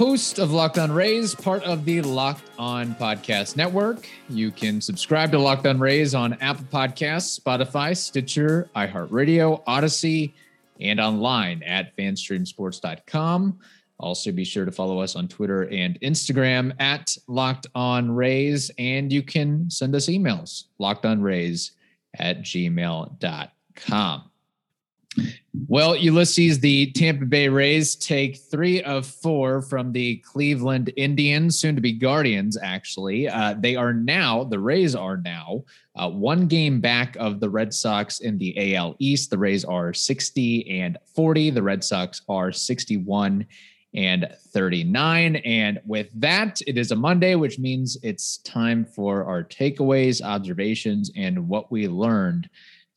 Host 0.00 0.38
of 0.38 0.50
Locked 0.50 0.78
On 0.78 0.90
Rays, 0.90 1.34
part 1.34 1.62
of 1.64 1.84
the 1.84 2.00
Locked 2.00 2.48
On 2.58 2.94
Podcast 2.94 3.54
Network. 3.54 4.08
You 4.30 4.50
can 4.50 4.80
subscribe 4.80 5.30
to 5.32 5.38
Locked 5.38 5.66
On 5.66 5.78
Rays 5.78 6.14
on 6.14 6.32
Apple 6.40 6.64
Podcasts, 6.72 7.38
Spotify, 7.38 7.94
Stitcher, 7.94 8.70
iHeartRadio, 8.74 9.62
Audacy, 9.66 10.32
and 10.80 11.00
online 11.00 11.62
at 11.64 11.94
fanstreamsports.com. 11.98 13.58
Also, 13.98 14.32
be 14.32 14.42
sure 14.42 14.64
to 14.64 14.72
follow 14.72 15.00
us 15.00 15.16
on 15.16 15.28
Twitter 15.28 15.68
and 15.68 16.00
Instagram 16.00 16.72
at 16.80 17.14
Locked 17.26 17.66
On 17.74 18.10
Rays, 18.10 18.70
and 18.78 19.12
you 19.12 19.22
can 19.22 19.68
send 19.68 19.94
us 19.94 20.06
emails, 20.06 20.64
lockedonrays 20.80 21.72
at 22.14 22.40
gmail.com. 22.40 24.29
Well, 25.66 25.96
Ulysses, 25.96 26.60
the 26.60 26.92
Tampa 26.92 27.24
Bay 27.24 27.48
Rays 27.48 27.96
take 27.96 28.36
three 28.36 28.82
of 28.82 29.06
four 29.06 29.62
from 29.62 29.92
the 29.92 30.18
Cleveland 30.18 30.92
Indians, 30.96 31.58
soon 31.58 31.74
to 31.74 31.80
be 31.80 31.92
Guardians, 31.92 32.56
actually. 32.62 33.28
Uh, 33.28 33.54
they 33.58 33.74
are 33.74 33.92
now, 33.92 34.44
the 34.44 34.58
Rays 34.58 34.94
are 34.94 35.16
now 35.16 35.64
uh, 35.96 36.08
one 36.08 36.46
game 36.46 36.80
back 36.80 37.16
of 37.16 37.40
the 37.40 37.50
Red 37.50 37.74
Sox 37.74 38.20
in 38.20 38.38
the 38.38 38.76
AL 38.76 38.94
East. 39.00 39.30
The 39.30 39.38
Rays 39.38 39.64
are 39.64 39.92
60 39.92 40.80
and 40.80 40.96
40. 41.14 41.50
The 41.50 41.62
Red 41.62 41.82
Sox 41.82 42.22
are 42.28 42.52
61 42.52 43.46
and 43.92 44.28
39. 44.52 45.36
And 45.36 45.80
with 45.84 46.08
that, 46.20 46.60
it 46.68 46.78
is 46.78 46.92
a 46.92 46.96
Monday, 46.96 47.34
which 47.34 47.58
means 47.58 47.96
it's 48.04 48.38
time 48.38 48.84
for 48.84 49.24
our 49.24 49.42
takeaways, 49.42 50.22
observations, 50.22 51.10
and 51.16 51.48
what 51.48 51.72
we 51.72 51.88
learned 51.88 52.48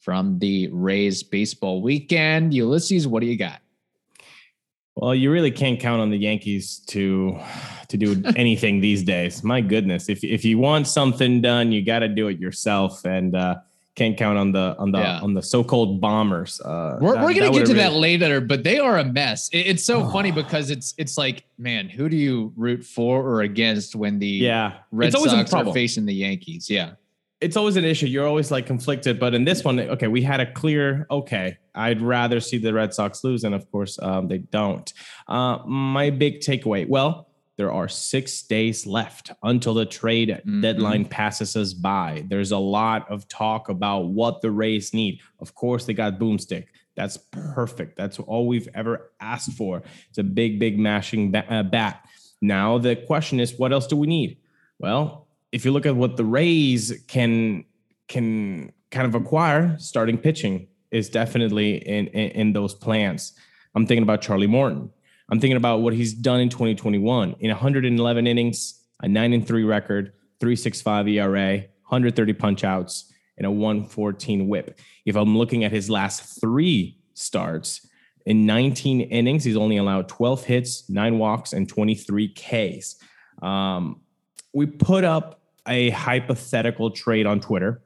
from 0.03 0.37
the 0.39 0.67
Rays 0.71 1.23
baseball 1.23 1.81
weekend. 1.81 2.53
Ulysses, 2.53 3.07
what 3.07 3.21
do 3.21 3.27
you 3.27 3.37
got? 3.37 3.61
Well, 4.95 5.15
you 5.15 5.31
really 5.31 5.49
can't 5.49 5.79
count 5.79 6.01
on 6.01 6.11
the 6.11 6.17
Yankees 6.17 6.79
to 6.87 7.39
to 7.87 7.97
do 7.97 8.21
anything 8.35 8.79
these 8.81 9.01
days. 9.03 9.43
My 9.43 9.61
goodness, 9.61 10.09
if 10.09 10.23
if 10.23 10.45
you 10.45 10.59
want 10.59 10.87
something 10.87 11.41
done, 11.41 11.71
you 11.71 11.83
got 11.83 11.99
to 11.99 12.07
do 12.09 12.27
it 12.27 12.37
yourself, 12.39 13.03
and 13.05 13.35
uh, 13.35 13.55
can't 13.95 14.15
count 14.17 14.37
on 14.37 14.51
the 14.51 14.75
on 14.77 14.91
the 14.91 14.99
Yeah. 14.99 15.19
on 15.21 15.33
the 15.33 15.41
so-called 15.41 15.99
bombers. 15.99 16.61
Uh, 16.61 16.97
We're, 17.01 17.15
that- 17.15 17.23
we're 17.23 17.33
gonna 17.33 17.51
get 17.51 17.65
to 17.65 17.73
really- 17.73 17.73
that 17.75 17.93
later, 17.93 18.39
but 18.41 18.63
they 18.63 18.77
are 18.77 18.99
a 18.99 19.05
mess. 19.05 19.49
It- 19.51 19.65
it's 19.67 19.83
so 19.85 20.07
funny 20.09 20.31
because 20.43 20.69
it's 20.69 20.93
it's 20.97 21.17
like, 21.17 21.45
man, 21.57 21.89
who 21.89 22.07
do 22.09 22.15
you 22.17 22.53
root 22.55 22.83
for 22.83 23.21
or 23.23 23.41
against 23.41 23.95
when 23.95 24.19
the 24.19 24.27
Yeah, 24.27 24.73
Red 24.91 25.07
it's 25.07 25.15
always 25.15 25.31
Sox 25.31 25.53
a 25.53 25.57
are 25.57 25.73
facing 25.73 26.05
the 26.05 26.13
Yankees? 26.13 26.69
Yeah, 26.69 26.91
it's 27.43 27.57
always 27.57 27.75
an 27.75 27.85
issue. 27.85 28.07
You're 28.07 28.27
always 28.27 28.49
like 28.51 28.65
conflicted, 28.65 29.19
but 29.19 29.33
in 29.33 29.43
this 29.45 29.63
one, 29.63 29.79
okay, 29.79 30.07
we 30.07 30.21
had 30.21 30.39
a 30.39 30.51
clear. 30.51 31.05
Okay, 31.11 31.57
I'd 31.75 32.01
rather 32.01 32.39
see 32.39 32.57
the 32.57 32.73
Red 32.73 32.93
Sox 32.93 33.23
lose, 33.23 33.43
and 33.43 33.53
of 33.53 33.69
course, 33.71 33.99
um, 34.01 34.27
they 34.27 34.39
don't. 34.39 34.91
Uh, 35.27 35.59
my 35.67 36.09
big 36.09 36.39
takeaway. 36.39 36.87
Well, 36.87 37.27
there 37.57 37.71
are 37.71 37.87
six 37.87 38.41
days 38.43 38.87
left 38.87 39.31
until 39.43 39.73
the 39.75 39.85
trade 39.85 40.41
Mhm. 40.45 40.61
deadline 40.61 41.05
passes 41.05 41.55
us 41.55 41.73
by. 41.73 42.23
There's 42.27 42.51
a 42.51 42.57
lot 42.57 43.09
of 43.11 43.27
talk 43.27 43.69
about 43.69 44.07
what 44.09 44.41
the 44.41 44.49
Rays 44.49 44.93
need. 44.93 45.19
Of 45.39 45.53
course, 45.53 45.85
they 45.85 45.93
got 45.93 46.19
Boomstick. 46.19 46.65
That's 46.95 47.17
perfect. 47.31 47.95
That's 47.95 48.17
all 48.19 48.47
we've 48.47 48.69
ever 48.73 49.11
asked 49.19 49.53
for. 49.53 49.83
It's 50.09 50.17
a 50.17 50.23
big, 50.23 50.59
big 50.59 50.79
mashing 50.79 51.35
uh, 51.35 51.63
bat. 51.63 52.05
Now 52.41 52.77
the 52.79 52.95
question 52.95 53.39
is, 53.39 53.57
what 53.57 53.71
else 53.71 53.87
do 53.87 53.95
we 53.97 54.07
need? 54.07 54.37
Well, 54.79 55.22
if 55.53 55.63
you 55.63 55.71
look 55.71 55.85
at 55.85 55.95
what 55.95 56.17
the 56.17 56.25
Rays 56.25 56.91
can 57.07 57.63
can 58.09 58.73
kind 58.91 59.07
of 59.07 59.15
acquire, 59.15 59.77
starting 59.77 60.17
pitching 60.17 60.67
is 60.91 61.09
definitely 61.09 61.75
in, 61.77 62.07
in 62.07 62.31
in 62.31 62.53
those 62.53 62.73
plans. 62.73 63.33
I'm 63.75 63.85
thinking 63.85 64.03
about 64.03 64.21
Charlie 64.21 64.47
Morton. 64.47 64.89
I'm 65.29 65.39
thinking 65.39 65.57
about 65.57 65.81
what 65.81 65.93
he's 65.93 66.13
done 66.13 66.41
in 66.41 66.49
2021 66.49 67.35
in 67.39 67.49
111 67.49 68.27
innings, 68.27 68.81
a 69.01 69.07
9 69.07 69.33
and 69.33 69.47
3 69.47 69.63
record, 69.63 70.13
3.65 70.41 71.09
ERA, 71.11 71.57
130 71.57 72.33
punch 72.33 72.63
outs, 72.63 73.11
and 73.37 73.47
a 73.47 73.51
114 73.51 74.47
whip. 74.47 74.77
If 75.05 75.15
I'm 75.15 75.37
looking 75.37 75.63
at 75.63 75.71
his 75.71 75.89
last 75.89 76.41
3 76.41 76.97
starts 77.13 77.87
in 78.25 78.45
19 78.45 79.01
innings, 79.01 79.43
he's 79.43 79.57
only 79.57 79.77
allowed 79.77 80.07
12 80.09 80.43
hits, 80.43 80.89
9 80.89 81.17
walks 81.17 81.53
and 81.53 81.69
23 81.69 82.27
Ks. 82.29 82.95
Um, 83.41 84.01
we 84.53 84.65
put 84.65 85.03
up 85.03 85.42
a 85.67 85.89
hypothetical 85.91 86.91
trade 86.91 87.25
on 87.25 87.39
Twitter. 87.39 87.81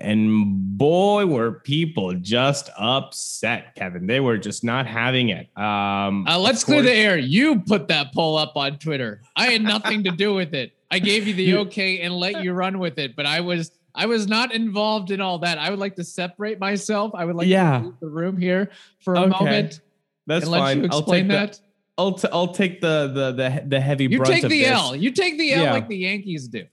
And 0.00 0.78
boy, 0.78 1.26
were 1.26 1.50
people 1.60 2.14
just 2.14 2.70
upset, 2.78 3.74
Kevin. 3.74 4.06
They 4.06 4.20
were 4.20 4.38
just 4.38 4.62
not 4.62 4.86
having 4.86 5.30
it. 5.30 5.48
Um, 5.58 6.24
uh, 6.28 6.38
let's 6.38 6.62
clear 6.62 6.82
the 6.82 6.92
air. 6.94 7.18
You 7.18 7.58
put 7.60 7.88
that 7.88 8.12
poll 8.14 8.36
up 8.38 8.52
on 8.56 8.78
Twitter. 8.78 9.22
I 9.34 9.48
had 9.48 9.62
nothing 9.62 10.04
to 10.04 10.12
do 10.12 10.34
with 10.34 10.54
it. 10.54 10.72
I 10.90 11.00
gave 11.00 11.26
you 11.26 11.34
the 11.34 11.56
okay 11.56 12.00
and 12.02 12.14
let 12.14 12.44
you 12.44 12.52
run 12.52 12.78
with 12.78 12.98
it, 12.98 13.16
but 13.16 13.26
I 13.26 13.40
was 13.40 13.72
I 13.92 14.06
was 14.06 14.28
not 14.28 14.54
involved 14.54 15.10
in 15.10 15.20
all 15.20 15.40
that. 15.40 15.58
I 15.58 15.68
would 15.70 15.80
like 15.80 15.96
to 15.96 16.04
separate 16.04 16.60
myself. 16.60 17.10
I 17.16 17.24
would 17.24 17.34
like 17.34 17.48
Yeah. 17.48 17.80
to 17.80 17.84
leave 17.86 17.94
the 18.00 18.08
room 18.08 18.36
here 18.38 18.70
for 19.00 19.14
a 19.16 19.20
Okay. 19.22 19.30
moment 19.44 19.80
That's 20.28 20.44
and 20.44 20.52
let 20.52 20.58
fine. 20.60 20.82
you 20.84 20.88
I'll 20.92 20.98
explain 21.00 21.22
take 21.24 21.30
that. 21.32 21.52
The, 21.54 21.60
I'll, 21.98 22.12
t- 22.12 22.28
I'll 22.32 22.54
take 22.54 22.80
the 22.80 23.10
the 23.12 23.32
the 23.32 23.64
the 23.66 23.80
heavy. 23.80 24.04
You 24.04 24.22
take 24.22 24.46
the. 24.46 24.66
L. 24.66 24.94
You 24.94 25.10
take 25.10 25.36
the 25.38 25.52
L 25.54 25.64
Yeah. 25.64 25.72
like 25.72 25.88
the 25.88 25.96
Yankees 25.96 26.46
do. 26.46 26.64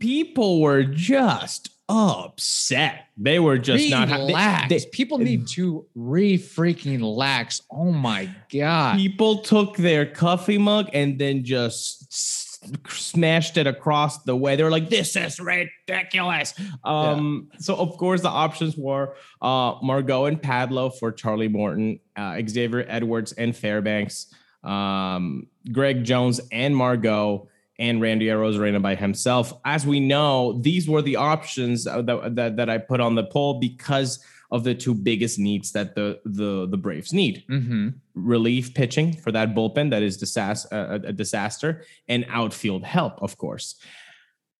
People 0.00 0.60
were 0.60 0.82
just 0.82 1.70
upset. 1.88 3.06
They 3.16 3.38
were 3.38 3.58
just 3.58 3.84
not. 3.90 4.08
ha- 4.08 4.26
they- 4.26 4.32
they- 4.68 4.80
People 4.92 5.18
need 5.18 5.46
to 5.48 5.86
re 5.94 6.36
freaking 6.38 7.00
lax. 7.02 7.62
Oh 7.70 7.92
my 7.92 8.28
god. 8.52 8.96
people 8.96 9.38
took 9.42 9.76
their 9.76 10.06
coffee 10.06 10.58
mug 10.58 10.88
and 10.92 11.18
then 11.18 11.44
just 11.44 12.04
s- 12.10 12.46
smashed 12.88 13.56
it 13.56 13.66
across 13.66 14.22
the 14.24 14.36
way. 14.36 14.54
They 14.56 14.62
were 14.62 14.70
like, 14.70 14.88
"This 14.90 15.16
is 15.16 15.40
ridiculous." 15.40 16.54
Um, 16.84 17.48
so 17.58 17.74
of 17.76 17.96
course 17.96 18.20
the 18.22 18.28
options 18.28 18.76
were 18.76 19.14
uh, 19.42 19.74
Margot 19.82 20.26
and 20.26 20.40
Padlo 20.40 20.92
for 20.96 21.10
Charlie 21.12 21.48
Morton, 21.48 21.98
uh, 22.16 22.40
Xavier 22.48 22.84
Edwards 22.88 23.32
and 23.32 23.54
Fairbanks, 23.56 24.32
um, 24.64 25.46
Greg 25.72 26.04
Jones 26.04 26.40
and 26.52 26.76
Margot. 26.76 27.48
And 27.80 28.00
Randy 28.00 28.26
Arozarena 28.26 28.80
by 28.80 28.94
himself. 28.94 29.52
As 29.64 29.84
we 29.86 29.98
know, 30.00 30.60
these 30.60 30.86
were 30.88 31.02
the 31.02 31.16
options 31.16 31.86
uh, 31.86 32.02
that, 32.02 32.36
that, 32.36 32.56
that 32.58 32.68
I 32.70 32.78
put 32.78 33.00
on 33.00 33.14
the 33.16 33.24
poll 33.24 33.58
because 33.58 34.22
of 34.52 34.64
the 34.64 34.74
two 34.74 34.94
biggest 34.94 35.38
needs 35.38 35.72
that 35.72 35.94
the 35.94 36.20
the, 36.24 36.66
the 36.68 36.76
Braves 36.76 37.12
need 37.12 37.44
Mm-hmm. 37.48 37.88
relief 38.14 38.74
pitching 38.74 39.12
for 39.16 39.32
that 39.32 39.54
bullpen 39.54 39.90
that 39.90 40.02
is 40.02 40.18
disas- 40.22 40.66
uh, 40.72 40.98
a 41.08 41.12
disaster 41.12 41.84
and 42.08 42.26
outfield 42.28 42.84
help, 42.84 43.14
of 43.22 43.38
course. 43.38 43.76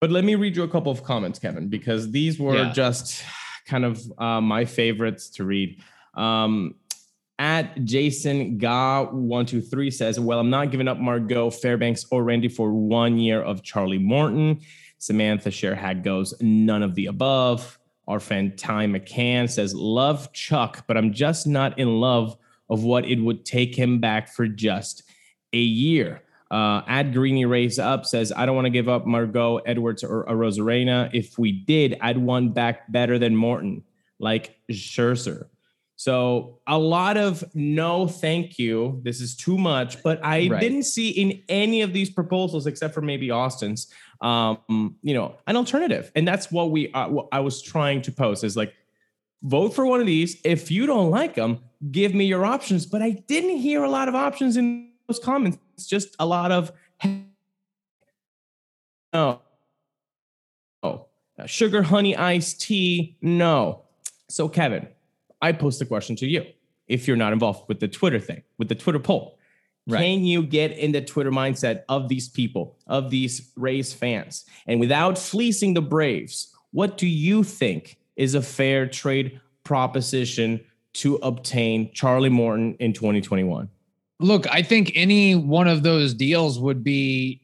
But 0.00 0.10
let 0.10 0.24
me 0.24 0.34
read 0.36 0.56
you 0.56 0.62
a 0.62 0.68
couple 0.68 0.90
of 0.92 1.02
comments, 1.04 1.38
Kevin, 1.38 1.68
because 1.68 2.10
these 2.10 2.38
were 2.40 2.56
Yeah. 2.56 2.72
just 2.72 3.22
kind 3.66 3.84
of 3.84 4.00
uh, 4.16 4.40
my 4.40 4.64
favorites 4.64 5.28
to 5.36 5.44
read. 5.44 5.78
Um, 6.14 6.76
at 7.40 7.84
Jason 7.86 8.58
Ga123 8.58 9.92
says, 9.92 10.20
Well, 10.20 10.38
I'm 10.38 10.50
not 10.50 10.70
giving 10.70 10.86
up 10.86 10.98
Margot, 10.98 11.50
Fairbanks, 11.50 12.04
or 12.10 12.22
Randy 12.22 12.48
for 12.48 12.70
one 12.70 13.18
year 13.18 13.42
of 13.42 13.62
Charlie 13.62 13.98
Morton. 13.98 14.60
Samantha 14.98 15.48
Sherhag 15.48 16.04
goes, 16.04 16.34
None 16.42 16.82
of 16.82 16.94
the 16.94 17.06
above. 17.06 17.78
Our 18.06 18.20
friend 18.20 18.56
Ty 18.58 18.86
McCann 18.86 19.50
says, 19.50 19.74
Love 19.74 20.30
Chuck, 20.34 20.84
but 20.86 20.98
I'm 20.98 21.14
just 21.14 21.46
not 21.46 21.78
in 21.78 21.98
love 21.98 22.36
of 22.68 22.84
what 22.84 23.06
it 23.06 23.18
would 23.18 23.46
take 23.46 23.74
him 23.74 24.00
back 24.00 24.28
for 24.28 24.46
just 24.46 25.02
a 25.54 25.58
year. 25.58 26.22
Uh, 26.50 26.82
at 26.86 27.12
Greeny 27.12 27.46
Raise 27.46 27.78
Up 27.78 28.04
says, 28.04 28.32
I 28.36 28.44
don't 28.44 28.56
want 28.56 28.66
to 28.66 28.70
give 28.70 28.88
up 28.88 29.06
Margot, 29.06 29.58
Edwards, 29.58 30.04
or, 30.04 30.24
or 30.24 30.36
Arozarena. 30.36 31.08
If 31.14 31.38
we 31.38 31.52
did, 31.52 31.96
I'd 32.02 32.18
want 32.18 32.52
back 32.52 32.90
better 32.92 33.18
than 33.18 33.34
Morton, 33.34 33.82
like 34.18 34.58
Scherzer. 34.70 35.46
So 36.00 36.60
a 36.66 36.78
lot 36.78 37.18
of 37.18 37.44
no, 37.54 38.06
thank 38.06 38.58
you. 38.58 39.02
This 39.04 39.20
is 39.20 39.36
too 39.36 39.58
much. 39.58 40.02
But 40.02 40.18
I 40.24 40.48
Right. 40.48 40.58
didn't 40.58 40.84
see 40.84 41.10
in 41.10 41.42
any 41.50 41.82
of 41.82 41.92
these 41.92 42.08
proposals, 42.08 42.66
except 42.66 42.94
for 42.94 43.02
maybe 43.02 43.30
Austin's, 43.30 43.92
um, 44.22 44.96
you 45.02 45.12
know, 45.12 45.36
an 45.46 45.56
alternative. 45.56 46.10
And 46.14 46.26
that's 46.26 46.50
what 46.50 46.70
we 46.70 46.90
uh, 46.92 47.10
what 47.10 47.28
I 47.32 47.40
was 47.40 47.60
trying 47.60 48.00
to 48.00 48.12
post 48.12 48.44
is 48.44 48.56
like, 48.56 48.72
vote 49.42 49.74
for 49.74 49.84
one 49.84 50.00
of 50.00 50.06
these. 50.06 50.40
If 50.42 50.70
you 50.70 50.86
don't 50.86 51.10
like 51.10 51.34
them, 51.34 51.58
give 51.90 52.14
me 52.14 52.24
your 52.24 52.46
options. 52.46 52.86
But 52.86 53.02
I 53.02 53.10
didn't 53.10 53.58
hear 53.58 53.84
a 53.84 53.90
lot 53.90 54.08
of 54.08 54.14
options 54.14 54.56
in 54.56 54.92
those 55.06 55.18
comments. 55.18 55.58
It's 55.74 55.86
just 55.86 56.16
a 56.18 56.24
lot 56.24 56.50
of 56.50 56.72
no. 59.12 59.42
Oh, 60.82 61.08
Sugar 61.44 61.82
honey 61.82 62.16
iced 62.16 62.62
tea? 62.62 63.18
No. 63.20 63.82
So, 64.30 64.48
Kevin, 64.48 64.88
I 65.42 65.52
post 65.52 65.80
a 65.80 65.86
question 65.86 66.16
to 66.16 66.26
you. 66.26 66.44
If 66.86 67.06
you're 67.06 67.16
not 67.16 67.32
involved 67.32 67.68
with 67.68 67.80
the 67.80 67.88
Twitter 67.88 68.18
thing, 68.18 68.42
with 68.58 68.68
the 68.68 68.74
Twitter 68.74 68.98
poll, 68.98 69.38
Right. 69.86 70.00
can 70.00 70.24
you 70.24 70.42
get 70.42 70.72
in 70.76 70.92
the 70.92 71.00
Twitter 71.00 71.30
mindset 71.30 71.82
of 71.88 72.08
these 72.08 72.28
people, 72.28 72.76
of 72.86 73.10
these 73.10 73.50
Rays 73.56 73.92
fans? 73.92 74.44
And 74.66 74.78
without 74.78 75.18
fleecing 75.18 75.74
the 75.74 75.80
Braves, 75.82 76.54
what 76.72 76.98
do 76.98 77.06
you 77.06 77.42
think 77.42 77.98
is 78.16 78.34
a 78.34 78.42
fair 78.42 78.86
trade 78.86 79.40
proposition 79.64 80.60
to 80.92 81.16
obtain 81.22 81.90
Charlie 81.94 82.28
Morton 82.28 82.74
in 82.78 82.92
2021? 82.92 83.68
Look, 84.18 84.46
I 84.52 84.62
think 84.62 84.92
any 84.94 85.34
one 85.34 85.66
of 85.66 85.82
those 85.82 86.12
deals 86.12 86.58
would 86.58 86.84
be 86.84 87.40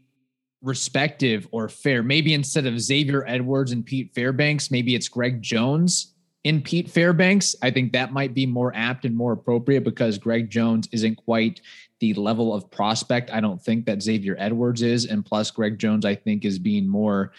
respective 0.63 1.49
or 1.53 1.69
fair. 1.69 2.03
Maybe 2.03 2.35
instead 2.35 2.67
of 2.67 2.79
Xavier 2.81 3.25
Edwards 3.27 3.73
and 3.73 3.85
Pete 3.85 4.13
Fairbanks, 4.15 4.71
maybe 4.71 4.95
it's 4.95 5.09
Greg 5.09 5.41
Jones 5.41 6.13
in 6.47 6.63
Pete 6.63 6.89
Fairbanks. 6.89 7.57
I 7.61 7.73
think 7.73 7.93
that 7.93 8.13
might 8.13 8.33
be 8.33 8.47
more 8.47 8.71
apt 8.77 9.05
and 9.05 9.17
more 9.17 9.33
appropriate 9.33 9.83
because 9.83 10.17
Greg 10.17 10.49
Jones 10.49 10.89
isn't 10.93 11.17
quite 11.17 11.61
the 11.99 12.15
level 12.15 12.55
of 12.55 12.71
prospect 12.71 13.33
I 13.33 13.41
don't 13.41 13.61
think 13.61 13.85
that 13.87 14.01
Xavier 14.01 14.37
Edwards 14.39 14.81
is. 14.81 15.07
And 15.07 15.27
plus, 15.27 15.51
Greg 15.51 15.77
Jones, 15.77 16.05
I 16.05 16.15
think, 16.15 16.45
is 16.45 16.61
being 16.61 16.87
more, 16.87 17.33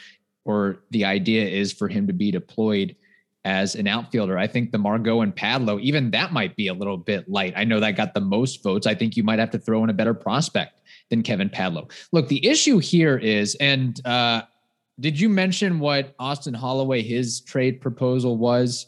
or 0.43 0.79
the 0.91 1.05
idea 1.05 1.47
is 1.47 1.71
for 1.71 1.87
him 1.87 2.05
to 2.07 2.11
be 2.11 2.31
deployed 2.31 2.97
as 3.45 3.75
an 3.75 3.87
outfielder. 3.87 4.37
I 4.37 4.45
think 4.45 4.73
the 4.73 4.77
Margot 4.77 5.21
and 5.21 5.33
Padlo, 5.33 5.79
even 5.79 6.11
that 6.11 6.33
might 6.33 6.57
be 6.57 6.67
a 6.67 6.73
little 6.73 6.97
bit 6.97 7.29
light. 7.29 7.53
I 7.55 7.63
know 7.63 7.79
that 7.79 7.91
got 7.91 8.13
the 8.13 8.19
most 8.19 8.61
votes. 8.61 8.85
I 8.85 8.93
think 8.93 9.15
you 9.15 9.23
might 9.23 9.39
have 9.39 9.51
to 9.51 9.59
throw 9.59 9.85
in 9.85 9.89
a 9.89 9.93
better 9.93 10.13
prospect 10.13 10.81
than 11.09 11.23
Kevin 11.23 11.49
Padlo. 11.49 11.89
Look, 12.11 12.27
the 12.27 12.45
issue 12.45 12.79
here 12.79 13.17
is, 13.17 13.55
and 13.61 14.05
uh, 14.05 14.41
did 14.99 15.17
you 15.17 15.29
mention 15.29 15.79
what 15.79 16.13
Austin 16.19 16.53
Holloway 16.53 17.03
his 17.03 17.39
trade 17.39 17.79
proposal 17.79 18.35
was? 18.35 18.87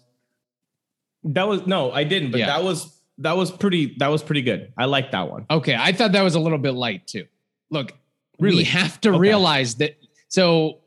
That 1.24 1.48
was 1.48 1.68
no, 1.68 1.92
I 1.92 2.04
didn't, 2.04 2.32
but 2.32 2.40
Yeah. 2.40 2.48
that 2.48 2.64
was 2.64 2.96
that 3.18 3.36
was 3.36 3.52
pretty 3.52 3.96
that 3.98 4.08
was 4.08 4.24
pretty 4.24 4.42
good. 4.42 4.72
I 4.78 4.86
like 4.86 5.12
that 5.12 5.30
one. 5.30 5.46
Okay, 5.50 5.76
I 5.78 5.92
thought 5.92 6.14
that 6.14 6.24
was 6.24 6.36
a 6.36 6.40
little 6.40 6.58
bit 6.58 6.72
light 6.72 7.06
too. 7.08 7.26
Look, 7.70 7.94
we 8.40 8.50
Really? 8.50 8.64
have 8.64 9.00
to 9.02 9.10
Okay. 9.10 9.20
realize 9.20 9.76
that. 9.76 9.98
So, 10.30 10.80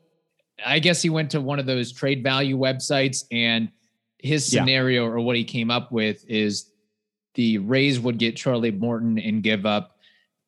I 0.65 0.79
guess 0.79 1.01
he 1.01 1.09
went 1.09 1.31
to 1.31 1.41
one 1.41 1.59
of 1.59 1.65
those 1.65 1.91
trade 1.91 2.23
value 2.23 2.57
websites, 2.57 3.25
and 3.31 3.69
his 4.19 4.51
Yeah. 4.51 4.61
scenario 4.61 5.05
or 5.05 5.19
what 5.19 5.35
he 5.35 5.43
came 5.43 5.69
up 5.69 5.91
with 5.91 6.23
is 6.29 6.71
the 7.35 7.57
Rays 7.59 7.99
would 7.99 8.17
get 8.17 8.35
Charlie 8.35 8.71
Morton 8.71 9.19
and 9.19 9.43
give 9.43 9.65
up 9.65 9.92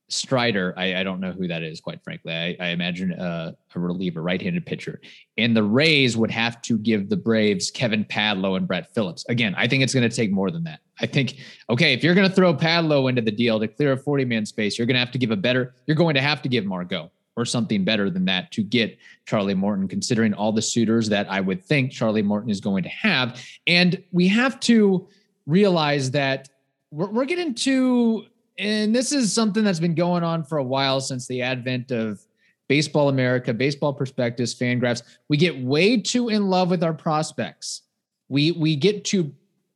Strider. 0.07 0.74
I, 0.78 0.98
I 0.98 1.04
don't 1.04 1.19
know 1.19 1.31
who 1.31 1.48
that 1.48 1.63
is, 1.63 1.81
quite 1.81 2.04
frankly. 2.04 2.34
I, 2.34 2.56
I 2.60 2.68
imagine 2.68 3.12
a, 3.13 3.56
a 3.74 3.80
reliever, 3.80 4.22
right-handed 4.22 4.66
pitcher, 4.66 5.02
and 5.38 5.56
the 5.56 5.63
Rays 5.63 6.16
would 6.16 6.31
have 6.31 6.62
to 6.63 6.78
give 6.78 7.10
the 7.10 7.18
Braves 7.18 7.72
Kevin 7.72 8.06
Padlo 8.06 8.57
and 8.57 8.68
Brett 8.68 8.94
Phillips. 8.94 9.25
Again, 9.30 9.56
I 9.57 9.68
think 9.68 9.84
it's 9.84 9.94
going 9.94 10.07
to 10.07 10.16
take 10.16 10.31
more 10.31 10.52
than 10.52 10.63
that. 10.66 10.80
I 11.02 11.06
think 11.06 11.38
okay, 11.69 11.94
if 11.94 12.04
you're 12.04 12.16
going 12.16 12.30
to 12.30 12.36
throw 12.36 12.54
Padlo 12.54 13.10
into 13.10 13.22
the 13.22 13.31
deal 13.31 13.60
to 13.60 13.68
clear 13.68 13.94
a 13.94 13.98
40 13.98 14.25
man 14.25 14.46
space, 14.46 14.78
you're 14.78 14.88
going 14.88 14.96
to 14.96 15.00
have 15.00 15.12
to 15.12 15.18
give 15.18 15.31
a 15.31 15.36
better, 15.36 15.74
you're 15.88 15.98
going 15.98 16.16
to 16.16 16.22
have 16.22 16.42
to 16.44 16.50
give 16.50 16.66
Margot 16.66 17.12
or 17.36 17.46
something 17.46 17.84
better 17.84 18.10
than 18.10 18.25
that 18.25 18.52
to 18.52 18.63
get 18.63 18.98
Charlie 19.25 19.54
Morton, 19.54 19.88
considering 19.88 20.34
all 20.34 20.52
the 20.52 20.62
suitors 20.62 21.10
that 21.10 21.30
I 21.30 21.42
would 21.42 21.63
think 21.66 21.92
Charlie 21.92 22.22
Morton 22.22 22.50
is 22.50 22.62
going 22.62 22.84
to 22.84 22.90
have. 22.90 23.42
And 23.68 24.02
we 24.12 24.28
have 24.30 24.60
to 24.62 25.07
realize 25.46 26.12
that 26.12 26.50
we're, 26.92 27.10
we're 27.10 27.25
getting 27.25 27.54
to, 27.56 28.25
and 28.57 28.96
this 28.96 29.12
is 29.12 29.34
something 29.34 29.63
that's 29.63 29.80
been 29.80 29.96
going 29.96 30.24
on 30.24 30.44
for 30.44 30.57
a 30.57 30.63
while 30.63 31.02
since 31.02 31.28
the 31.28 31.42
advent 31.42 31.92
of 31.92 32.25
Baseball 32.68 33.10
America, 33.10 33.54
Baseball 33.54 33.94
Prospectus, 33.94 34.56
Fangraphs. 34.56 35.04
We 35.30 35.38
get 35.38 35.60
way 35.60 35.98
too 35.98 36.30
in 36.30 36.48
love 36.50 36.69
with 36.69 36.84
our 36.84 36.94
prospects. 36.94 37.84
We 38.30 38.52
we 38.52 38.75
get 38.75 39.06
to 39.06 39.31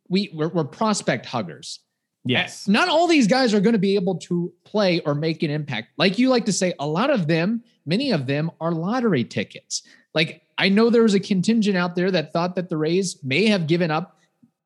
we 0.08 0.32
we're, 0.34 0.50
we're 0.50 0.64
prospect 0.64 1.26
huggers. 1.26 1.80
Yes. 2.26 2.68
Not 2.68 2.90
all 2.90 3.08
these 3.08 3.28
guys 3.28 3.54
are 3.54 3.62
going 3.62 3.74
to 3.74 3.80
be 3.80 3.96
able 3.96 4.16
to 4.18 4.52
play 4.66 5.00
or 5.02 5.16
make 5.16 5.42
an 5.42 5.50
impact. 5.50 5.90
Like 5.98 6.20
you 6.20 6.30
like 6.30 6.46
to 6.46 6.54
say, 6.54 6.74
a 6.80 6.86
lot 6.86 7.10
of 7.10 7.28
them, 7.28 7.64
many 7.86 8.12
of 8.12 8.28
them 8.28 8.52
are 8.60 8.72
lottery 8.72 9.24
tickets. 9.24 9.84
Like 10.14 10.44
I 10.58 10.70
know 10.70 10.90
there 10.90 11.04
was 11.04 11.14
a 11.14 11.20
contingent 11.20 11.78
out 11.78 11.96
there 11.96 12.12
that 12.12 12.34
thought 12.34 12.56
that 12.56 12.70
the 12.70 12.78
Rays 12.78 13.18
may 13.24 13.46
have 13.46 13.68
given 13.68 13.92
up 13.92 14.19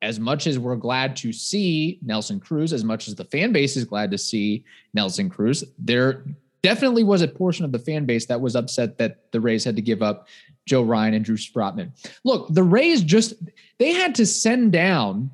as 0.04 0.20
much 0.20 0.46
as 0.46 0.58
we're 0.58 0.76
glad 0.76 1.16
to 1.16 1.32
see 1.32 1.98
Nelson 2.02 2.38
Cruz, 2.38 2.74
as 2.74 2.84
much 2.84 3.08
as 3.08 3.14
the 3.14 3.24
fan 3.24 3.52
base 3.52 3.74
is 3.74 3.84
glad 3.84 4.10
to 4.10 4.18
see 4.18 4.62
Nelson 4.92 5.30
Cruz. 5.30 5.64
There 5.78 6.26
definitely 6.62 7.04
was 7.04 7.22
a 7.22 7.28
portion 7.28 7.64
of 7.64 7.72
the 7.72 7.78
fan 7.78 8.04
base 8.04 8.26
that 8.26 8.38
was 8.38 8.54
upset 8.54 8.98
that 8.98 9.32
the 9.32 9.40
Rays 9.40 9.64
had 9.64 9.76
to 9.76 9.82
give 9.82 10.02
up 10.02 10.28
Joe 10.66 10.82
Ryan 10.82 11.14
and 11.14 11.24
Drew 11.24 11.38
Strotman. 11.38 11.90
Look, 12.22 12.52
the 12.52 12.62
Rays 12.62 13.02
just 13.02 13.32
they 13.78 13.92
had 13.92 14.14
to 14.16 14.26
send 14.26 14.72
down 14.72 15.30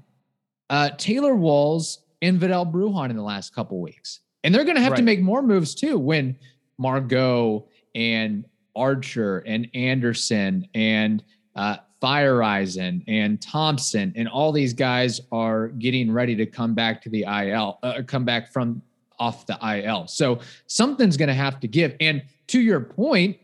uh, 0.70 0.90
Taylor 0.96 1.34
Walls 1.34 2.04
and 2.22 2.38
Vidal 2.38 2.64
Brujan 2.64 3.10
in 3.10 3.16
the 3.16 3.22
last 3.22 3.52
couple 3.52 3.80
weeks, 3.80 4.20
and 4.44 4.54
they're 4.54 4.64
going 4.64 4.76
to 4.76 4.82
have 4.82 4.94
to 4.94 5.02
make 5.02 5.20
more 5.20 5.42
moves 5.42 5.74
too 5.74 5.98
when 5.98 6.38
Margot 6.78 7.66
and 7.96 8.44
Archer 8.76 9.38
and 9.40 9.68
Anderson 9.74 10.68
and 10.74 11.24
uh, 11.56 11.78
Fireisen 12.00 13.04
and 13.06 13.40
Thompson 13.40 14.12
and 14.16 14.28
all 14.28 14.52
these 14.52 14.72
guys 14.72 15.20
are 15.30 15.68
getting 15.68 16.10
ready 16.10 16.34
to 16.36 16.46
come 16.46 16.74
back 16.74 17.02
to 17.02 17.08
the 17.10 17.24
IL, 17.24 17.78
uh, 17.82 18.02
come 18.06 18.24
back 18.24 18.52
from 18.52 18.82
off 19.18 19.46
the 19.46 19.58
IL. 19.62 20.06
So 20.06 20.40
something's 20.66 21.16
going 21.16 21.28
to 21.28 21.34
have 21.34 21.60
to 21.60 21.68
give. 21.68 21.94
And 22.00 22.22
to 22.48 22.60
your 22.60 22.80
point, 22.80 23.36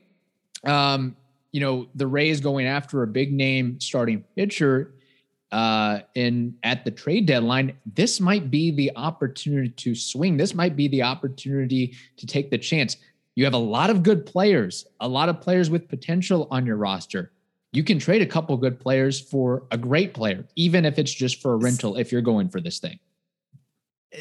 um, 0.64 1.14
you 1.52 1.60
know, 1.60 1.86
the 1.94 2.06
Rays 2.06 2.40
going 2.40 2.66
after 2.66 3.02
a 3.02 3.06
big 3.06 3.32
name 3.32 3.78
starting 3.78 4.24
pitcher 4.34 4.94
uh, 5.52 6.00
in 6.14 6.54
at 6.62 6.84
the 6.84 6.90
trade 6.90 7.26
deadline, 7.26 7.76
this 7.94 8.20
might 8.20 8.50
be 8.50 8.70
the 8.70 8.90
opportunity 8.96 9.68
to 9.68 9.94
swing. 9.94 10.36
This 10.36 10.54
might 10.54 10.76
be 10.76 10.88
the 10.88 11.02
opportunity 11.02 11.94
to 12.16 12.26
take 12.26 12.50
the 12.50 12.58
chance. 12.58 12.96
You 13.36 13.44
have 13.44 13.54
a 13.54 13.58
lot 13.58 13.90
of 13.90 14.02
good 14.02 14.24
players, 14.24 14.86
a 15.00 15.08
lot 15.08 15.28
of 15.28 15.40
players 15.40 15.68
with 15.68 15.88
potential 15.88 16.48
on 16.50 16.64
your 16.66 16.76
roster. 16.76 17.32
You 17.76 17.84
can 17.84 17.98
trade 17.98 18.22
a 18.22 18.26
couple 18.26 18.56
good 18.56 18.80
players 18.80 19.20
for 19.20 19.64
a 19.70 19.76
great 19.76 20.14
player, 20.14 20.46
even 20.56 20.86
if 20.86 20.98
it's 20.98 21.12
just 21.12 21.42
for 21.42 21.52
a 21.52 21.56
rental. 21.56 21.96
If 21.98 22.10
you're 22.10 22.22
going 22.22 22.48
for 22.48 22.58
this 22.58 22.78
thing, 22.78 22.98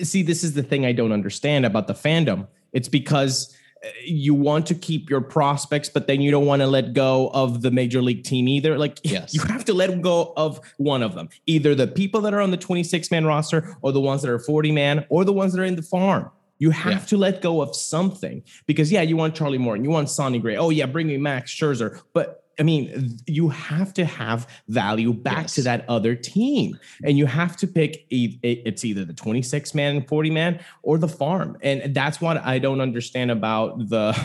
see 0.03 0.23
this 0.23 0.43
is 0.43 0.53
the 0.55 0.63
thing 0.63 0.85
i 0.85 0.91
don't 0.91 1.13
understand 1.13 1.65
about 1.65 1.87
the 1.87 1.93
fandom. 1.93 2.47
It's 2.73 2.89
because 2.89 3.55
uh, 3.81 3.87
you 4.03 4.33
want 4.33 4.65
to 4.65 4.75
keep 4.75 5.09
your 5.09 5.21
prospects 5.21 5.87
but 5.87 6.05
then 6.07 6.19
you 6.19 6.31
don't 6.31 6.45
want 6.45 6.61
to 6.63 6.67
let 6.67 6.91
go 6.93 7.29
of 7.33 7.61
the 7.61 7.71
major 7.71 8.01
league 8.01 8.25
team 8.25 8.49
either. 8.49 8.77
Like 8.77 8.99
Yes. 9.05 9.33
you 9.33 9.39
have 9.43 9.63
to 9.65 9.73
let 9.73 10.01
go 10.01 10.33
of 10.35 10.59
one 10.75 11.01
of 11.01 11.15
them. 11.15 11.29
Either 11.45 11.73
the 11.75 11.87
people 11.87 12.19
that 12.21 12.33
are 12.33 12.41
on 12.41 12.51
the 12.51 12.57
26 12.57 13.09
man 13.09 13.25
roster 13.25 13.77
or 13.81 13.93
the 13.93 14.01
ones 14.01 14.21
that 14.23 14.29
are 14.29 14.39
40 14.39 14.73
man 14.73 15.05
or 15.07 15.23
the 15.23 15.31
ones 15.31 15.53
that 15.53 15.61
are 15.61 15.65
in 15.65 15.77
the 15.77 15.81
farm. 15.81 16.29
You 16.59 16.71
have 16.71 16.91
Yeah. 17.03 17.05
to 17.11 17.17
let 17.17 17.41
go 17.41 17.61
of 17.61 17.73
something. 17.73 18.43
Because 18.65 18.91
yeah 18.91 19.01
you 19.01 19.15
want 19.15 19.33
charlie 19.33 19.57
morton 19.59 19.85
you 19.85 19.91
want 19.91 20.09
sonny 20.09 20.39
gray. 20.39 20.57
Oh 20.57 20.71
yeah 20.71 20.87
bring 20.87 21.07
me 21.07 21.15
max 21.15 21.53
scherzer. 21.53 22.01
But 22.11 22.41
I 22.59 22.63
mean, 22.63 23.17
you 23.27 23.49
have 23.49 23.93
to 23.95 24.05
have 24.05 24.47
value 24.69 25.13
back 25.13 25.43
Yes. 25.43 25.55
to 25.55 25.61
that 25.63 25.85
other 25.89 26.15
team, 26.15 26.77
and 27.03 27.17
you 27.17 27.25
have 27.25 27.57
to 27.57 27.67
pick. 27.67 28.05
e- 28.09 28.39
e- 28.43 28.61
It's 28.65 28.85
either 28.85 29.03
the 29.05 29.13
twenty-six 29.13 29.73
man, 29.75 29.97
and 29.97 30.07
forty 30.07 30.29
man, 30.29 30.59
or 30.83 30.97
the 30.97 31.07
farm, 31.07 31.57
and 31.61 31.93
that's 31.93 32.21
what 32.21 32.37
I 32.37 32.59
don't 32.59 32.81
understand 32.81 33.31
about 33.31 33.89
the 33.89 34.15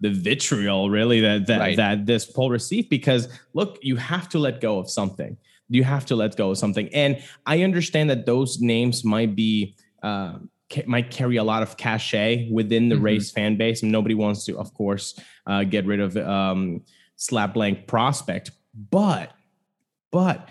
the 0.00 0.10
vitriol 0.10 0.90
really 0.90 1.20
that 1.20 1.46
that, 1.46 1.58
Right. 1.60 1.76
that 1.76 2.06
this 2.06 2.24
poll 2.26 2.50
received. 2.50 2.88
Because 2.90 3.28
look, 3.54 3.78
you 3.82 3.96
have 3.96 4.28
to 4.30 4.38
let 4.38 4.60
go 4.60 4.78
of 4.78 4.90
something. 4.90 5.36
You 5.68 5.84
have 5.84 6.04
to 6.06 6.16
let 6.16 6.36
go 6.36 6.50
of 6.50 6.58
something, 6.58 6.88
and 6.92 7.18
I 7.46 7.62
understand 7.62 8.10
that 8.10 8.26
those 8.26 8.60
names 8.60 9.04
might 9.04 9.34
be. 9.36 9.74
Uh, 10.02 10.38
might 10.86 11.12
carry 11.12 11.36
a 11.36 11.44
lot 11.44 11.62
of 11.62 11.76
cachet 11.76 12.48
within 12.50 12.88
the 12.88 12.96
Mhm. 12.96 13.02
Rays 13.02 13.30
fan 13.30 13.56
base, 13.56 13.84
and 13.84 13.92
nobody 13.92 14.16
wants 14.16 14.44
to, 14.46 14.58
of 14.58 14.74
course, 14.74 15.14
uh, 15.46 15.62
get 15.62 15.86
rid 15.86 16.00
of 16.00 16.16
um, 16.16 16.80
slap 17.16 17.54
blank 17.54 17.86
prospect. 17.86 18.50
But, 18.90 19.32
but 20.12 20.48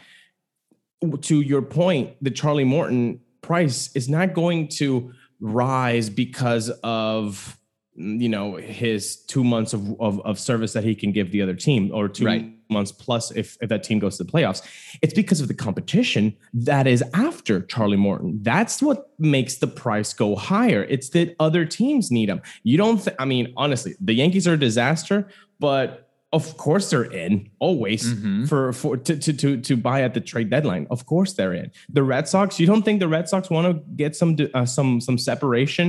to 1.21 1.41
your 1.41 1.61
point, 1.61 2.15
the 2.21 2.31
Charlie 2.31 2.63
Morton 2.63 3.21
price 3.41 3.95
is 3.95 4.09
not 4.09 4.33
going 4.33 4.67
to 4.67 5.13
rise 5.39 6.09
because 6.09 6.69
of 6.83 7.57
you 7.97 8.27
know 8.27 8.55
his 8.57 9.17
two 9.25 9.43
months 9.43 9.71
of, 9.73 9.99
of, 10.01 10.19
of 10.25 10.37
service 10.39 10.73
that 10.73 10.83
he 10.83 10.95
can 10.95 11.11
give 11.13 11.31
the 11.31 11.41
other 11.41 11.53
team 11.53 11.91
or 11.93 12.09
two 12.09 12.25
Right. 12.25 12.51
months 12.69 12.91
plus 12.91 13.31
if, 13.31 13.57
if 13.61 13.69
that 13.69 13.83
team 13.83 13.99
goes 13.99 14.17
to 14.17 14.23
the 14.25 14.31
playoffs 14.31 14.61
it's 15.01 15.13
because 15.13 15.39
of 15.39 15.47
the 15.47 15.53
competition 15.53 16.35
that 16.53 16.87
is 16.87 17.01
after 17.13 17.61
charlie 17.61 17.95
morton 17.95 18.39
that's 18.41 18.81
what 18.81 19.11
makes 19.17 19.57
the 19.57 19.67
price 19.67 20.11
go 20.13 20.35
higher 20.35 20.83
it's 20.89 21.09
that 21.11 21.35
other 21.39 21.63
teams 21.65 22.11
need 22.11 22.27
him 22.27 22.41
you 22.63 22.77
don't 22.77 23.01
th- 23.03 23.15
i 23.17 23.23
mean 23.23 23.53
honestly 23.55 23.95
the 24.01 24.13
yankees 24.13 24.45
are 24.45 24.53
a 24.53 24.59
disaster 24.59 25.29
but 25.59 26.04
of 26.35 26.57
course 26.57 26.85
they're 26.91 27.11
in 27.25 27.49
always 27.59 28.03
Mhm. 28.13 28.47
for 28.49 28.73
for 28.73 28.97
to, 28.97 29.13
to 29.25 29.31
to 29.41 29.49
to 29.67 29.73
buy 29.77 29.97
at 30.07 30.13
the 30.13 30.21
trade 30.31 30.49
deadline. 30.55 30.85
Of 30.89 31.05
course 31.05 31.33
they're 31.37 31.53
in. 31.61 31.71
The 31.97 32.03
Red 32.03 32.27
Sox. 32.27 32.59
You 32.59 32.67
don't 32.71 32.83
think 32.85 32.99
the 32.99 33.07
Red 33.17 33.25
Sox 33.29 33.49
want 33.49 33.65
to 33.67 33.73
get 34.03 34.15
some 34.15 34.35
uh, 34.53 34.65
some 34.65 35.01
some 35.01 35.17
separation 35.17 35.87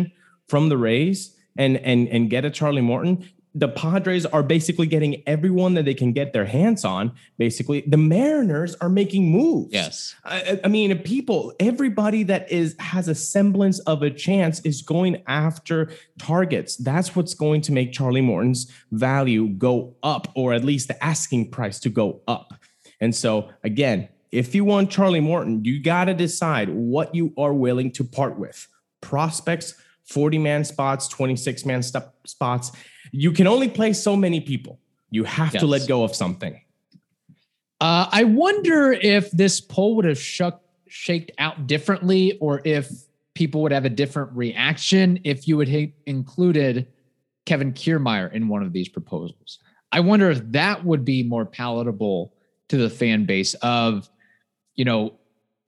from 0.51 0.69
the 0.69 0.77
Rays 0.89 1.19
and 1.59 1.77
and 1.91 2.09
and 2.15 2.31
get 2.31 2.45
a 2.45 2.51
Charlie 2.59 2.83
Morton? 2.93 3.15
The 3.57 3.69
Padres 3.69 4.27
are 4.27 4.43
basically 4.43 4.87
getting 4.87 5.23
everyone 5.27 5.73
that 5.75 5.87
they 5.87 5.95
can 5.95 6.13
get 6.13 6.35
their 6.35 6.45
hands 6.45 6.85
on. 6.85 7.13
Basically, 7.39 7.83
the 7.87 7.97
Mariners 7.97 8.75
are 8.83 8.91
making 8.91 9.33
moves. 9.33 9.73
Yes. 9.73 10.15
I, 10.27 10.61
I, 10.63 10.69
mean, 10.69 10.97
people, 10.99 11.55
everybody 11.59 12.23
that 12.25 12.53
is 12.53 12.77
has 12.79 13.09
a 13.09 13.15
semblance 13.15 13.79
of 13.81 14.03
a 14.03 14.11
chance 14.11 14.61
is 14.61 14.83
going 14.83 15.23
after 15.27 15.91
targets. 16.19 16.77
That's 16.77 17.17
what's 17.17 17.33
going 17.33 17.63
to 17.63 17.73
make 17.73 17.93
Charlie 17.93 18.21
Morton's 18.21 18.71
value 18.93 19.49
go 19.49 19.97
up, 20.03 20.31
or 20.37 20.53
at 20.53 20.63
least 20.63 20.89
the 20.89 21.03
asking 21.03 21.51
price 21.51 21.81
to 21.81 21.89
go 21.89 22.21
up. 22.29 22.53
And 23.01 23.15
so, 23.15 23.49
again, 23.65 24.11
if 24.33 24.55
you 24.55 24.67
want 24.67 24.91
Charlie 24.91 25.21
Morton, 25.21 25.65
you 25.65 25.83
got 25.83 26.05
to 26.05 26.15
decide 26.15 26.69
what 26.69 27.15
you 27.15 27.33
are 27.39 27.55
willing 27.55 27.91
to 27.93 28.05
part 28.05 28.39
with. 28.39 28.69
Prospects, 29.01 29.81
40 30.07 30.39
man 30.39 30.65
spots, 30.65 31.09
26 31.09 31.65
man 31.65 31.83
st- 31.83 32.05
spots. 32.25 32.73
You 33.13 33.33
can 33.33 33.47
only 33.47 33.69
play 33.69 33.93
so 33.93 34.17
many 34.17 34.41
people. 34.41 34.81
You 35.11 35.25
have 35.25 35.55
yes. 35.55 35.61
to 35.61 35.67
let 35.67 35.87
go 35.87 36.05
of 36.05 36.15
something. 36.15 36.61
Uh, 37.81 38.09
I 38.11 38.25
wonder 38.25 38.93
if 38.93 39.31
this 39.31 39.61
poll 39.61 39.97
would 39.97 40.05
have 40.05 40.19
shuck, 40.19 40.63
shaked 40.89 41.33
out 41.39 41.67
differently 41.67 42.39
or 42.39 42.63
if 42.65 42.91
people 43.35 43.63
would 43.63 43.73
have 43.73 43.85
a 43.85 43.91
different 43.91 44.33
reaction 44.33 45.21
if 45.25 45.47
you 45.47 45.57
would 45.59 45.69
have 45.69 45.91
included 46.07 46.89
Kevin 47.45 47.73
Kiermaier 47.73 48.33
in 48.33 48.49
one 48.49 48.63
of 48.63 48.73
these 48.73 48.89
proposals. 48.89 49.59
I 49.93 50.01
wonder 50.01 50.31
if 50.31 50.41
that 50.53 50.85
would 50.85 51.05
be 51.05 51.23
more 51.23 51.45
palatable 51.45 52.35
to 52.69 52.77
the 52.77 52.91
fan 52.91 53.25
base 53.25 53.55
of, 53.55 54.09
you 54.75 54.85
know, 54.85 55.19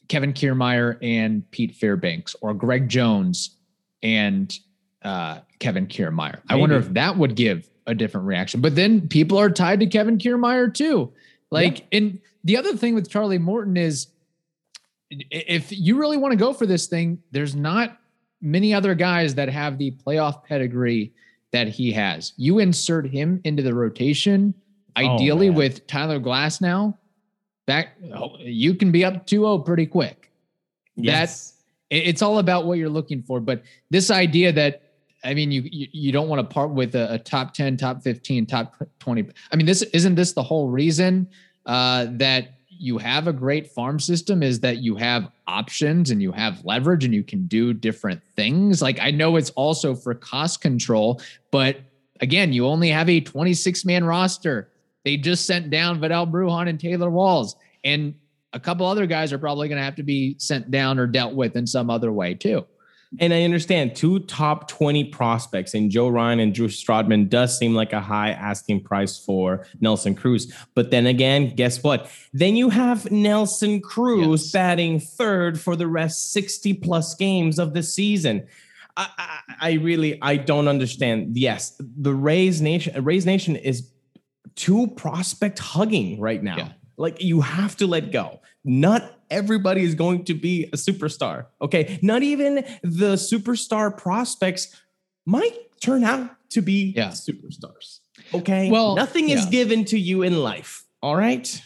Kevin 0.08 0.32
Kiermaier 0.32 0.96
and 1.02 1.48
Pete 1.50 1.76
Fairbanks 1.76 2.34
or 2.40 2.54
Greg 2.54 2.88
Jones 2.88 3.57
and 4.02 4.56
uh, 5.02 5.40
Kevin 5.58 5.86
Kiermaier. 5.86 6.34
Maybe. 6.34 6.42
I 6.50 6.54
wonder 6.56 6.76
if 6.76 6.92
that 6.94 7.16
would 7.16 7.34
give 7.34 7.68
a 7.86 7.94
different 7.94 8.26
reaction. 8.26 8.60
But 8.60 8.74
then 8.74 9.08
people 9.08 9.38
are 9.38 9.50
tied 9.50 9.80
to 9.80 9.86
Kevin 9.86 10.18
Kiermaier 10.18 10.72
too. 10.72 11.12
Like, 11.50 11.80
yeah. 11.80 11.98
and 11.98 12.20
the 12.44 12.56
other 12.56 12.76
thing 12.76 12.94
with 12.94 13.08
Charlie 13.08 13.38
Morton 13.38 13.76
is 13.76 14.08
if 15.10 15.72
you 15.72 15.98
really 15.98 16.16
want 16.16 16.32
to 16.32 16.36
go 16.36 16.52
for 16.52 16.66
this 16.66 16.86
thing, 16.86 17.22
there's 17.30 17.54
not 17.54 17.98
many 18.40 18.74
other 18.74 18.94
guys 18.94 19.34
that 19.34 19.48
have 19.48 19.78
the 19.78 19.92
playoff 19.92 20.44
pedigree 20.44 21.12
that 21.52 21.68
he 21.68 21.92
has. 21.92 22.34
You 22.36 22.58
insert 22.58 23.08
him 23.08 23.40
into 23.44 23.62
the 23.62 23.74
rotation, 23.74 24.54
oh, 24.96 25.00
ideally 25.00 25.48
oh, 25.48 25.52
with 25.52 25.86
Tyler 25.86 26.20
Glasnow. 26.20 26.96
Back, 27.66 27.98
you 28.38 28.74
can 28.74 28.92
be 28.92 29.04
up 29.04 29.26
2-0 29.26 29.64
pretty 29.64 29.86
quick. 29.86 30.30
Yes. 30.96 31.18
That's 31.18 31.57
it's 31.90 32.22
all 32.22 32.38
about 32.38 32.66
what 32.66 32.78
you're 32.78 32.88
looking 32.88 33.22
for. 33.22 33.40
But 33.40 33.62
this 33.90 34.10
idea 34.10 34.52
that 34.52 34.82
I 35.24 35.34
mean, 35.34 35.50
you 35.50 35.62
you, 35.64 35.88
you 35.92 36.12
don't 36.12 36.28
want 36.28 36.40
to 36.40 36.54
part 36.54 36.70
with 36.70 36.94
a, 36.94 37.14
a, 37.14 37.18
top 37.18 37.52
10, 37.52 37.76
top 37.76 38.02
15, 38.02 38.46
top 38.46 38.76
20. 39.00 39.28
I 39.52 39.56
mean, 39.56 39.66
this 39.66 39.82
isn't 39.82 40.14
this 40.14 40.32
the 40.32 40.42
whole 40.42 40.68
reason 40.68 41.28
uh, 41.66 42.06
that 42.10 42.58
you 42.68 42.98
have 42.98 43.26
a 43.26 43.32
great 43.32 43.66
farm 43.66 43.98
system 43.98 44.42
is 44.42 44.60
that 44.60 44.78
you 44.78 44.94
have 44.94 45.28
options 45.48 46.10
and 46.10 46.22
you 46.22 46.30
have 46.30 46.64
leverage 46.64 47.04
and 47.04 47.12
you 47.12 47.24
can 47.24 47.46
do 47.46 47.72
different 47.72 48.22
things. 48.36 48.80
Like 48.80 49.00
I 49.00 49.10
know 49.10 49.36
it's 49.36 49.50
also 49.50 49.94
for 49.94 50.14
cost 50.14 50.60
control, 50.60 51.20
but 51.50 51.80
again, 52.20 52.52
you 52.52 52.66
only 52.66 52.88
have 52.88 53.08
a 53.08 53.20
26 53.20 53.84
man 53.84 54.04
roster. 54.04 54.70
They 55.04 55.16
just 55.16 55.44
sent 55.46 55.70
down 55.70 56.00
Vidal 56.00 56.26
Bruján 56.26 56.68
and 56.68 56.78
Taylor 56.78 57.10
Walls. 57.10 57.56
And 57.82 58.14
a 58.52 58.60
couple 58.60 58.86
other 58.86 59.06
guys 59.06 59.32
are 59.32 59.38
probably 59.38 59.68
going 59.68 59.78
to 59.78 59.84
have 59.84 59.96
to 59.96 60.02
be 60.02 60.36
sent 60.38 60.70
down 60.70 60.98
or 60.98 61.06
dealt 61.06 61.34
with 61.34 61.56
in 61.56 61.66
some 61.66 61.90
other 61.90 62.12
way 62.12 62.34
too. 62.34 62.66
And 63.20 63.32
I 63.32 63.42
understand 63.42 63.96
two 63.96 64.20
top 64.20 64.68
20 64.68 65.04
prospects 65.04 65.72
in 65.72 65.88
Joe 65.88 66.08
Ryan 66.08 66.40
and 66.40 66.54
Drew 66.54 66.68
Strotman 66.68 67.30
does 67.30 67.58
seem 67.58 67.74
like 67.74 67.94
a 67.94 68.00
high 68.00 68.32
asking 68.32 68.82
price 68.82 69.18
for 69.18 69.66
Nelson 69.80 70.14
Cruz. 70.14 70.52
But 70.74 70.90
then 70.90 71.06
again, 71.06 71.54
guess 71.54 71.82
what? 71.82 72.10
Then 72.34 72.54
you 72.54 72.68
have 72.68 73.10
Nelson 73.10 73.80
Cruz 73.80 74.42
yes. 74.44 74.52
batting 74.52 75.00
third 75.00 75.58
for 75.58 75.74
the 75.74 75.86
rest 75.86 76.32
60 76.32 76.74
plus 76.74 77.14
games 77.14 77.58
of 77.58 77.72
the 77.72 77.82
season. 77.82 78.46
I, 78.98 79.08
I, 79.16 79.40
I 79.60 79.72
really 79.74 80.20
I 80.20 80.36
don't 80.36 80.68
understand. 80.68 81.36
Yes, 81.36 81.80
the 81.80 82.12
Rays 82.12 82.60
Nation 82.60 83.02
Rays 83.04 83.24
Nation 83.24 83.56
is 83.56 83.90
too 84.54 84.88
prospect 84.96 85.60
hugging 85.60 86.20
right 86.20 86.42
now. 86.42 86.56
Yeah. 86.56 86.72
Like 86.98 87.22
you 87.22 87.40
have 87.40 87.76
to 87.76 87.86
let 87.86 88.12
go. 88.12 88.40
Not 88.64 89.18
everybody 89.30 89.84
is 89.84 89.94
going 89.94 90.24
to 90.24 90.34
be 90.34 90.64
a 90.72 90.76
superstar. 90.76 91.46
Okay. 91.62 91.98
Not 92.02 92.22
even 92.22 92.56
the 92.82 93.14
superstar 93.14 93.96
prospects 93.96 94.74
might 95.24 95.56
turn 95.80 96.04
out 96.04 96.30
to 96.50 96.60
be 96.60 96.92
yeah. 96.96 97.08
superstars. 97.08 98.00
Okay. 98.34 98.70
Well, 98.70 98.96
nothing 98.96 99.28
is 99.28 99.44
yeah. 99.44 99.50
given 99.50 99.84
to 99.86 99.98
you 99.98 100.22
in 100.22 100.38
life. 100.38 100.84
All 101.02 101.16
right. 101.16 101.62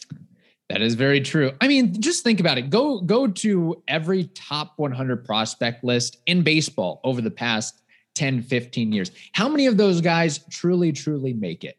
That 0.69 0.83
is 0.83 0.95
very 0.95 1.21
true. 1.21 1.53
I 1.61 1.69
mean, 1.69 2.01
just 2.01 2.25
think 2.25 2.41
about 2.41 2.59
it. 2.59 2.71
Go 2.71 3.01
go 3.01 3.27
to 3.27 3.83
every 3.89 4.25
top 4.35 4.75
100 4.77 5.25
prospect 5.25 5.85
list 5.85 6.19
in 6.27 6.43
baseball 6.43 7.01
over 7.05 7.21
the 7.21 7.31
past 7.31 7.83
10, 8.15 8.43
15 8.43 8.93
years. 8.93 9.11
How 9.33 9.49
many 9.49 9.67
of 9.67 9.77
those 9.77 10.01
guys 10.01 10.41
truly 10.51 10.93
truly 10.93 11.33
make 11.33 11.65
it? 11.65 11.79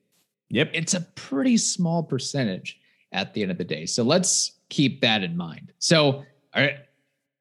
Yep. 0.50 0.72
It's 0.74 0.94
a 0.94 1.02
pretty 1.02 1.58
small 1.58 2.04
percentage 2.04 2.80
at 3.14 3.34
the 3.34 3.42
end 3.42 3.52
of 3.52 3.58
the 3.58 3.64
day. 3.64 3.86
So 3.86 4.04
let's 4.04 4.54
keep 4.70 5.02
that 5.02 5.24
in 5.24 5.38
mind. 5.38 5.72
So, 5.80 6.24
are, 6.54 6.72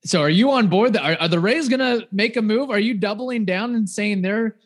so 0.04 0.20
are 0.20 0.30
you 0.30 0.52
on 0.52 0.68
board? 0.68 0.96
Are, 0.96 1.16
are 1.18 1.28
the 1.28 1.40
Rays 1.40 1.68
going 1.68 1.80
to 1.80 2.06
make 2.12 2.36
a 2.36 2.42
move? 2.42 2.70
Are 2.70 2.78
you 2.78 2.94
doubling 2.94 3.44
down 3.44 3.74
and 3.74 3.88
saying 3.88 4.22
they're 4.22 4.56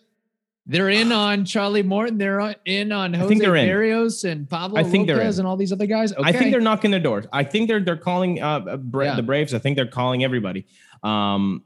they're 0.66 0.90
in 0.90 1.12
on 1.12 1.44
Charlie 1.44 1.82
Morton. 1.82 2.18
They're 2.18 2.56
in 2.64 2.92
on 2.92 3.14
Jose 3.14 3.24
I 3.24 3.28
think 3.28 3.40
they're 3.40 3.52
Berrios 3.52 4.24
in. 4.24 4.30
and 4.32 4.50
Pablo 4.50 4.80
I 4.80 4.84
think 4.84 5.08
Lopez 5.08 5.38
and 5.38 5.46
all 5.46 5.56
these 5.56 5.72
other 5.72 5.86
guys. 5.86 6.12
Okay. 6.12 6.22
I 6.22 6.32
think 6.32 6.50
they're 6.50 6.60
knocking 6.60 6.90
the 6.90 7.00
doors. 7.00 7.26
I 7.32 7.44
think 7.44 7.68
they're 7.68 7.80
they're 7.80 7.96
calling 7.96 8.42
uh, 8.42 8.64
uh, 8.68 8.76
Bra- 8.76 9.06
yeah. 9.06 9.16
the 9.16 9.22
Braves. 9.22 9.54
I 9.54 9.58
think 9.58 9.76
they're 9.76 9.86
calling 9.86 10.24
everybody. 10.24 10.66
Um, 11.02 11.62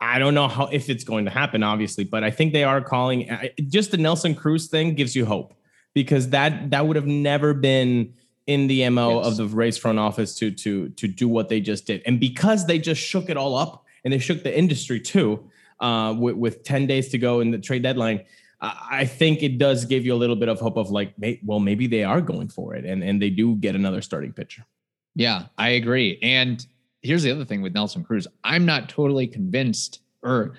I 0.00 0.18
don't 0.18 0.34
know 0.34 0.48
how 0.48 0.66
if 0.66 0.90
it's 0.90 1.02
going 1.04 1.24
to 1.24 1.30
happen, 1.30 1.62
obviously, 1.62 2.04
but 2.04 2.22
I 2.22 2.30
think 2.30 2.52
they 2.52 2.64
are 2.64 2.80
calling. 2.80 3.30
Just 3.68 3.90
the 3.90 3.96
Nelson 3.96 4.34
Cruz 4.34 4.68
thing 4.68 4.94
gives 4.94 5.16
you 5.16 5.24
hope 5.24 5.54
because 5.94 6.30
that 6.30 6.70
that 6.70 6.86
would 6.86 6.96
have 6.96 7.06
never 7.06 7.54
been 7.54 8.14
in 8.46 8.66
the 8.66 8.88
mo 8.90 9.22
yes. 9.22 9.26
of 9.26 9.36
the 9.36 9.56
Rays 9.56 9.78
front 9.78 9.98
office 9.98 10.34
to 10.36 10.50
to 10.50 10.88
to 10.90 11.08
do 11.08 11.28
what 11.28 11.48
they 11.48 11.60
just 11.60 11.86
did, 11.86 12.02
and 12.06 12.20
because 12.20 12.66
they 12.66 12.78
just 12.78 13.00
shook 13.00 13.30
it 13.30 13.36
all 13.36 13.54
up 13.54 13.84
and 14.04 14.12
they 14.12 14.18
shook 14.18 14.42
the 14.42 14.56
industry 14.56 15.00
too, 15.00 15.48
uh, 15.80 16.14
with, 16.18 16.36
with 16.36 16.62
ten 16.62 16.86
days 16.86 17.08
to 17.08 17.18
go 17.18 17.40
in 17.40 17.50
the 17.50 17.58
trade 17.58 17.82
deadline. 17.82 18.24
I 18.60 19.04
think 19.04 19.42
it 19.42 19.58
does 19.58 19.84
give 19.84 20.06
you 20.06 20.14
a 20.14 20.16
little 20.16 20.36
bit 20.36 20.48
of 20.48 20.58
hope 20.58 20.78
of 20.78 20.88
like, 20.90 21.12
well, 21.44 21.60
maybe 21.60 21.86
they 21.86 22.02
are 22.02 22.22
going 22.22 22.48
for 22.48 22.74
it, 22.74 22.86
and 22.86 23.04
and 23.04 23.20
they 23.20 23.28
do 23.28 23.56
get 23.56 23.74
another 23.74 24.00
starting 24.00 24.32
pitcher. 24.32 24.64
Yeah, 25.14 25.46
I 25.58 25.70
agree. 25.70 26.18
And 26.22 26.64
here's 27.02 27.22
the 27.22 27.30
other 27.30 27.44
thing 27.44 27.60
with 27.60 27.74
Nelson 27.74 28.04
Cruz: 28.04 28.26
I'm 28.42 28.64
not 28.64 28.88
totally 28.88 29.26
convinced, 29.26 30.00
or 30.22 30.54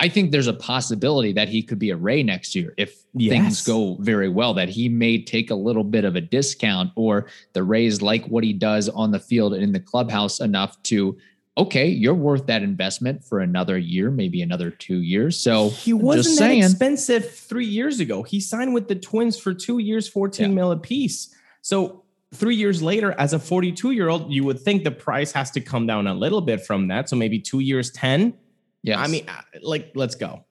I 0.00 0.08
think 0.08 0.30
there's 0.30 0.46
a 0.46 0.54
possibility 0.54 1.32
that 1.32 1.48
he 1.48 1.60
could 1.60 1.80
be 1.80 1.90
a 1.90 1.96
Ray 1.96 2.22
next 2.22 2.54
year 2.54 2.72
if 2.76 3.02
yes. 3.14 3.32
things 3.32 3.66
go 3.66 3.96
very 3.98 4.28
well, 4.28 4.54
that 4.54 4.68
he 4.68 4.88
may 4.88 5.20
take 5.20 5.50
a 5.50 5.56
little 5.56 5.82
bit 5.82 6.04
of 6.04 6.14
a 6.14 6.20
discount 6.20 6.92
or 6.94 7.26
the 7.52 7.64
Rays 7.64 8.00
like 8.00 8.24
what 8.26 8.44
he 8.44 8.52
does 8.52 8.88
on 8.88 9.10
the 9.10 9.18
field 9.18 9.54
and 9.54 9.62
in 9.62 9.72
the 9.72 9.80
clubhouse 9.80 10.38
enough 10.38 10.80
to, 10.84 11.18
okay, 11.56 11.88
you're 11.88 12.14
worth 12.14 12.46
that 12.46 12.62
investment 12.62 13.24
for 13.24 13.40
another 13.40 13.76
year, 13.76 14.12
maybe 14.12 14.40
another 14.40 14.70
two 14.70 14.98
years. 14.98 15.36
So 15.36 15.70
he 15.70 15.92
wasn't 15.92 16.38
that 16.38 16.44
saying, 16.44 16.62
expensive 16.62 17.28
three 17.28 17.66
years 17.66 17.98
ago. 17.98 18.22
He 18.22 18.38
signed 18.38 18.74
with 18.74 18.86
the 18.86 18.94
Twins 18.94 19.36
for 19.36 19.52
two 19.52 19.78
years, 19.78 20.08
14 20.08 20.48
yeah. 20.48 20.54
mil 20.54 20.70
a 20.70 20.76
piece. 20.76 21.34
So 21.60 22.04
three 22.32 22.54
years 22.54 22.80
later, 22.80 23.16
as 23.18 23.32
a 23.32 23.38
42 23.40 23.90
year 23.90 24.08
old, 24.08 24.32
you 24.32 24.44
would 24.44 24.60
think 24.60 24.84
the 24.84 24.92
price 24.92 25.32
has 25.32 25.50
to 25.50 25.60
come 25.60 25.88
down 25.88 26.06
a 26.06 26.14
little 26.14 26.40
bit 26.40 26.64
from 26.64 26.86
that. 26.86 27.08
So 27.08 27.16
maybe 27.16 27.40
two 27.40 27.58
years, 27.58 27.90
10 27.90 28.34
yeah. 28.82 29.00
I 29.00 29.06
mean, 29.06 29.24
uh, 29.28 29.40
like, 29.62 29.92
let's 29.94 30.14
go. 30.14 30.44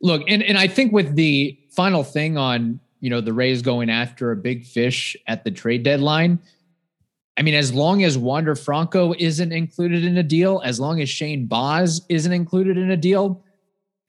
Look, 0.00 0.22
and, 0.28 0.42
and 0.42 0.58
I 0.58 0.68
think 0.68 0.92
with 0.92 1.16
the 1.16 1.58
final 1.70 2.04
thing 2.04 2.36
on, 2.36 2.80
you 3.00 3.10
know, 3.10 3.20
the 3.20 3.32
Rays 3.32 3.62
going 3.62 3.90
after 3.90 4.30
a 4.32 4.36
big 4.36 4.64
fish 4.64 5.16
at 5.26 5.44
the 5.44 5.50
trade 5.50 5.82
deadline, 5.82 6.40
I 7.36 7.42
mean, 7.42 7.54
as 7.54 7.72
long 7.72 8.02
as 8.02 8.16
Wander 8.16 8.54
Franco 8.54 9.14
isn't 9.18 9.52
included 9.52 10.04
in 10.04 10.16
a 10.16 10.22
deal, 10.22 10.62
as 10.64 10.80
long 10.80 11.00
as 11.00 11.08
Shane 11.08 11.46
Baz 11.46 12.00
isn't 12.08 12.32
included 12.32 12.78
in 12.78 12.90
a 12.90 12.96
deal, 12.96 13.44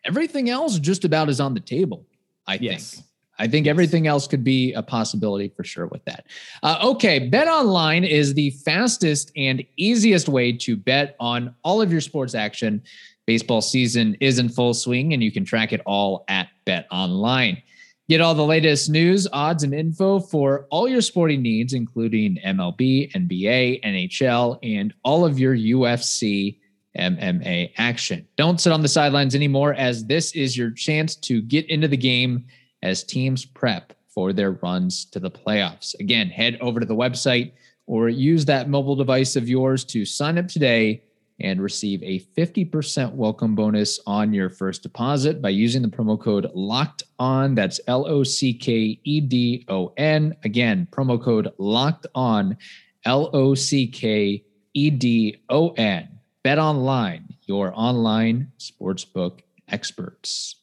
everything 0.06 0.50
else 0.50 0.80
just 0.80 1.04
about 1.04 1.30
is 1.30 1.40
on 1.40 1.54
the 1.54 1.60
table, 1.60 2.06
I 2.48 2.58
yes. 2.62 2.96
think. 2.96 3.06
I 3.40 3.48
think 3.48 3.68
everything 3.68 4.08
else 4.08 4.26
could 4.28 4.44
be 4.44 4.74
a 4.74 4.82
possibility 4.82 5.50
for 5.56 5.64
sure 5.64 5.86
with 5.88 6.04
that. 6.06 6.26
Uh, 6.64 6.80
okay, 6.82 7.20
Bet 7.20 7.48
Online 7.48 8.04
is 8.04 8.34
the 8.34 8.50
fastest 8.50 9.32
and 9.36 9.64
easiest 9.76 10.28
way 10.28 10.54
to 10.54 10.76
bet 10.76 11.16
on 11.20 11.54
all 11.64 11.82
of 11.82 11.92
your 11.92 12.02
sports 12.02 12.34
action. 12.34 12.82
Baseball 13.28 13.62
season 13.62 14.16
is 14.22 14.40
in 14.40 14.48
full 14.48 14.74
swing, 14.74 15.14
and 15.14 15.22
you 15.22 15.34
can 15.34 15.44
track 15.44 15.74
it 15.74 15.82
all 15.86 16.24
at 16.30 16.48
Bet 16.66 16.88
Online. 16.90 17.62
Get 18.08 18.22
all 18.22 18.34
the 18.34 18.46
latest 18.46 18.90
news, 18.90 19.28
odds, 19.34 19.64
and 19.64 19.74
info 19.74 20.22
for 20.22 20.66
all 20.72 20.88
your 20.88 21.02
sporting 21.02 21.42
needs, 21.42 21.74
including 21.74 22.40
MLB, 22.46 23.12
NBA, 23.12 23.84
NHL, 23.84 24.60
and 24.64 24.94
all 25.04 25.26
of 25.26 25.38
your 25.38 25.54
UFC 25.54 26.58
MMA 26.98 27.74
action. 27.78 28.26
Don't 28.38 28.62
sit 28.62 28.72
on 28.72 28.82
the 28.82 28.88
sidelines 28.88 29.36
anymore, 29.36 29.74
as 29.74 30.06
this 30.06 30.34
is 30.34 30.58
your 30.58 30.72
chance 30.72 31.14
to 31.18 31.42
get 31.42 31.70
into 31.70 31.90
the 31.90 31.98
game 31.98 32.46
as 32.82 33.04
teams 33.04 33.44
prep 33.44 33.92
for 34.08 34.32
their 34.32 34.52
runs 34.52 35.04
to 35.04 35.20
the 35.20 35.30
playoffs. 35.30 36.00
Again, 36.00 36.30
head 36.30 36.58
over 36.62 36.80
to 36.80 36.86
the 36.86 36.96
website 36.96 37.52
or 37.88 38.08
use 38.08 38.46
that 38.46 38.70
mobile 38.70 38.96
device 38.96 39.36
of 39.36 39.50
yours 39.50 39.84
to 39.84 40.06
sign 40.06 40.38
up 40.38 40.48
today 40.48 41.04
and 41.40 41.62
receive 41.62 42.02
a 42.04 42.20
50% 42.38 43.14
welcome 43.14 43.56
bonus 43.56 44.00
on 44.08 44.34
your 44.34 44.50
first 44.50 44.84
deposit 44.84 45.42
by 45.42 45.50
using 45.50 45.82
the 45.82 45.88
promo 45.88 46.20
code 46.20 46.50
locked 46.54 47.04
on. 47.20 47.56
That's 47.56 47.80
L 47.88 48.08
O 48.08 48.24
C 48.24 48.54
K 48.54 49.00
E 49.04 49.22
D 49.22 49.66
O 49.70 49.94
N. 49.98 50.36
Again, 50.44 50.88
promo 50.92 51.22
code 51.22 51.52
locked 51.58 52.08
on, 52.16 52.58
L 53.06 53.30
O 53.34 53.54
C 53.54 53.88
K 53.88 54.44
E 54.74 54.90
D 54.90 55.38
O 55.50 55.70
N. 55.72 56.10
Bet 56.44 56.60
online, 56.60 57.28
your 57.46 57.72
online 57.76 58.52
sportsbook 58.60 59.42
experts. 59.68 60.56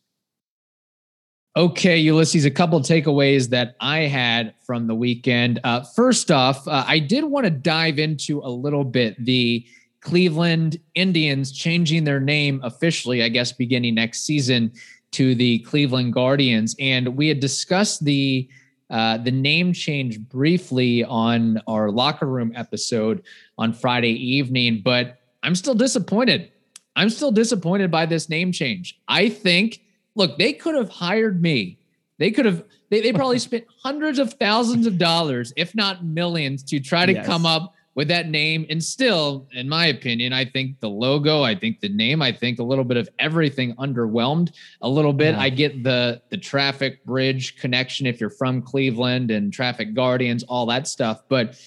Okay, 1.57 1.99
Ulysses, 1.99 2.45
a 2.45 2.51
couple 2.51 2.81
takeaways 2.81 3.49
that 3.51 3.77
I 3.79 4.01
had 4.01 4.55
from 4.67 4.89
the 4.89 4.95
weekend. 4.95 5.61
Uh, 5.63 5.83
first 5.83 6.33
off, 6.33 6.67
uh, 6.67 6.85
I 6.85 6.99
did 6.99 7.23
want 7.23 7.45
to 7.45 7.51
dive 7.51 8.01
into 8.01 8.41
a 8.41 8.51
little 8.51 8.83
bit 8.83 9.25
the 9.25 9.65
Cleveland 10.05 10.79
Indians 10.95 11.51
changing 11.51 12.05
their 12.05 12.21
name 12.21 12.61
officially, 12.63 13.23
I 13.23 13.29
guess, 13.29 13.53
beginning 13.53 13.95
next 13.95 14.21
season 14.21 14.71
to 15.13 15.35
the 15.35 15.61
Cleveland 15.61 16.13
Guardians. 16.13 16.77
And 16.79 17.17
we 17.17 17.27
had 17.27 17.41
discussed 17.41 18.05
the 18.05 18.49
uh, 18.91 19.17
the 19.17 19.31
name 19.31 19.73
change 19.73 20.21
briefly 20.21 21.03
on 21.05 21.61
our 21.67 21.91
locker 21.91 22.27
room 22.27 22.53
episode 22.55 23.23
on 23.57 23.73
Friday 23.73 24.13
evening, 24.13 24.83
but 24.85 25.19
I'm 25.43 25.55
still 25.55 25.75
disappointed. 25.75 26.53
I'm 26.95 27.09
still 27.09 27.33
disappointed 27.33 27.91
by 27.91 28.05
this 28.05 28.29
name 28.29 28.53
change. 28.53 29.01
I 29.09 29.31
think 29.31 29.81
look, 30.15 30.39
they 30.39 30.53
could 30.53 30.75
have 30.75 30.91
hired 30.91 31.41
me. 31.41 31.79
They 32.19 32.31
could 32.31 32.45
have, 32.45 32.63
they, 32.91 33.01
they 33.01 33.13
probably 33.13 33.39
spent 33.51 33.65
hundreds 33.83 34.19
of 34.19 34.35
thousands 34.35 34.87
of 34.87 34.99
dollars, 34.99 35.53
if 35.57 35.75
not 35.75 36.05
millions, 36.05 36.63
to 36.65 36.79
try 36.79 37.07
to 37.07 37.15
yes. 37.15 37.27
come 37.27 37.47
up 37.47 37.75
with 37.95 38.09
that 38.09 38.29
name. 38.29 38.67
And 38.69 38.83
still, 38.83 39.49
in 39.53 39.69
my 39.69 39.87
opinion, 39.87 40.33
I 40.33 40.45
think 40.45 40.81
the 40.81 40.89
logo, 40.89 41.43
I 41.43 41.55
think 41.55 41.81
the 41.81 41.89
name, 41.89 42.23
I 42.23 42.33
think 42.33 42.59
a 42.59 42.63
little 42.63 42.85
bit 42.85 42.97
of 42.97 43.09
everything 43.19 43.75
underwhelmed 43.77 44.53
a 44.81 44.89
little 44.89 45.13
bit. 45.13 45.35
Yeah. 45.35 45.41
I 45.41 45.49
get 45.49 45.83
the 45.83 46.21
the 46.31 46.37
traffic 46.37 47.05
bridge 47.05 47.57
connection 47.57 48.07
if 48.07 48.21
you're 48.21 48.31
from 48.31 48.63
Cleveland 48.63 49.31
and 49.31 49.53
traffic 49.53 49.95
guardians, 49.95 50.43
all 50.45 50.67
that 50.67 50.89
stuff. 50.89 51.23
But 51.29 51.61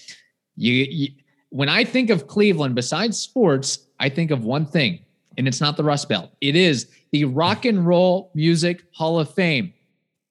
you, 0.56 0.72
you 0.72 1.08
when 1.50 1.68
I 1.68 1.84
think 1.84 2.10
of 2.10 2.26
Cleveland, 2.26 2.74
besides 2.74 3.18
sports, 3.18 3.86
I 3.98 4.08
think 4.08 4.30
of 4.30 4.44
one 4.44 4.66
thing, 4.66 5.00
and 5.38 5.48
it's 5.48 5.60
not 5.60 5.76
the 5.76 5.84
Rust 5.84 6.08
Belt. 6.08 6.30
It 6.40 6.56
is 6.56 6.90
the 7.10 7.24
Rock 7.24 7.64
and 7.64 7.86
Roll 7.86 8.30
Music 8.34 8.84
Hall 8.92 9.18
of 9.18 9.32
Fame. 9.32 9.72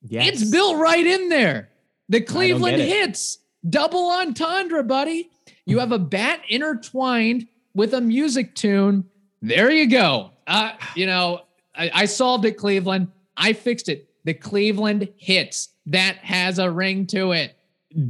Yes. 0.03 0.27
It's 0.41 0.51
built 0.51 0.77
right 0.77 1.05
in 1.05 1.29
there. 1.29 1.69
The 2.09 2.21
Cleveland 2.21 2.81
hits, 2.81 3.39
double 3.67 4.09
entendre, 4.09 4.83
buddy. 4.83 5.29
You 5.67 5.79
have 5.79 5.91
a 5.91 5.99
bat 5.99 6.41
intertwined 6.49 7.47
with 7.73 7.93
a 7.93 8.01
music 8.01 8.55
tune. 8.55 9.05
There 9.41 9.69
you 9.69 9.87
go. 9.87 10.31
Uh, 10.47 10.71
you 10.95 11.05
know, 11.05 11.41
I, 11.75 11.91
I 11.93 12.05
solved 12.05 12.45
it, 12.45 12.57
Cleveland. 12.57 13.09
I 13.35 13.53
fixed 13.53 13.89
it. 13.89 14.09
The 14.23 14.33
Cleveland 14.33 15.09
hits. 15.17 15.69
That 15.85 16.17
has 16.17 16.59
a 16.59 16.69
ring 16.69 17.05
to 17.07 17.31
it 17.31 17.53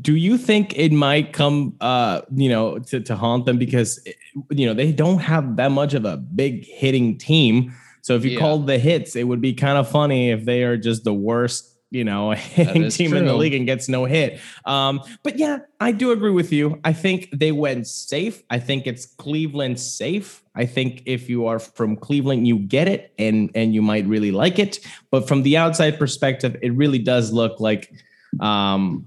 do 0.02 0.16
you 0.16 0.40
think 0.40 0.76
it 0.76 0.92
might 0.92 1.32
come 1.34 1.76
uh 1.82 2.22
you 2.36 2.50
know 2.50 2.80
to, 2.80 3.00
to 3.00 3.16
haunt 3.16 3.46
them 3.46 3.60
because 3.60 4.04
you 4.50 4.66
know 4.66 4.74
they 4.74 4.92
don't 4.92 5.20
have 5.20 5.56
that 5.56 5.72
much 5.72 5.94
of 5.94 6.04
a 6.04 6.18
big 6.18 6.66
hitting 6.66 7.16
team 7.16 7.72
so 8.08 8.16
if 8.16 8.24
you 8.24 8.32
yeah. 8.32 8.40
called 8.40 8.68
the 8.68 8.80
hits, 8.80 9.18
it 9.18 9.26
would 9.26 9.42
be 9.42 9.54
kind 9.54 9.78
of 9.78 9.90
funny 9.90 10.32
if 10.32 10.46
they 10.46 10.64
are 10.64 10.78
just 10.78 11.04
the 11.04 11.14
worst 11.14 11.77
you 11.90 12.04
know, 12.04 12.32
hitting 12.32 12.90
team 12.90 13.12
true. 13.12 13.20
in 13.20 13.26
the 13.26 13.34
league 13.34 13.54
and 13.54 13.66
gets 13.66 13.88
no 13.88 14.06
hit. 14.06 14.40
Um, 14.66 15.02
but 15.24 15.38
yeah, 15.38 15.60
I 15.80 15.92
do 15.92 16.12
agree 16.12 16.32
with 16.32 16.52
you. 16.52 16.80
I 16.84 16.94
think 16.94 17.30
they 17.34 17.52
went 17.52 17.88
safe. 17.88 18.44
I 18.50 18.60
think 18.60 18.88
it's 18.88 19.06
Cleveland 19.06 19.80
safe. 19.80 20.44
I 20.56 20.66
think 20.66 21.04
if 21.06 21.30
you 21.30 21.48
are 21.48 21.60
from 21.60 21.96
Cleveland, 21.96 22.48
you 22.48 22.60
get 22.60 22.88
it 22.88 23.14
and 23.18 23.52
and 23.56 23.74
you 23.74 23.82
might 23.82 24.06
really 24.06 24.32
like 24.32 24.60
it. 24.60 24.80
But 25.12 25.28
from 25.28 25.44
the 25.44 25.58
outside 25.58 25.98
perspective, 26.00 26.58
it 26.62 26.74
really 26.74 27.00
does 27.00 27.32
look 27.32 27.60
like 27.60 27.92
um 28.40 29.06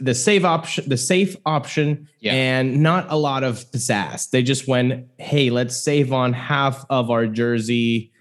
the 0.00 0.14
safe 0.14 0.44
option, 0.44 0.88
the 0.88 0.96
safe 0.96 1.36
option, 1.44 2.08
yeah. 2.20 2.32
and 2.32 2.82
not 2.82 3.06
a 3.10 3.16
lot 3.16 3.42
of 3.42 3.68
pizzazz. 3.72 4.30
They 4.30 4.42
just 4.42 4.68
went, 4.68 5.08
hey, 5.18 5.50
let's 5.50 5.76
save 5.76 6.12
on 6.12 6.32
half 6.32 6.84
of 6.88 7.10
our 7.10 7.26
jersey 7.26 8.12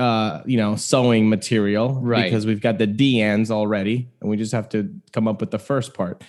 uh, 0.00 0.42
you 0.46 0.56
know, 0.56 0.76
sewing 0.76 1.28
material, 1.28 2.00
right? 2.00 2.24
Because 2.24 2.46
we've 2.46 2.60
got 2.60 2.78
the 2.78 2.86
D 2.86 3.20
ends 3.20 3.50
already, 3.50 4.08
and 4.20 4.30
we 4.30 4.36
just 4.38 4.52
have 4.52 4.68
to 4.70 4.92
come 5.12 5.28
up 5.28 5.40
with 5.40 5.50
the 5.50 5.58
first 5.58 5.92
part. 5.92 6.22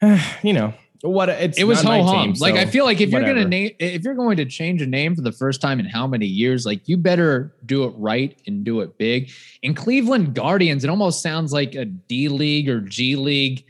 you 0.42 0.54
know, 0.54 0.72
what 1.02 1.28
it's 1.28 1.58
it 1.58 1.64
was 1.64 1.82
ho 1.82 2.02
hum. 2.02 2.34
Like 2.40 2.54
I 2.54 2.64
feel 2.64 2.86
like 2.86 3.00
if 3.00 3.12
whatever. 3.12 3.26
you're 3.26 3.36
gonna 3.36 3.48
name, 3.48 3.72
if 3.78 4.02
you're 4.02 4.14
going 4.14 4.38
to 4.38 4.46
change 4.46 4.80
a 4.80 4.86
name 4.86 5.14
for 5.14 5.20
the 5.20 5.32
first 5.32 5.60
time 5.60 5.78
in 5.78 5.84
how 5.84 6.06
many 6.06 6.26
years, 6.26 6.64
like 6.64 6.88
you 6.88 6.96
better 6.96 7.54
do 7.66 7.84
it 7.84 7.92
right 7.98 8.40
and 8.46 8.64
do 8.64 8.80
it 8.80 8.96
big. 8.96 9.30
In 9.62 9.74
Cleveland 9.74 10.34
Guardians, 10.34 10.82
it 10.82 10.88
almost 10.88 11.22
sounds 11.22 11.52
like 11.52 11.74
a 11.74 11.84
D 11.84 12.28
League 12.28 12.68
or 12.68 12.80
G 12.80 13.16
League 13.16 13.66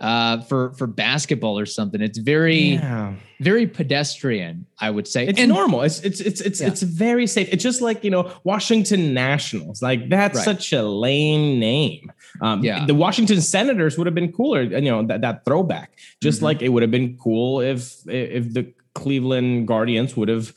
uh, 0.00 0.40
for 0.42 0.72
for 0.72 0.86
basketball 0.86 1.58
or 1.58 1.66
something. 1.66 2.00
It's 2.00 2.18
very 2.18 2.74
yeah. 2.74 3.14
very 3.38 3.66
pedestrian, 3.66 4.66
I 4.80 4.90
would 4.90 5.06
say. 5.06 5.26
It's 5.26 5.38
and, 5.38 5.50
normal. 5.50 5.82
It's 5.82 6.00
it's 6.00 6.20
it's 6.20 6.40
it's 6.40 6.60
yeah. 6.60 6.68
it's 6.68 6.82
very 6.82 7.26
safe. 7.26 7.48
It's 7.52 7.62
just 7.62 7.82
like 7.82 8.02
you 8.02 8.10
know 8.10 8.32
Washington 8.44 9.12
Nationals. 9.12 9.82
Like 9.82 10.08
that's 10.08 10.36
right. 10.36 10.44
such 10.44 10.72
a 10.72 10.82
lame 10.82 11.60
name. 11.60 12.10
Um, 12.40 12.64
yeah, 12.64 12.86
the 12.86 12.94
Washington 12.94 13.40
Senators 13.40 13.98
would 13.98 14.06
have 14.06 14.14
been 14.14 14.32
cooler. 14.32 14.62
You 14.62 14.80
know 14.80 15.06
that 15.06 15.20
that 15.20 15.44
throwback. 15.44 15.92
Just 16.22 16.38
mm-hmm. 16.38 16.46
like 16.46 16.62
it 16.62 16.70
would 16.70 16.82
have 16.82 16.90
been 16.90 17.16
cool 17.18 17.60
if 17.60 18.00
if 18.08 18.54
the 18.54 18.72
Cleveland 18.94 19.68
Guardians 19.68 20.16
would 20.16 20.28
have 20.28 20.54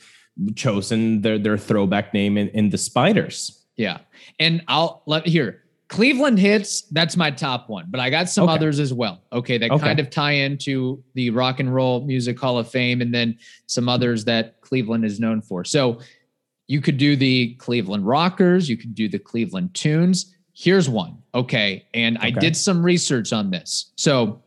chosen 0.56 1.20
their 1.20 1.38
their 1.38 1.58
throwback 1.58 2.14
name 2.14 2.38
in, 2.38 2.48
in 2.48 2.70
the 2.70 2.78
Spiders. 2.78 3.60
Yeah, 3.76 3.98
and 4.40 4.62
I'll 4.68 5.02
let 5.06 5.26
here 5.26 5.63
Cleveland 5.94 6.40
hits, 6.40 6.80
that's 6.90 7.16
my 7.16 7.30
top 7.30 7.68
one, 7.68 7.86
but 7.88 8.00
I 8.00 8.10
got 8.10 8.28
some 8.28 8.48
okay. 8.48 8.54
others 8.54 8.80
as 8.80 8.92
well. 8.92 9.22
Okay, 9.32 9.58
that 9.58 9.70
okay. 9.70 9.80
kind 9.80 10.00
of 10.00 10.10
tie 10.10 10.32
into 10.32 11.00
the 11.14 11.30
Rock 11.30 11.60
and 11.60 11.72
Roll 11.72 12.04
Music 12.04 12.36
Hall 12.36 12.58
of 12.58 12.68
Fame 12.68 13.00
and 13.00 13.14
then 13.14 13.38
some 13.66 13.88
others 13.88 14.24
that 14.24 14.60
Cleveland 14.60 15.04
is 15.04 15.20
known 15.20 15.40
for. 15.40 15.62
So 15.64 16.00
you 16.66 16.80
could 16.80 16.96
do 16.96 17.14
the 17.14 17.54
Cleveland 17.60 18.04
Rockers, 18.04 18.68
you 18.68 18.76
could 18.76 18.96
do 18.96 19.08
the 19.08 19.20
Cleveland 19.20 19.72
Tunes. 19.72 20.34
Here's 20.52 20.88
one. 20.88 21.16
Okay, 21.32 21.86
and 21.94 22.18
okay. 22.18 22.26
I 22.26 22.30
did 22.32 22.56
some 22.56 22.82
research 22.82 23.32
on 23.32 23.52
this. 23.52 23.92
So 23.94 24.42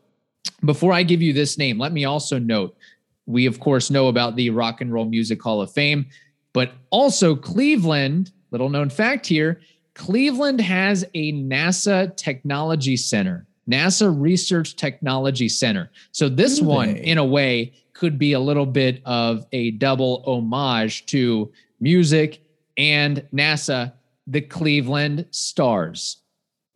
before 0.66 0.92
I 0.92 1.02
give 1.02 1.22
you 1.22 1.32
this 1.32 1.56
name, 1.56 1.78
let 1.78 1.92
me 1.92 2.04
also 2.04 2.38
note 2.38 2.76
we, 3.24 3.46
of 3.46 3.58
course, 3.58 3.90
know 3.90 4.08
about 4.08 4.36
the 4.36 4.50
Rock 4.50 4.82
and 4.82 4.92
Roll 4.92 5.06
Music 5.06 5.42
Hall 5.42 5.62
of 5.62 5.72
Fame, 5.72 6.08
but 6.52 6.72
also 6.90 7.34
Cleveland, 7.34 8.32
little 8.50 8.68
known 8.68 8.90
fact 8.90 9.26
here 9.26 9.62
Cleveland 9.98 10.60
has 10.60 11.04
a 11.12 11.32
NASA 11.32 12.16
Technology 12.16 12.96
Center, 12.96 13.46
NASA 13.68 14.14
Research 14.16 14.76
Technology 14.76 15.48
Center. 15.48 15.90
So 16.12 16.28
this 16.28 16.60
one, 16.62 16.96
in 16.96 17.18
a 17.18 17.24
way, 17.24 17.72
could 17.94 18.16
be 18.16 18.32
a 18.32 18.40
little 18.40 18.64
bit 18.64 19.02
of 19.04 19.44
a 19.52 19.72
double 19.72 20.22
homage 20.24 21.04
to 21.06 21.52
music 21.80 22.40
and 22.76 23.26
NASA, 23.34 23.92
the 24.28 24.40
Cleveland 24.40 25.26
Stars. 25.32 26.18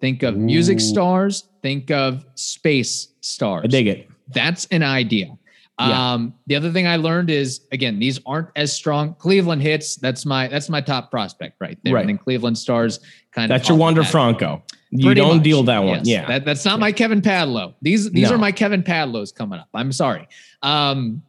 Think 0.00 0.24
of 0.24 0.35
Ooh. 0.35 0.38
music 0.38 0.80
stars, 0.80 1.48
think 1.62 1.92
of 1.92 2.26
space 2.35 3.06
stars. 3.20 3.62
I 3.64 3.68
dig 3.68 3.87
it. 3.87 4.11
That's 4.35 4.66
an 4.66 4.82
idea. 4.82 5.38
Yeah. 5.88 6.12
Um, 6.12 6.34
the 6.46 6.56
other 6.56 6.70
thing 6.70 6.86
I 6.86 6.96
learned 6.96 7.30
is 7.30 7.62
again, 7.72 7.98
these 7.98 8.20
aren't 8.26 8.48
as 8.56 8.72
strong. 8.72 9.14
Cleveland 9.14 9.62
hits. 9.62 9.96
That's 9.96 10.26
my 10.26 10.48
that's 10.48 10.68
my 10.68 10.80
top 10.80 11.10
prospect 11.10 11.56
right 11.60 11.78
there. 11.82 11.94
Right. 11.94 12.00
And 12.00 12.10
then 12.10 12.18
Cleveland 12.18 12.58
stars 12.58 13.00
kind 13.32 13.50
that's 13.50 13.60
of. 13.60 13.62
That's 13.62 13.68
your 13.68 13.78
Wander 13.78 14.04
Franco. 14.04 14.62
You 14.90 15.06
Pretty 15.06 15.20
don't 15.20 15.36
much. 15.36 15.44
deal 15.44 15.62
that 15.64 15.78
one. 15.78 15.98
Yes. 15.98 16.06
Yeah. 16.06 16.26
That, 16.26 16.44
that's 16.44 16.64
not 16.64 16.78
my 16.78 16.92
Kevin 16.92 17.22
Padlo. 17.22 17.74
These 17.80 18.10
these 18.10 18.28
no. 18.28 18.36
are 18.36 18.38
my 18.38 18.52
Kevin 18.52 18.82
Padlos 18.82 19.34
coming 19.34 19.58
up. 19.58 19.68
I'm 19.74 19.92
sorry. 19.92 20.28
Um, 20.62 21.22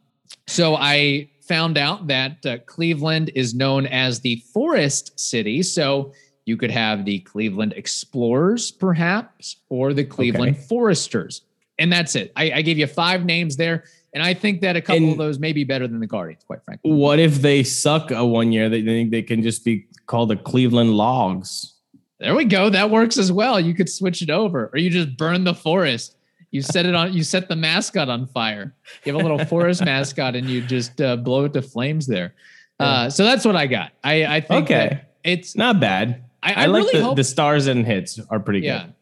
so 0.47 0.75
I 0.75 1.29
found 1.41 1.77
out 1.77 2.07
that 2.07 2.45
uh, 2.45 2.57
Cleveland 2.65 3.31
is 3.35 3.53
known 3.53 3.85
as 3.87 4.19
the 4.19 4.35
Forest 4.53 5.19
City. 5.19 5.63
So 5.63 6.13
you 6.45 6.57
could 6.57 6.71
have 6.71 7.05
the 7.05 7.19
Cleveland 7.19 7.73
Explorers, 7.73 8.71
perhaps, 8.71 9.57
or 9.69 9.93
the 9.93 10.03
Cleveland 10.03 10.55
okay. 10.57 10.65
Foresters. 10.67 11.41
And 11.79 11.91
that's 11.91 12.15
it. 12.15 12.31
I, 12.35 12.51
I 12.51 12.61
gave 12.61 12.77
you 12.77 12.87
five 12.87 13.25
names 13.25 13.55
there. 13.55 13.85
And 14.13 14.21
I 14.21 14.33
think 14.33 14.61
that 14.61 14.75
a 14.75 14.81
couple 14.81 15.03
and 15.03 15.11
of 15.13 15.17
those 15.17 15.39
may 15.39 15.53
be 15.53 15.63
better 15.63 15.87
than 15.87 15.99
the 15.99 16.07
Guardians, 16.07 16.43
quite 16.43 16.63
frankly. 16.63 16.91
What 16.91 17.19
if 17.19 17.41
they 17.41 17.63
suck 17.63 18.11
a 18.11 18.23
one 18.23 18.51
year? 18.51 18.69
They 18.69 18.83
think 18.83 19.11
they 19.11 19.23
can 19.23 19.41
just 19.41 19.65
be 19.65 19.87
called 20.05 20.29
the 20.29 20.35
Cleveland 20.35 20.91
Logs. 20.91 21.73
There 22.19 22.35
we 22.35 22.45
go. 22.45 22.69
That 22.69 22.89
works 22.89 23.17
as 23.17 23.31
well. 23.31 23.59
You 23.59 23.73
could 23.73 23.89
switch 23.89 24.21
it 24.21 24.29
over, 24.29 24.69
or 24.71 24.79
you 24.79 24.89
just 24.89 25.17
burn 25.17 25.43
the 25.43 25.53
forest. 25.53 26.15
You 26.51 26.61
set 26.61 26.85
it 26.85 26.93
on. 26.93 27.11
You 27.11 27.23
set 27.23 27.49
the 27.49 27.55
mascot 27.55 28.07
on 28.07 28.27
fire. 28.27 28.75
You 29.03 29.13
have 29.13 29.19
a 29.19 29.27
little 29.27 29.43
forest 29.45 29.83
mascot, 29.85 30.35
and 30.35 30.47
you 30.47 30.61
just 30.61 31.01
uh, 31.01 31.15
blow 31.17 31.45
it 31.45 31.53
to 31.53 31.61
flames 31.63 32.05
there. 32.05 32.35
Uh, 32.79 33.09
so 33.09 33.23
that's 33.23 33.45
what 33.45 33.55
I 33.55 33.67
got. 33.67 33.93
I, 34.03 34.25
I 34.25 34.41
think 34.41 34.65
okay. 34.65 35.01
it's 35.23 35.55
not 35.55 35.79
bad. 35.79 36.23
I, 36.41 36.53
I, 36.53 36.63
I 36.63 36.65
like 36.67 36.83
really 36.83 36.99
the, 36.99 37.05
hope, 37.05 37.15
the 37.15 37.23
stars 37.23 37.67
and 37.67 37.85
hits 37.85 38.19
are 38.29 38.39
pretty 38.39 38.59
yeah. 38.59 38.83
good. 38.83 38.93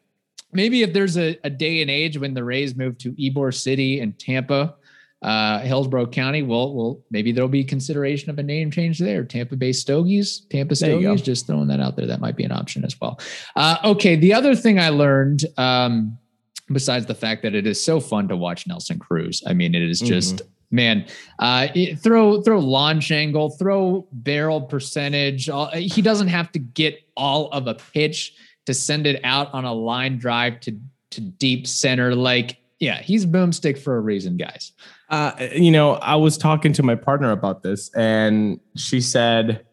maybe 0.54 0.84
if 0.84 0.94
there's 0.94 1.18
a, 1.18 1.38
a 1.44 1.50
day 1.50 1.82
and 1.82 1.90
age 1.90 2.18
when 2.18 2.34
the 2.34 2.44
Rays 2.44 2.76
move 2.76 2.98
to 3.00 3.12
Ybor 3.14 3.54
City 3.54 4.00
and 4.00 4.18
Tampa, 4.20 4.76
uh, 5.22 5.60
Hillsborough 5.60 6.08
County, 6.08 6.42
well, 6.42 6.74
well, 6.74 7.00
maybe 7.12 7.32
there'll 7.32 7.50
be 7.50 7.64
consideration 7.64 8.30
of 8.30 8.40
a 8.40 8.44
name 8.44 8.72
change 8.72 8.98
there. 8.98 9.24
Tampa 9.24 9.56
Bay 9.56 9.72
Stogies, 9.72 10.42
Tampa 10.50 10.76
Stogies, 10.76 11.22
just 11.22 11.48
throwing 11.48 11.68
that 11.68 11.80
out 11.80 11.96
there. 11.96 12.08
That 12.08 12.20
might 12.20 12.36
be 12.36 12.44
an 12.44 12.52
option 12.52 12.84
as 12.84 13.00
well. 13.00 13.20
Uh, 13.56 13.78
okay. 13.84 14.16
The 14.16 14.34
other 14.34 14.56
thing 14.56 14.80
I 14.80 14.90
learned, 14.90 15.46
um, 15.58 16.18
besides 16.72 17.06
the 17.06 17.16
fact 17.16 17.44
that 17.44 17.54
it 17.54 17.68
is 17.68 17.84
so 17.84 18.00
fun 18.00 18.28
to 18.30 18.36
watch 18.36 18.66
Nelson 18.66 18.98
Cruz, 18.98 19.44
I 19.46 19.54
mean, 19.54 19.76
it 19.76 19.84
is 19.84 20.00
just. 20.00 20.38
Mm-hmm 20.38 20.48
man. 20.74 21.06
Uh, 21.38 21.68
throw 21.98 22.42
throw 22.42 22.58
launch 22.58 23.12
angle, 23.12 23.50
throw 23.50 24.08
barrel 24.14 24.62
percentage. 24.62 25.50
All, 25.50 25.68
he 25.68 26.02
doesn't 26.02 26.30
have 26.30 26.50
to 26.54 26.60
get 26.60 26.98
all 27.18 27.50
of 27.50 27.68
a 27.68 27.74
pitch 27.74 28.34
to 28.66 28.74
send 28.74 29.06
it 29.06 29.20
out 29.26 29.54
on 29.54 29.66
a 29.66 29.74
line 29.74 30.18
drive 30.18 30.62
to 30.62 30.80
to 31.12 31.22
deep 31.22 31.68
center. 31.68 32.16
Like, 32.16 32.58
yeah, 32.82 33.00
he's 33.00 33.28
boomstick 33.28 33.78
for 33.78 33.96
a 33.96 34.02
reason, 34.02 34.38
guys. 34.38 34.74
Uh, 35.08 35.34
you 35.54 35.70
know, 35.70 35.94
I 35.94 36.16
was 36.16 36.36
talking 36.36 36.74
to 36.74 36.84
my 36.84 36.96
partner 36.96 37.32
about 37.32 37.62
this, 37.62 37.94
and 37.94 38.60
she 38.76 39.00
said, 39.02 39.64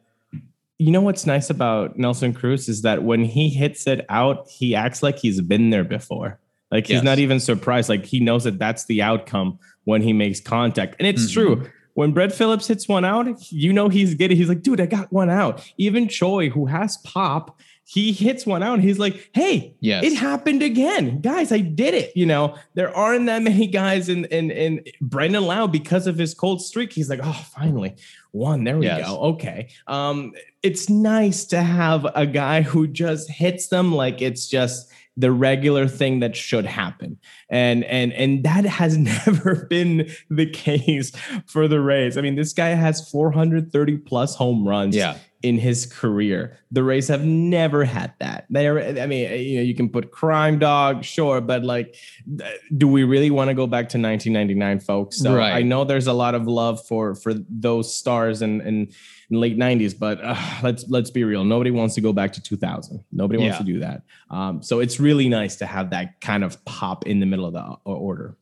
"You 0.78 0.92
know 0.92 1.00
what's 1.00 1.24
nice 1.24 1.48
about 1.48 1.98
Nelson 1.98 2.34
Cruz 2.34 2.68
is 2.68 2.82
that 2.82 3.02
when 3.02 3.24
he 3.24 3.48
hits 3.48 3.86
it 3.86 4.04
out, 4.10 4.46
he 4.50 4.74
acts 4.74 5.02
like 5.02 5.18
he's 5.18 5.40
been 5.40 5.70
there 5.70 5.84
before. 5.84 6.38
Like 6.70 6.86
he's 6.86 6.96
yes. 6.96 7.04
not 7.04 7.18
even 7.18 7.40
surprised. 7.40 7.88
Like 7.88 8.04
he 8.04 8.20
knows 8.20 8.44
that 8.44 8.58
that's 8.58 8.84
the 8.84 9.00
outcome 9.00 9.58
when 9.84 10.02
he 10.02 10.12
makes 10.12 10.38
contact. 10.38 10.96
And 10.98 11.08
it's 11.08 11.24
mm-hmm. 11.24 11.32
true. 11.32 11.70
When 11.94 12.12
Brett 12.12 12.30
Phillips 12.30 12.68
hits 12.68 12.86
one 12.86 13.06
out, 13.06 13.26
you 13.50 13.72
know 13.72 13.88
he's 13.88 14.14
getting. 14.14 14.36
He's 14.36 14.50
like, 14.50 14.62
dude, 14.62 14.82
I 14.82 14.86
got 14.86 15.10
one 15.10 15.30
out. 15.30 15.66
Even 15.78 16.08
Choi, 16.08 16.50
who 16.50 16.66
has 16.66 16.98
pop, 16.98 17.58
he 17.90 18.12
hits 18.12 18.44
one 18.44 18.62
out 18.62 18.74
and 18.74 18.82
he's 18.82 18.98
like, 18.98 19.30
hey, 19.32 19.74
yes. 19.80 20.04
it 20.04 20.14
happened 20.14 20.62
again. 20.62 21.22
Guys, 21.22 21.50
I 21.50 21.60
did 21.60 21.94
it. 21.94 22.12
You 22.14 22.26
know, 22.26 22.54
there 22.74 22.94
aren't 22.94 23.24
that 23.26 23.42
many 23.42 23.66
guys 23.66 24.10
in 24.10 24.26
in 24.26 24.50
in 24.50 24.84
Brandon 25.00 25.42
Lowe 25.42 25.66
because 25.66 26.06
of 26.06 26.18
his 26.18 26.34
cold 26.34 26.60
streak. 26.60 26.92
He's 26.92 27.08
like, 27.08 27.20
oh, 27.22 27.46
finally, 27.56 27.96
one. 28.32 28.64
There 28.64 28.76
we 28.76 28.84
yes. 28.84 29.06
go. 29.06 29.18
Okay. 29.30 29.70
Um, 29.86 30.34
it's 30.62 30.90
nice 30.90 31.46
to 31.46 31.62
have 31.62 32.06
a 32.14 32.26
guy 32.26 32.60
who 32.60 32.86
just 32.86 33.30
hits 33.30 33.68
them 33.68 33.94
like 33.94 34.20
it's 34.20 34.48
just 34.48 34.92
the 35.16 35.32
regular 35.32 35.88
thing 35.88 36.20
that 36.20 36.36
should 36.36 36.64
happen 36.64 37.18
and 37.50 37.84
and 37.84 38.12
and 38.12 38.44
that 38.44 38.64
has 38.64 38.96
never 39.26 39.66
been 39.68 40.08
the 40.30 40.46
case 40.46 41.10
for 41.44 41.66
the 41.66 41.80
rays 41.80 42.16
i 42.16 42.20
mean 42.20 42.36
this 42.36 42.52
guy 42.52 42.68
has 42.68 43.10
430 43.10 43.96
plus 43.98 44.36
home 44.36 44.66
runs 44.66 44.94
yeah 44.94 45.18
in 45.42 45.56
his 45.58 45.86
career. 45.86 46.58
The 46.72 46.82
Rays 46.82 47.08
have 47.08 47.24
never 47.24 47.84
had 47.84 48.12
that. 48.18 48.46
They 48.50 48.66
are, 48.66 48.80
I 48.80 49.06
mean, 49.06 49.30
you 49.40 49.56
know, 49.56 49.62
you 49.62 49.74
can 49.74 49.88
put 49.88 50.10
crime 50.10 50.58
dog, 50.58 51.04
sure, 51.04 51.40
but 51.40 51.62
like, 51.62 51.94
do 52.76 52.88
we 52.88 53.04
really 53.04 53.30
want 53.30 53.48
to 53.48 53.54
go 53.54 53.66
back 53.66 53.88
to 53.90 53.98
1999, 53.98 54.80
folks? 54.80 55.18
So 55.18 55.36
right. 55.36 55.52
I 55.52 55.62
know 55.62 55.84
there's 55.84 56.08
a 56.08 56.12
lot 56.12 56.34
of 56.34 56.46
love 56.46 56.84
for 56.86 57.14
for 57.14 57.34
those 57.48 57.94
stars 57.94 58.42
and 58.42 58.60
and 58.62 58.92
in 59.30 59.40
late 59.40 59.58
90s 59.58 59.98
but 59.98 60.18
uh, 60.22 60.36
let's 60.62 60.86
let's 60.88 61.10
be 61.10 61.24
real 61.24 61.44
nobody 61.44 61.70
wants 61.70 61.94
to 61.94 62.00
go 62.00 62.12
back 62.12 62.32
to 62.32 62.42
2000 62.42 63.04
nobody 63.12 63.38
wants 63.38 63.54
yeah. 63.54 63.58
to 63.58 63.64
do 63.64 63.78
that 63.80 64.02
um, 64.30 64.62
so 64.62 64.80
it's 64.80 64.98
really 64.98 65.28
nice 65.28 65.56
to 65.56 65.66
have 65.66 65.90
that 65.90 66.20
kind 66.20 66.42
of 66.42 66.62
pop 66.64 67.06
in 67.06 67.20
the 67.20 67.26
middle 67.26 67.44
of 67.44 67.52
the 67.52 67.60
uh, 67.60 67.78
order 67.84 68.36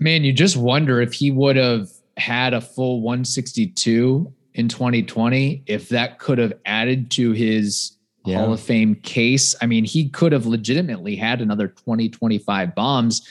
man 0.00 0.24
you 0.24 0.32
just 0.32 0.56
wonder 0.56 1.00
if 1.00 1.12
he 1.12 1.30
would 1.30 1.56
have 1.56 1.88
had 2.16 2.54
a 2.54 2.60
full 2.60 3.00
162 3.00 4.32
in 4.58 4.68
2020 4.68 5.62
if 5.66 5.88
that 5.88 6.18
could 6.18 6.36
have 6.36 6.52
added 6.66 7.12
to 7.12 7.30
his 7.30 7.96
yeah. 8.26 8.38
Hall 8.38 8.52
of 8.52 8.60
Fame 8.60 8.96
case. 8.96 9.54
I 9.62 9.66
mean, 9.66 9.84
he 9.84 10.08
could 10.08 10.32
have 10.32 10.46
legitimately 10.46 11.14
had 11.14 11.40
another 11.40 11.68
20, 11.68 12.08
25 12.08 12.74
bombs, 12.74 13.26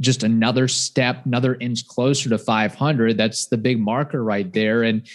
just 0.00 0.24
another 0.24 0.66
step, 0.66 1.24
another 1.24 1.54
inch 1.60 1.86
closer 1.86 2.28
to 2.28 2.36
500. 2.36 3.16
That's 3.16 3.46
the 3.46 3.56
big 3.56 3.78
marker 3.78 4.24
right 4.24 4.52
there. 4.52 4.82
And 4.82 5.06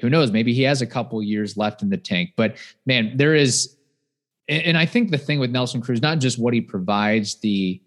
who 0.00 0.10
knows? 0.10 0.32
Maybe 0.32 0.52
he 0.52 0.62
has 0.62 0.82
a 0.82 0.86
couple 0.86 1.22
years 1.22 1.56
left 1.56 1.82
in 1.82 1.88
the 1.88 1.96
tank. 1.96 2.32
But 2.36 2.56
man, 2.84 3.16
there 3.16 3.36
is, 3.36 3.76
and 4.48 4.76
I 4.76 4.86
think 4.86 5.12
the 5.12 5.18
thing 5.18 5.38
with 5.38 5.52
Nelson 5.52 5.80
Cruz, 5.80 6.02
not 6.02 6.18
just 6.18 6.36
what 6.36 6.52
he 6.52 6.60
provides, 6.60 7.36
the 7.36 7.80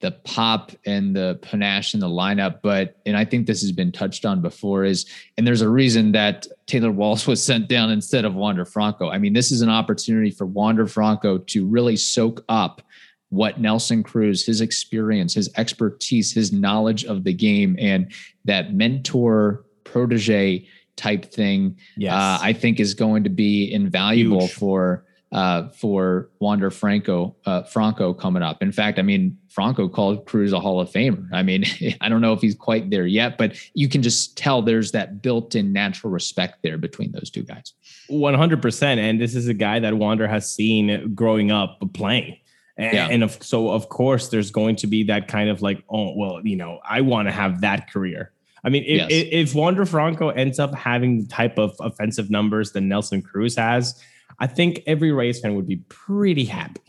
the 0.00 0.12
pop 0.12 0.72
and 0.86 1.14
the 1.14 1.38
panache 1.42 1.94
in 1.94 2.00
the 2.00 2.08
lineup, 2.08 2.60
but 2.62 2.96
and 3.04 3.16
I 3.16 3.24
think 3.24 3.46
this 3.46 3.60
has 3.60 3.70
been 3.70 3.92
touched 3.92 4.24
on 4.24 4.40
before 4.40 4.84
is, 4.84 5.06
and 5.36 5.46
there's 5.46 5.60
a 5.60 5.68
reason 5.68 6.12
that 6.12 6.46
Taylor 6.66 6.90
Walls 6.90 7.26
was 7.26 7.42
sent 7.42 7.68
down 7.68 7.90
instead 7.90 8.24
of 8.24 8.34
Wander 8.34 8.64
Franco. 8.64 9.10
I 9.10 9.18
mean, 9.18 9.34
this 9.34 9.52
is 9.52 9.60
an 9.60 9.68
opportunity 9.68 10.30
for 10.30 10.46
Wander 10.46 10.86
Franco 10.86 11.38
to 11.38 11.66
really 11.66 11.96
soak 11.96 12.44
up 12.48 12.82
what 13.28 13.60
Nelson 13.60 14.02
Cruz, 14.02 14.44
his 14.44 14.60
experience, 14.60 15.34
his 15.34 15.50
expertise, 15.56 16.32
his 16.32 16.52
knowledge 16.52 17.04
of 17.04 17.24
the 17.24 17.32
game, 17.32 17.76
and 17.78 18.10
that 18.44 18.74
mentor 18.74 19.64
protege 19.84 20.66
type 20.96 21.26
thing, 21.26 21.76
yes. 21.96 22.12
uh, 22.12 22.38
I 22.40 22.52
think 22.52 22.80
is 22.80 22.94
going 22.94 23.24
to 23.24 23.30
be 23.30 23.72
invaluable 23.72 24.40
Huge. 24.40 24.52
for 24.52 25.04
uh, 25.32 25.68
for 25.68 26.28
Wander 26.40 26.70
Franco 26.70 27.36
uh, 27.46 27.62
Franco 27.62 28.12
coming 28.12 28.42
up. 28.42 28.62
In 28.62 28.72
fact, 28.72 28.98
I 28.98 29.02
mean 29.02 29.38
Franco 29.48 29.88
called 29.88 30.26
Cruz 30.26 30.52
a 30.52 30.60
Hall 30.60 30.80
of 30.80 30.90
Famer. 30.90 31.28
I 31.32 31.42
mean, 31.42 31.64
I 32.00 32.08
don't 32.08 32.20
know 32.20 32.32
if 32.32 32.40
he's 32.40 32.54
quite 32.54 32.90
there 32.90 33.06
yet, 33.06 33.38
but 33.38 33.56
you 33.74 33.88
can 33.88 34.02
just 34.02 34.36
tell 34.36 34.62
there's 34.62 34.92
that 34.92 35.22
built-in 35.22 35.72
natural 35.72 36.12
respect 36.12 36.62
there 36.62 36.78
between 36.78 37.12
those 37.12 37.30
two 37.30 37.42
guys. 37.42 37.72
One 38.08 38.34
hundred 38.34 38.60
percent. 38.60 39.00
And 39.00 39.20
this 39.20 39.34
is 39.34 39.46
a 39.48 39.54
guy 39.54 39.78
that 39.80 39.94
Wander 39.94 40.26
has 40.26 40.52
seen 40.52 41.14
growing 41.14 41.50
up 41.50 41.80
playing. 41.94 42.36
And, 42.76 42.94
yeah. 42.94 43.08
and 43.08 43.22
of, 43.22 43.42
so, 43.42 43.70
of 43.70 43.90
course, 43.90 44.28
there's 44.28 44.50
going 44.50 44.76
to 44.76 44.86
be 44.86 45.02
that 45.04 45.28
kind 45.28 45.50
of 45.50 45.60
like, 45.60 45.84
oh, 45.90 46.14
well, 46.16 46.40
you 46.42 46.56
know, 46.56 46.80
I 46.82 47.02
want 47.02 47.28
to 47.28 47.32
have 47.32 47.60
that 47.60 47.90
career. 47.90 48.32
I 48.64 48.70
mean, 48.70 48.84
if, 48.84 49.10
yes. 49.10 49.28
if 49.50 49.54
Wander 49.54 49.84
Franco 49.84 50.30
ends 50.30 50.58
up 50.58 50.74
having 50.74 51.22
the 51.22 51.28
type 51.28 51.58
of 51.58 51.74
offensive 51.80 52.30
numbers 52.30 52.72
that 52.72 52.80
Nelson 52.80 53.20
Cruz 53.20 53.56
has, 53.56 54.00
I 54.40 54.46
think 54.46 54.82
every 54.86 55.12
Rays 55.12 55.40
fan 55.40 55.54
would 55.54 55.68
be 55.68 55.76
pretty 55.88 56.44
happy. 56.44 56.80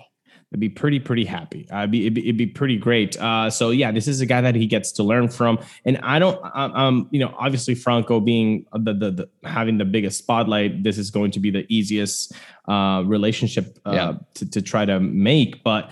It'd 0.51 0.59
be 0.59 0.69
pretty, 0.69 0.99
pretty 0.99 1.23
happy. 1.23 1.65
Uh, 1.71 1.79
it'd, 1.79 1.91
be, 1.91 2.01
it'd, 2.01 2.13
be, 2.13 2.21
it'd 2.23 2.37
be 2.37 2.45
pretty 2.45 2.75
great. 2.75 3.15
Uh, 3.21 3.49
so 3.49 3.69
yeah, 3.69 3.91
this 3.91 4.05
is 4.05 4.19
a 4.19 4.25
guy 4.25 4.41
that 4.41 4.53
he 4.53 4.67
gets 4.67 4.91
to 4.93 5.03
learn 5.03 5.29
from, 5.29 5.59
and 5.85 5.97
I 5.99 6.19
don't, 6.19 6.43
um, 6.53 6.73
um, 6.73 7.09
you 7.11 7.21
know, 7.21 7.33
obviously 7.37 7.73
Franco 7.73 8.19
being 8.19 8.65
the, 8.73 8.93
the, 8.93 9.11
the 9.11 9.29
having 9.47 9.77
the 9.77 9.85
biggest 9.85 10.17
spotlight, 10.17 10.83
this 10.83 10.97
is 10.97 11.09
going 11.09 11.31
to 11.31 11.39
be 11.39 11.51
the 11.51 11.65
easiest 11.69 12.33
uh, 12.67 13.01
relationship 13.05 13.79
uh, 13.85 13.91
yeah. 13.91 14.13
to, 14.33 14.49
to 14.49 14.61
try 14.61 14.83
to 14.83 14.99
make. 14.99 15.63
But 15.63 15.91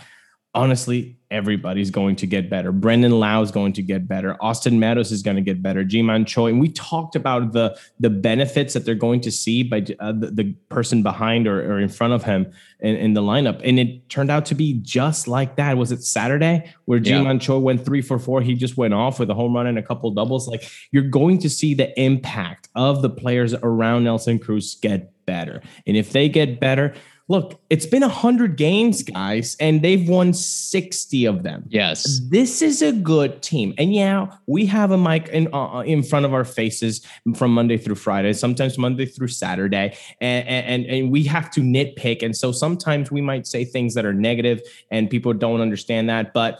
honestly, 0.53 1.18
everybody's 1.31 1.91
going 1.91 2.15
to 2.15 2.27
get 2.27 2.49
better. 2.49 2.71
Brandon 2.71 3.11
Lowe 3.11 3.41
is 3.41 3.51
going 3.51 3.73
to 3.73 3.81
get 3.81 4.07
better. 4.07 4.35
Austin 4.41 4.79
Meadows 4.79 5.11
is 5.11 5.21
going 5.21 5.35
to 5.35 5.41
get 5.41 5.61
better. 5.61 5.83
Ji-Man 5.83 6.25
Choi. 6.25 6.49
And 6.49 6.59
we 6.59 6.69
talked 6.69 7.15
about 7.15 7.53
the 7.53 7.77
the 7.99 8.09
benefits 8.09 8.73
that 8.73 8.85
they're 8.85 8.95
going 8.95 9.21
to 9.21 9.31
see 9.31 9.63
by 9.63 9.85
uh, 9.99 10.11
the, 10.11 10.31
the, 10.31 10.55
person 10.69 11.03
behind 11.03 11.47
or, 11.47 11.73
or, 11.73 11.79
in 11.79 11.89
front 11.89 12.13
of 12.13 12.23
him 12.23 12.51
in, 12.79 12.95
in, 12.95 13.13
the 13.13 13.21
lineup. 13.21 13.59
And 13.63 13.79
it 13.79 14.07
turned 14.09 14.29
out 14.29 14.45
to 14.47 14.55
be 14.55 14.79
just 14.81 15.27
like 15.27 15.55
that. 15.55 15.77
Was 15.77 15.91
it 15.91 16.03
Saturday 16.03 16.71
where 16.85 16.99
Ji-Man 16.99 17.35
yeah. 17.35 17.39
Choi 17.39 17.57
went 17.57 17.83
three 17.85 18.01
for 18.01 18.19
four? 18.19 18.41
He 18.41 18.53
just 18.53 18.77
went 18.77 18.93
off 18.93 19.19
with 19.19 19.29
a 19.29 19.33
home 19.33 19.55
run 19.55 19.67
and 19.67 19.77
a 19.77 19.83
couple 19.83 20.09
doubles. 20.11 20.47
Like 20.47 20.63
you're 20.91 21.03
going 21.03 21.39
to 21.39 21.49
see 21.49 21.73
the 21.73 21.99
impact 21.99 22.69
of 22.75 23.01
the 23.01 23.09
players 23.09 23.53
around 23.53 24.03
Nelson 24.03 24.39
Cruz 24.39 24.75
get 24.75 25.11
better. 25.25 25.61
And 25.85 25.97
if 25.97 26.11
they 26.11 26.29
get 26.29 26.59
better, 26.59 26.93
look, 27.29 27.61
it's 27.69 27.85
been 27.85 28.01
100 28.01 28.57
games, 28.57 29.03
guys, 29.03 29.55
and 29.59 29.83
they've 29.83 30.09
won 30.09 30.33
60 30.33 31.25
of 31.25 31.43
them. 31.43 31.63
Yes. 31.69 32.19
This 32.27 32.63
is 32.63 32.81
a 32.81 32.91
good 32.91 33.43
team. 33.43 33.75
And 33.77 33.93
yeah, 33.93 34.35
we 34.47 34.65
have 34.65 34.89
a 34.89 34.97
mic 34.97 35.29
in, 35.29 35.47
uh, 35.53 35.77
uh, 35.77 35.81
in 35.81 36.01
front 36.01 36.25
of 36.25 36.33
our 36.33 36.43
faces 36.43 37.05
from 37.35 37.53
Monday 37.53 37.77
through 37.77 37.95
Friday, 37.95 38.33
sometimes 38.33 38.79
Monday 38.79 39.05
through 39.05 39.27
Saturday, 39.27 39.95
and, 40.19 40.47
and, 40.47 40.85
and 40.87 41.11
we 41.11 41.23
have 41.25 41.51
to 41.51 41.61
nitpick. 41.61 42.23
And 42.23 42.35
so 42.35 42.51
sometimes 42.51 43.11
we 43.11 43.21
might 43.21 43.45
say 43.45 43.63
things 43.63 43.93
that 43.93 44.05
are 44.05 44.13
negative 44.13 44.61
and 44.89 45.07
people 45.07 45.33
don't 45.33 45.61
understand 45.61 46.09
that. 46.09 46.33
But 46.33 46.59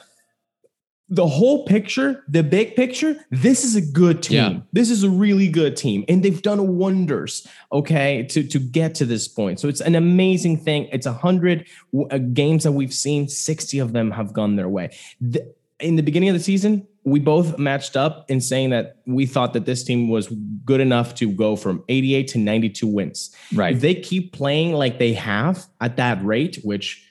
the 1.10 1.28
whole 1.28 1.66
picture, 1.66 2.24
the 2.28 2.44
big 2.44 2.76
picture, 2.76 3.16
this 3.32 3.66
is 3.66 3.76
a 3.76 3.82
good 3.82 4.22
team. 4.22 4.38
Yeah. 4.38 4.60
This 4.72 4.92
is 4.92 5.04
a 5.04 5.10
really 5.10 5.48
good 5.48 5.76
team. 5.76 6.06
And 6.08 6.24
they've 6.24 6.42
done 6.42 6.78
wonders, 6.78 7.48
okay, 7.72 8.24
to, 8.30 8.44
to 8.44 8.60
get 8.60 8.94
to 8.96 9.06
this 9.06 9.28
point. 9.28 9.60
So 9.60 9.68
it's 9.68 9.82
an 9.82 9.96
amazing 9.96 10.58
thing. 10.58 10.88
It's 10.92 11.08
a 11.08 11.12
100 11.12 11.66
uh, 12.12 12.18
games 12.20 12.64
that 12.64 12.74
we've 12.74 12.94
seen, 12.94 13.28
60 13.28 13.80
of 13.80 13.94
them 13.94 14.12
have 14.12 14.34
gone 14.34 14.56
their 14.56 14.70
way. 14.70 14.96
The, 15.20 15.52
in 15.80 15.96
the 15.96 16.04
beginning 16.04 16.30
of 16.30 16.36
the 16.36 16.44
season, 16.44 16.88
we 17.06 17.20
both 17.20 17.58
matched 17.58 17.98
up 17.98 18.30
in 18.30 18.40
saying 18.40 18.70
that 18.70 18.98
we 19.08 19.26
thought 19.26 19.54
that 19.54 19.66
this 19.66 19.84
team 19.84 20.10
was 20.10 20.28
good 20.64 20.82
enough 20.82 21.16
to 21.16 21.32
go 21.32 21.56
from 21.56 21.84
88 21.90 22.28
to 22.30 22.38
92 22.38 22.86
wins. 22.86 23.36
Right. 23.54 23.74
If 23.74 23.82
they 23.82 23.96
keep 23.96 24.34
playing 24.34 24.74
like 24.74 25.00
they 25.00 25.14
have 25.14 25.66
at 25.82 25.98
that 25.98 26.24
rate, 26.24 26.60
which 26.64 27.04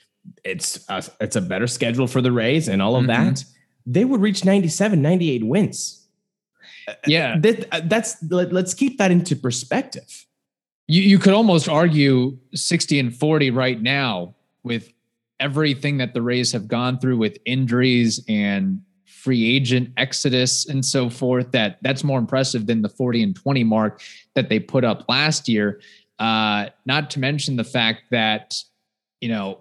it's 0.44 0.84
a, 0.88 1.02
it's 1.20 1.34
a 1.34 1.40
better 1.40 1.66
schedule 1.66 2.06
for 2.06 2.20
the 2.20 2.30
Rays 2.30 2.68
and 2.68 2.80
all 2.80 2.94
of 2.94 3.04
mm-hmm. 3.04 3.30
that 3.30 3.44
they 3.88 4.04
would 4.04 4.20
reach 4.20 4.44
97, 4.44 5.00
98 5.00 5.44
wins. 5.44 6.06
Yeah. 7.06 7.38
That, 7.40 7.88
that's 7.88 8.22
let, 8.30 8.52
us 8.52 8.74
keep 8.74 8.98
that 8.98 9.10
into 9.10 9.34
perspective. 9.34 10.26
You, 10.86 11.02
you 11.02 11.18
could 11.18 11.32
almost 11.32 11.68
argue 11.68 12.38
60 12.54 13.00
and 13.00 13.16
40 13.16 13.50
right 13.50 13.80
now 13.80 14.34
with 14.62 14.92
everything 15.40 15.98
that 15.98 16.12
the 16.12 16.20
Rays 16.20 16.52
have 16.52 16.68
gone 16.68 16.98
through 16.98 17.16
with 17.16 17.38
injuries 17.46 18.22
and 18.28 18.82
free 19.06 19.56
agent 19.56 19.90
exodus 19.96 20.66
and 20.68 20.84
so 20.84 21.10
forth 21.10 21.50
that 21.50 21.78
that's 21.82 22.04
more 22.04 22.18
impressive 22.18 22.66
than 22.66 22.82
the 22.82 22.88
40 22.88 23.22
and 23.24 23.36
20 23.36 23.64
mark 23.64 24.00
that 24.34 24.48
they 24.48 24.60
put 24.60 24.84
up 24.84 25.04
last 25.08 25.48
year 25.48 25.80
uh, 26.20 26.66
not 26.86 27.10
to 27.10 27.18
mention 27.18 27.56
the 27.56 27.64
fact 27.64 28.02
that 28.12 28.54
you 29.20 29.28
know 29.28 29.58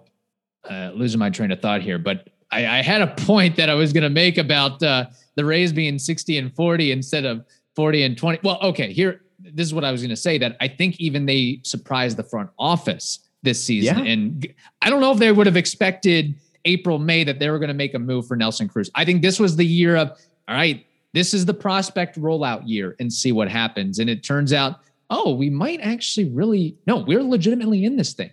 uh, 0.70 0.92
losing 0.94 1.18
my 1.18 1.28
train 1.28 1.50
of 1.50 1.60
thought 1.60 1.82
here 1.82 1.98
but 1.98 2.28
i, 2.50 2.78
I 2.78 2.82
had 2.82 3.00
a 3.02 3.08
point 3.08 3.56
that 3.56 3.68
i 3.68 3.74
was 3.74 3.92
going 3.92 4.02
to 4.04 4.10
make 4.10 4.38
about 4.38 4.82
uh, 4.82 5.06
the 5.34 5.44
rays 5.44 5.72
being 5.72 5.98
60 5.98 6.38
and 6.38 6.54
40 6.54 6.92
instead 6.92 7.24
of 7.24 7.44
40 7.76 8.02
and 8.04 8.18
20 8.18 8.40
well 8.42 8.58
okay 8.62 8.92
here 8.92 9.22
this 9.40 9.66
is 9.66 9.74
what 9.74 9.84
i 9.84 9.92
was 9.92 10.00
going 10.00 10.10
to 10.10 10.16
say 10.16 10.38
that 10.38 10.56
i 10.60 10.68
think 10.68 10.98
even 11.00 11.26
they 11.26 11.60
surprised 11.64 12.16
the 12.16 12.24
front 12.24 12.50
office 12.58 13.20
this 13.42 13.62
season 13.62 13.98
Yeah. 14.04 14.12
and 14.12 14.46
i 14.82 14.90
don't 14.90 15.00
know 15.00 15.12
if 15.12 15.18
they 15.18 15.32
would 15.32 15.46
have 15.46 15.56
expected 15.56 16.34
April, 16.64 16.98
May 16.98 17.24
that 17.24 17.38
they 17.38 17.48
were 17.48 17.58
going 17.58 17.68
to 17.68 17.74
make 17.74 17.94
a 17.94 17.98
move 17.98 18.26
for 18.26 18.36
Nelson 18.36 18.68
Cruz. 18.68 18.90
I 18.94 19.04
think 19.04 19.22
this 19.22 19.38
was 19.40 19.56
the 19.56 19.64
year 19.64 19.96
of, 19.96 20.10
all 20.48 20.56
right, 20.56 20.84
this 21.14 21.32
is 21.32 21.46
the 21.46 21.54
prospect 21.54 22.20
rollout 22.20 22.62
year 22.66 22.94
and 22.98 23.10
see 23.10 23.32
what 23.32 23.48
happens. 23.48 24.00
And 24.00 24.10
it 24.10 24.22
turns 24.22 24.52
out, 24.52 24.80
oh, 25.08 25.32
we 25.34 25.48
might 25.48 25.80
actually 25.80 26.28
really, 26.28 26.76
no, 26.86 26.98
we're 26.98 27.22
legitimately 27.22 27.84
in 27.84 27.96
this 27.96 28.12
thing. 28.12 28.30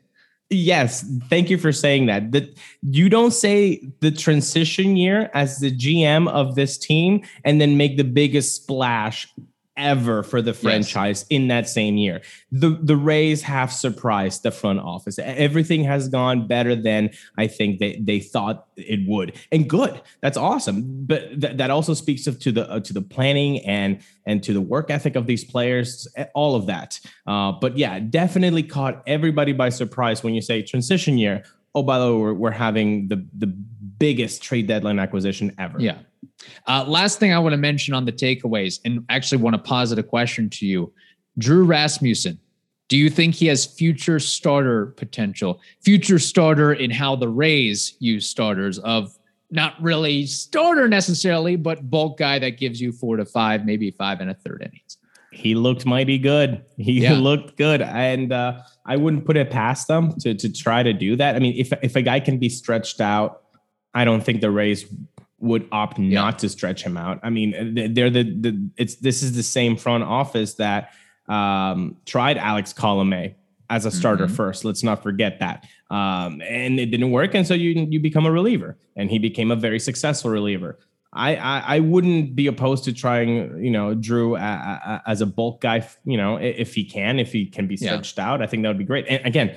Yes, 0.49 1.03
thank 1.27 1.49
you 1.49 1.57
for 1.57 1.71
saying 1.71 2.05
that. 2.05 2.31
That 2.31 2.55
you 2.83 3.09
don't 3.09 3.31
say 3.31 3.81
the 4.01 4.11
transition 4.11 4.95
year 4.95 5.31
as 5.33 5.57
the 5.57 5.75
GM 5.75 6.29
of 6.29 6.55
this 6.55 6.77
team 6.77 7.23
and 7.43 7.59
then 7.59 7.77
make 7.77 7.97
the 7.97 8.03
biggest 8.03 8.55
splash 8.55 9.27
ever 9.77 10.23
for 10.23 10.41
the 10.41 10.53
franchise 10.53 11.25
in 11.29 11.47
that 11.49 11.67
same 11.67 11.97
year. 11.97 12.21
The 12.51 12.79
the 12.81 12.95
Rays 12.95 13.41
have 13.43 13.71
surprised 13.71 14.43
the 14.43 14.51
front 14.51 14.79
office. 14.79 15.19
Everything 15.19 15.83
has 15.83 16.07
gone 16.07 16.47
better 16.47 16.75
than 16.75 17.09
I 17.37 17.47
think 17.47 17.79
they, 17.79 17.97
they 18.01 18.19
thought 18.19 18.67
it 18.77 19.01
would. 19.07 19.33
And 19.51 19.69
good. 19.69 20.01
That's 20.21 20.37
awesome. 20.37 21.05
But 21.05 21.41
th- 21.41 21.57
that 21.57 21.69
also 21.69 21.93
speaks 21.93 22.27
of, 22.27 22.39
to 22.39 22.51
the 22.51 22.69
uh, 22.69 22.79
to 22.81 22.93
the 22.93 23.01
planning 23.01 23.65
and 23.65 23.99
and 24.25 24.41
to 24.43 24.53
the 24.53 24.61
work 24.61 24.89
ethic 24.89 25.15
of 25.15 25.27
these 25.27 25.43
players, 25.43 26.07
all 26.33 26.55
of 26.55 26.67
that. 26.67 26.99
Uh, 27.27 27.51
but 27.51 27.77
yeah, 27.77 27.99
definitely 27.99 28.63
caught 28.63 29.03
everybody 29.07 29.53
by 29.53 29.69
surprise 29.69 30.23
when 30.23 30.33
you 30.33 30.41
say 30.41 30.61
transition 30.61 31.17
year. 31.17 31.43
Oh, 31.73 31.83
by 31.83 31.99
the 31.99 32.05
way, 32.05 32.19
we're, 32.21 32.33
we're 32.33 32.51
having 32.51 33.09
the 33.09 33.25
the 33.37 33.47
biggest 33.47 34.41
trade 34.41 34.67
deadline 34.67 34.99
acquisition 34.99 35.53
ever. 35.57 35.79
Yeah. 35.79 35.97
Uh, 36.67 36.83
last 36.87 37.19
thing 37.19 37.33
I 37.33 37.39
want 37.39 37.53
to 37.53 37.57
mention 37.57 37.93
on 37.93 38.05
the 38.05 38.11
takeaways, 38.11 38.79
and 38.85 39.05
actually 39.09 39.41
want 39.41 39.55
to 39.55 39.61
posit 39.61 39.99
a 39.99 40.03
question 40.03 40.49
to 40.51 40.65
you. 40.65 40.91
Drew 41.37 41.63
Rasmussen, 41.65 42.39
do 42.87 42.97
you 42.97 43.09
think 43.09 43.35
he 43.35 43.47
has 43.47 43.65
future 43.65 44.19
starter 44.19 44.87
potential? 44.97 45.59
Future 45.81 46.19
starter 46.19 46.73
in 46.73 46.91
how 46.91 47.15
the 47.15 47.27
Rays 47.29 47.95
use 47.99 48.27
starters 48.27 48.79
of 48.79 49.17
not 49.51 49.81
really 49.81 50.25
starter 50.25 50.87
necessarily, 50.87 51.55
but 51.55 51.89
bulk 51.89 52.17
guy 52.17 52.39
that 52.39 52.57
gives 52.57 52.79
you 52.81 52.91
four 52.91 53.17
to 53.17 53.25
five, 53.25 53.65
maybe 53.65 53.91
five 53.91 54.19
and 54.19 54.29
a 54.29 54.33
third 54.33 54.61
innings. 54.61 54.97
he 55.31 55.53
looked 55.55 55.85
mighty 55.85 56.17
good. 56.17 56.63
He 56.77 57.01
Yeah. 57.01 57.13
looked 57.29 57.57
good, 57.57 57.81
and 57.81 58.31
uh, 58.31 58.61
I 58.85 58.95
wouldn't 58.97 59.25
put 59.25 59.35
it 59.35 59.49
past 59.49 59.87
them 59.87 60.13
to 60.19 60.33
to 60.33 60.51
try 60.51 60.81
to 60.83 60.93
do 60.93 61.15
that. 61.17 61.35
I 61.35 61.39
mean, 61.39 61.55
if 61.57 61.73
if 61.83 61.95
a 61.95 62.01
guy 62.01 62.19
can 62.21 62.37
be 62.37 62.49
stretched 62.49 63.01
out, 63.01 63.41
I 63.93 64.05
don't 64.05 64.23
think 64.23 64.41
the 64.41 64.51
Rays 64.51 64.85
would 65.45 65.67
opt 65.71 65.99
Yeah. 65.99 66.21
not 66.21 66.39
to 66.39 66.49
stretch 66.49 66.83
him 66.83 66.97
out. 66.97 67.19
I 67.23 67.29
mean, 67.29 67.51
they're 67.93 68.09
the 68.09 68.23
the 68.23 68.69
it's 68.77 68.95
this 68.95 69.23
is 69.23 69.35
the 69.35 69.43
same 69.43 69.77
front 69.77 70.03
office 70.03 70.55
that 70.55 70.91
um, 71.27 71.97
tried 72.05 72.37
Alex 72.37 72.73
Colome 72.73 73.33
as 73.69 73.85
a 73.85 73.91
starter 73.91 74.27
Mhm. 74.27 74.31
first. 74.35 74.63
Let's 74.65 74.83
not 74.83 75.01
forget 75.01 75.39
that. 75.39 75.65
Um, 75.89 76.41
and 76.41 76.79
it 76.79 76.87
didn't 76.87 77.11
work, 77.11 77.33
and 77.35 77.45
so 77.47 77.53
you 77.53 77.87
you 77.89 77.99
become 77.99 78.25
a 78.25 78.31
reliever, 78.31 78.77
and 78.95 79.09
he 79.09 79.17
became 79.19 79.49
a 79.51 79.55
very 79.55 79.79
successful 79.79 80.29
reliever. 80.31 80.77
I, 81.13 81.35
I 81.37 81.59
I 81.75 81.79
wouldn't 81.79 82.35
be 82.35 82.47
opposed 82.47 82.83
to 82.85 82.93
trying, 82.93 83.63
you 83.63 83.71
know, 83.71 83.93
Drew 83.95 84.35
a, 84.35 84.39
a, 84.39 85.01
as 85.07 85.21
a 85.21 85.25
bulk 85.25 85.61
guy, 85.61 85.87
you 86.05 86.17
know, 86.17 86.35
if 86.37 86.75
he 86.75 86.83
can, 86.83 87.19
if 87.19 87.31
he 87.31 87.45
can 87.45 87.67
be 87.67 87.75
Yeah. 87.75 87.91
stretched 87.91 88.19
out, 88.19 88.41
I 88.41 88.47
think 88.47 88.63
that 88.63 88.69
would 88.69 88.77
be 88.77 88.83
great. 88.83 89.05
And 89.07 89.25
again, 89.25 89.55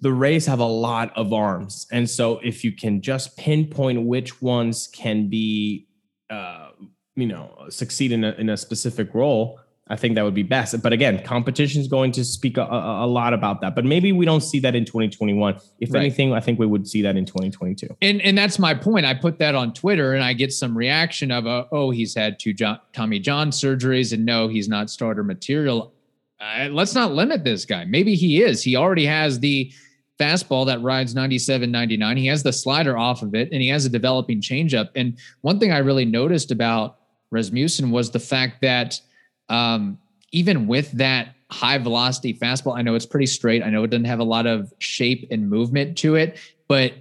the 0.00 0.12
Rays 0.12 0.46
have 0.46 0.60
a 0.60 0.64
lot 0.64 1.12
of 1.16 1.32
arms, 1.32 1.86
and 1.90 2.08
so 2.08 2.38
if 2.44 2.62
you 2.64 2.72
can 2.72 3.00
just 3.02 3.36
pinpoint 3.36 4.04
which 4.06 4.40
ones 4.40 4.88
can 4.92 5.28
be, 5.28 5.88
uh, 6.30 6.70
you 7.16 7.26
know, 7.26 7.66
succeed 7.68 8.12
in 8.12 8.22
a, 8.24 8.30
in 8.32 8.48
a 8.48 8.56
specific 8.56 9.12
role, 9.12 9.58
I 9.90 9.96
think 9.96 10.14
that 10.16 10.22
would 10.22 10.34
be 10.34 10.42
best. 10.42 10.80
But 10.82 10.92
again, 10.92 11.24
competition 11.24 11.80
is 11.80 11.88
going 11.88 12.12
to 12.12 12.24
speak 12.24 12.58
a, 12.58 12.62
a, 12.62 13.06
a 13.06 13.08
lot 13.08 13.32
about 13.32 13.62
that. 13.62 13.74
But 13.74 13.86
maybe 13.86 14.12
we 14.12 14.26
don't 14.26 14.42
see 14.42 14.60
that 14.60 14.74
in 14.76 14.84
2021. 14.84 15.58
If 15.80 15.90
Right. 15.92 16.00
anything, 16.00 16.32
I 16.34 16.40
think 16.40 16.58
we 16.58 16.66
would 16.66 16.86
see 16.86 17.00
that 17.02 17.16
in 17.16 17.24
2022. 17.24 17.88
And 18.02 18.20
and 18.20 18.36
that's 18.36 18.58
my 18.58 18.74
point. 18.74 19.06
I 19.06 19.14
put 19.14 19.38
that 19.38 19.54
on 19.54 19.72
Twitter, 19.72 20.12
and 20.12 20.22
I 20.22 20.32
get 20.34 20.52
some 20.52 20.76
reaction 20.76 21.30
of, 21.32 21.46
uh, 21.46 21.64
"Oh, 21.72 21.90
he's 21.90 22.14
had 22.14 22.38
two 22.38 22.52
John, 22.52 22.78
Tommy 22.92 23.18
John 23.18 23.50
surgeries, 23.50 24.12
and 24.12 24.24
no, 24.26 24.46
he's 24.48 24.68
not 24.68 24.90
starter 24.90 25.24
material." 25.24 25.92
Uh, 26.40 26.68
let's 26.70 26.94
not 26.94 27.12
limit 27.14 27.42
this 27.42 27.64
guy. 27.64 27.84
Maybe 27.84 28.14
he 28.14 28.40
is. 28.42 28.62
He 28.62 28.76
already 28.76 29.06
has 29.06 29.40
the 29.40 29.72
fastball 30.18 30.66
that 30.66 30.82
rides 30.82 31.14
97, 31.14 31.70
99. 31.70 32.16
He 32.16 32.26
has 32.26 32.42
the 32.42 32.52
slider 32.52 32.96
off 32.98 33.22
of 33.22 33.34
it, 33.34 33.48
and 33.52 33.60
he 33.62 33.68
has 33.68 33.84
a 33.86 33.88
developing 33.88 34.40
changeup. 34.40 34.88
And 34.94 35.16
one 35.42 35.58
thing 35.60 35.72
I 35.72 35.78
really 35.78 36.04
noticed 36.04 36.50
about 36.50 36.98
Rasmussen 37.30 37.90
was 37.90 38.10
the 38.10 38.18
fact 38.18 38.62
that 38.62 39.00
um, 39.48 39.98
even 40.32 40.66
with 40.66 40.90
that 40.92 41.34
high 41.50 41.78
velocity 41.78 42.34
fastball, 42.34 42.76
I 42.76 42.82
know 42.82 42.94
it's 42.94 43.06
pretty 43.06 43.26
straight. 43.26 43.62
I 43.62 43.70
know 43.70 43.82
it 43.84 43.90
doesn't 43.90 44.04
have 44.04 44.18
a 44.20 44.24
lot 44.24 44.46
of 44.46 44.72
shape 44.78 45.26
and 45.30 45.48
movement 45.48 45.96
to 45.98 46.16
it, 46.16 46.38
but 46.68 46.92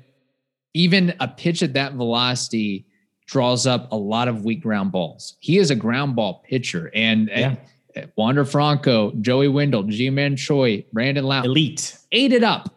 even 0.73 1.13
a 1.19 1.27
pitch 1.27 1.63
at 1.63 1.73
that 1.73 1.93
velocity 1.93 2.85
draws 3.25 3.67
up 3.67 3.91
a 3.91 3.95
lot 3.97 4.27
of 4.27 4.45
weak 4.45 4.61
ground 4.61 4.91
balls. 4.91 5.35
He 5.39 5.57
is 5.57 5.69
a 5.71 5.75
ground 5.75 6.15
ball 6.15 6.43
pitcher. 6.47 6.89
And 6.93 7.27
Yeah. 7.29 7.55
uh, 7.95 8.01
Wander 8.15 8.45
Franco, 8.45 9.11
Joey 9.19 9.47
Wendle, 9.49 9.83
G 9.83 10.09
Man 10.09 10.35
Choi, 10.37 10.85
Brandon 10.93 11.25
Lowe 11.25 11.41
Elite. 11.41 11.97
ate 12.13 12.31
it 12.31 12.43
up, 12.43 12.73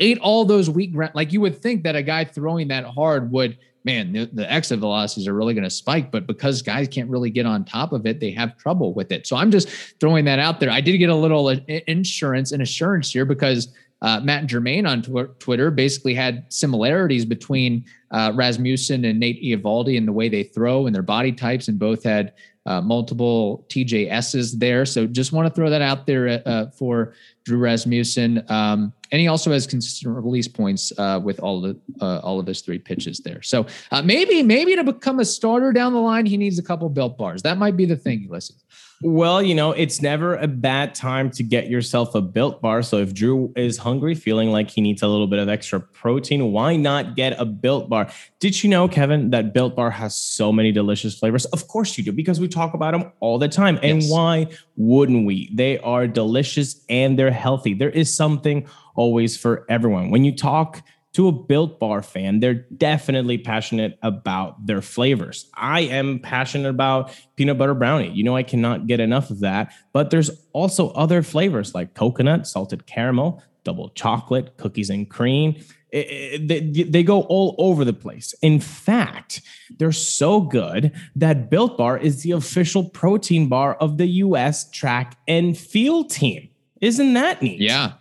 ate 0.00 0.18
all 0.18 0.44
those 0.44 0.68
weak 0.68 0.92
ground. 0.92 1.12
Like 1.14 1.32
you 1.32 1.40
would 1.40 1.60
think 1.60 1.82
that 1.84 1.96
a 1.96 2.02
guy 2.02 2.24
throwing 2.24 2.68
that 2.68 2.84
hard 2.84 3.30
would, 3.32 3.58
man, 3.84 4.12
the, 4.12 4.28
the 4.32 4.50
exit 4.50 4.80
velocities 4.80 5.28
are 5.28 5.34
really 5.34 5.54
going 5.54 5.64
to 5.64 5.70
spike. 5.70 6.10
But 6.10 6.26
because 6.26 6.62
guys 6.62 6.88
can't 6.88 7.08
really 7.08 7.30
get 7.30 7.46
on 7.46 7.64
top 7.64 7.92
of 7.92 8.06
it, 8.06 8.20
they 8.20 8.30
have 8.32 8.56
trouble 8.56 8.94
with 8.94 9.12
it. 9.12 9.26
So 9.26 9.36
I'm 9.36 9.50
just 9.50 9.68
throwing 10.00 10.24
that 10.24 10.38
out 10.38 10.60
there. 10.60 10.70
I 10.70 10.80
did 10.80 10.98
get 10.98 11.10
a 11.10 11.14
little 11.14 11.48
uh, 11.48 11.56
insurance 11.86 12.52
and 12.52 12.62
assurance 12.62 13.12
here 13.12 13.24
because 13.24 13.72
uh, 14.02 14.20
Matt 14.20 14.46
Germain 14.46 14.84
on 14.84 15.02
tw- 15.02 15.38
Twitter 15.38 15.70
basically 15.70 16.14
had 16.14 16.44
similarities 16.52 17.24
between 17.24 17.84
uh, 18.10 18.32
Rasmussen 18.34 19.04
and 19.04 19.18
Nate 19.18 19.42
Eovaldi 19.42 19.96
in 19.96 20.04
the 20.04 20.12
way 20.12 20.28
they 20.28 20.42
throw 20.42 20.86
and 20.86 20.94
their 20.94 21.02
body 21.02 21.32
types, 21.32 21.68
and 21.68 21.78
both 21.78 22.04
had 22.04 22.34
uh, 22.66 22.80
multiple 22.80 23.64
TJSs 23.68 24.58
there. 24.58 24.86
So 24.86 25.06
just 25.06 25.32
want 25.32 25.48
to 25.48 25.54
throw 25.54 25.70
that 25.70 25.82
out 25.82 26.06
there 26.06 26.42
uh, 26.46 26.66
for 26.70 27.14
Drew 27.44 27.58
Rasmussen. 27.58 28.44
Um, 28.48 28.92
and 29.12 29.20
he 29.20 29.28
also 29.28 29.52
has 29.52 29.66
consistent 29.66 30.14
release 30.16 30.48
points 30.48 30.92
uh, 30.98 31.20
with 31.22 31.40
all 31.40 31.60
the, 31.60 31.78
uh, 32.00 32.18
all 32.18 32.40
of 32.40 32.46
his 32.46 32.62
three 32.62 32.78
pitches 32.78 33.18
there. 33.18 33.42
So 33.42 33.66
uh, 33.90 34.02
maybe 34.02 34.42
maybe 34.42 34.74
to 34.76 34.84
become 34.84 35.20
a 35.20 35.24
starter 35.24 35.72
down 35.72 35.92
the 35.92 36.00
line, 36.00 36.26
he 36.26 36.36
needs 36.36 36.58
a 36.58 36.62
couple 36.62 36.88
built 36.88 37.18
bars. 37.18 37.42
That 37.42 37.58
might 37.58 37.76
be 37.76 37.84
the 37.84 37.96
thing, 37.96 38.22
Ulysses. 38.22 38.64
Well, 39.06 39.42
you 39.42 39.54
know, 39.54 39.72
it's 39.72 40.00
never 40.00 40.34
a 40.36 40.46
bad 40.46 40.94
time 40.94 41.30
to 41.32 41.42
get 41.42 41.68
yourself 41.68 42.14
a 42.14 42.22
built 42.22 42.62
bar. 42.62 42.80
So 42.82 42.96
if 42.96 43.12
Drew 43.12 43.52
is 43.54 43.76
hungry, 43.76 44.14
feeling 44.14 44.50
like 44.50 44.70
he 44.70 44.80
needs 44.80 45.02
a 45.02 45.08
little 45.08 45.26
bit 45.26 45.38
of 45.38 45.46
extra 45.46 45.78
protein, 45.78 46.52
why 46.52 46.76
not 46.76 47.14
get 47.14 47.38
a 47.38 47.44
built 47.44 47.90
bar? 47.90 48.08
Did 48.40 48.62
you 48.62 48.70
know, 48.70 48.88
Kevin, 48.88 49.28
that 49.28 49.52
built 49.52 49.76
bar 49.76 49.90
has 49.90 50.14
so 50.16 50.50
many 50.50 50.72
delicious 50.72 51.18
flavors? 51.18 51.44
Of 51.46 51.68
course 51.68 51.98
you 51.98 52.04
do, 52.04 52.12
because 52.12 52.40
we 52.40 52.48
talk 52.48 52.72
about 52.72 52.92
them 52.92 53.12
all 53.20 53.38
the 53.38 53.46
time. 53.46 53.78
And 53.82 54.00
Yes. 54.00 54.10
why 54.10 54.46
wouldn't 54.76 55.26
we? 55.26 55.50
They 55.54 55.76
are 55.80 56.06
delicious 56.06 56.82
and 56.88 57.18
they're 57.18 57.30
healthy. 57.30 57.74
There 57.74 57.90
is 57.90 58.16
something 58.16 58.66
always 58.96 59.36
for 59.36 59.66
everyone. 59.68 60.08
When 60.12 60.24
you 60.24 60.34
talk 60.34 60.82
to 61.14 61.28
a 61.28 61.32
built 61.32 61.78
bar 61.80 62.02
fan, 62.02 62.40
they're 62.40 62.54
definitely 62.76 63.38
passionate 63.38 63.98
about 64.02 64.66
their 64.66 64.82
flavors. 64.82 65.48
I 65.54 65.80
am 65.82 66.18
passionate 66.18 66.68
about 66.68 67.16
peanut 67.36 67.56
butter 67.56 67.74
brownie. 67.74 68.10
You 68.10 68.24
know, 68.24 68.36
I 68.36 68.42
cannot 68.42 68.86
get 68.86 69.00
enough 69.00 69.30
of 69.30 69.40
that. 69.40 69.72
But 69.92 70.10
there's 70.10 70.30
also 70.52 70.90
other 70.90 71.22
flavors 71.22 71.74
like 71.74 71.94
coconut, 71.94 72.46
salted 72.46 72.86
caramel, 72.86 73.42
double 73.62 73.88
chocolate, 73.90 74.56
cookies 74.56 74.90
and 74.90 75.08
cream. 75.08 75.54
It- 75.90 76.08
it- 76.10 76.48
they, 76.48 76.82
they 76.82 77.02
go 77.04 77.22
all 77.22 77.54
over 77.58 77.84
the 77.84 77.92
place. 77.92 78.34
In 78.42 78.58
fact, 78.58 79.40
they're 79.78 79.92
so 79.92 80.40
good 80.40 80.90
that 81.14 81.48
Built 81.48 81.78
Bar 81.78 81.96
is 81.98 82.22
the 82.24 82.32
official 82.32 82.84
protein 82.90 83.48
bar 83.48 83.76
of 83.76 83.98
the 83.98 84.06
US 84.06 84.68
track 84.70 85.16
and 85.28 85.56
field 85.56 86.10
team. 86.10 86.48
Isn't 86.80 87.14
that 87.14 87.40
neat? 87.40 87.60
Yeah, 87.60 87.92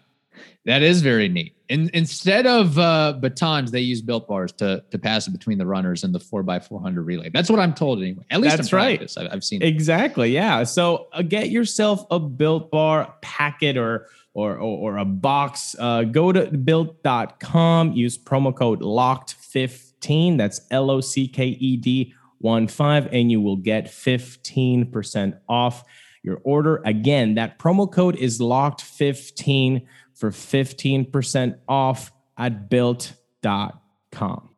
that 0.65 0.81
is 0.81 1.03
very 1.03 1.29
neat. 1.29 1.52
In, 1.69 1.89
instead 1.93 2.45
of 2.45 2.77
uh, 2.77 3.13
batons, 3.13 3.71
they 3.71 3.79
use 3.79 4.01
built 4.01 4.27
bars 4.27 4.51
to 4.53 4.83
to 4.91 4.99
pass 4.99 5.27
it 5.27 5.31
between 5.31 5.57
the 5.57 5.65
runners 5.65 6.03
and 6.03 6.13
the 6.13 6.19
four 6.19 6.43
x 6.49 6.67
four 6.67 6.81
hundred 6.81 7.03
relay. 7.03 7.29
That's 7.29 7.49
what 7.49 7.59
I'm 7.59 7.73
told 7.73 7.99
anyway. 7.99 8.25
At 8.29 8.41
least 8.41 8.57
That's 8.57 8.71
in 8.71 8.77
right. 8.77 8.97
practice, 8.99 9.17
I've, 9.17 9.29
I've 9.31 9.43
seen. 9.43 9.61
it. 9.61 9.67
Exactly. 9.67 10.31
Yeah. 10.31 10.63
So 10.63 11.07
uh, 11.13 11.21
get 11.21 11.49
yourself 11.49 12.05
a 12.11 12.19
built 12.19 12.69
bar 12.69 13.15
packet 13.21 13.77
or 13.77 14.07
or, 14.33 14.55
or, 14.55 14.93
or 14.93 14.97
a 14.97 15.05
box, 15.05 15.75
uh, 15.79 16.03
go 16.03 16.31
to 16.31 16.45
built.com, 16.57 17.93
use 17.93 18.17
promo 18.17 18.55
code 18.55 18.81
locked15. 18.81 20.37
That's 20.37 20.61
L 20.71 20.89
O 20.89 21.01
C 21.01 21.27
K 21.27 21.45
E 21.45 21.77
D 21.77 22.13
1 22.39 22.67
5, 22.67 23.07
and 23.13 23.31
you 23.31 23.39
will 23.39 23.55
get 23.55 23.85
15% 23.85 25.39
off 25.47 25.83
your 26.23 26.41
order. 26.43 26.81
Again, 26.85 27.35
that 27.35 27.59
promo 27.59 27.89
code 27.89 28.15
is 28.15 28.39
locked15 28.39 29.85
for 30.23 30.31
15% 30.31 31.57
off 31.67 32.13
at 32.37 32.69
built.com. 32.69 34.49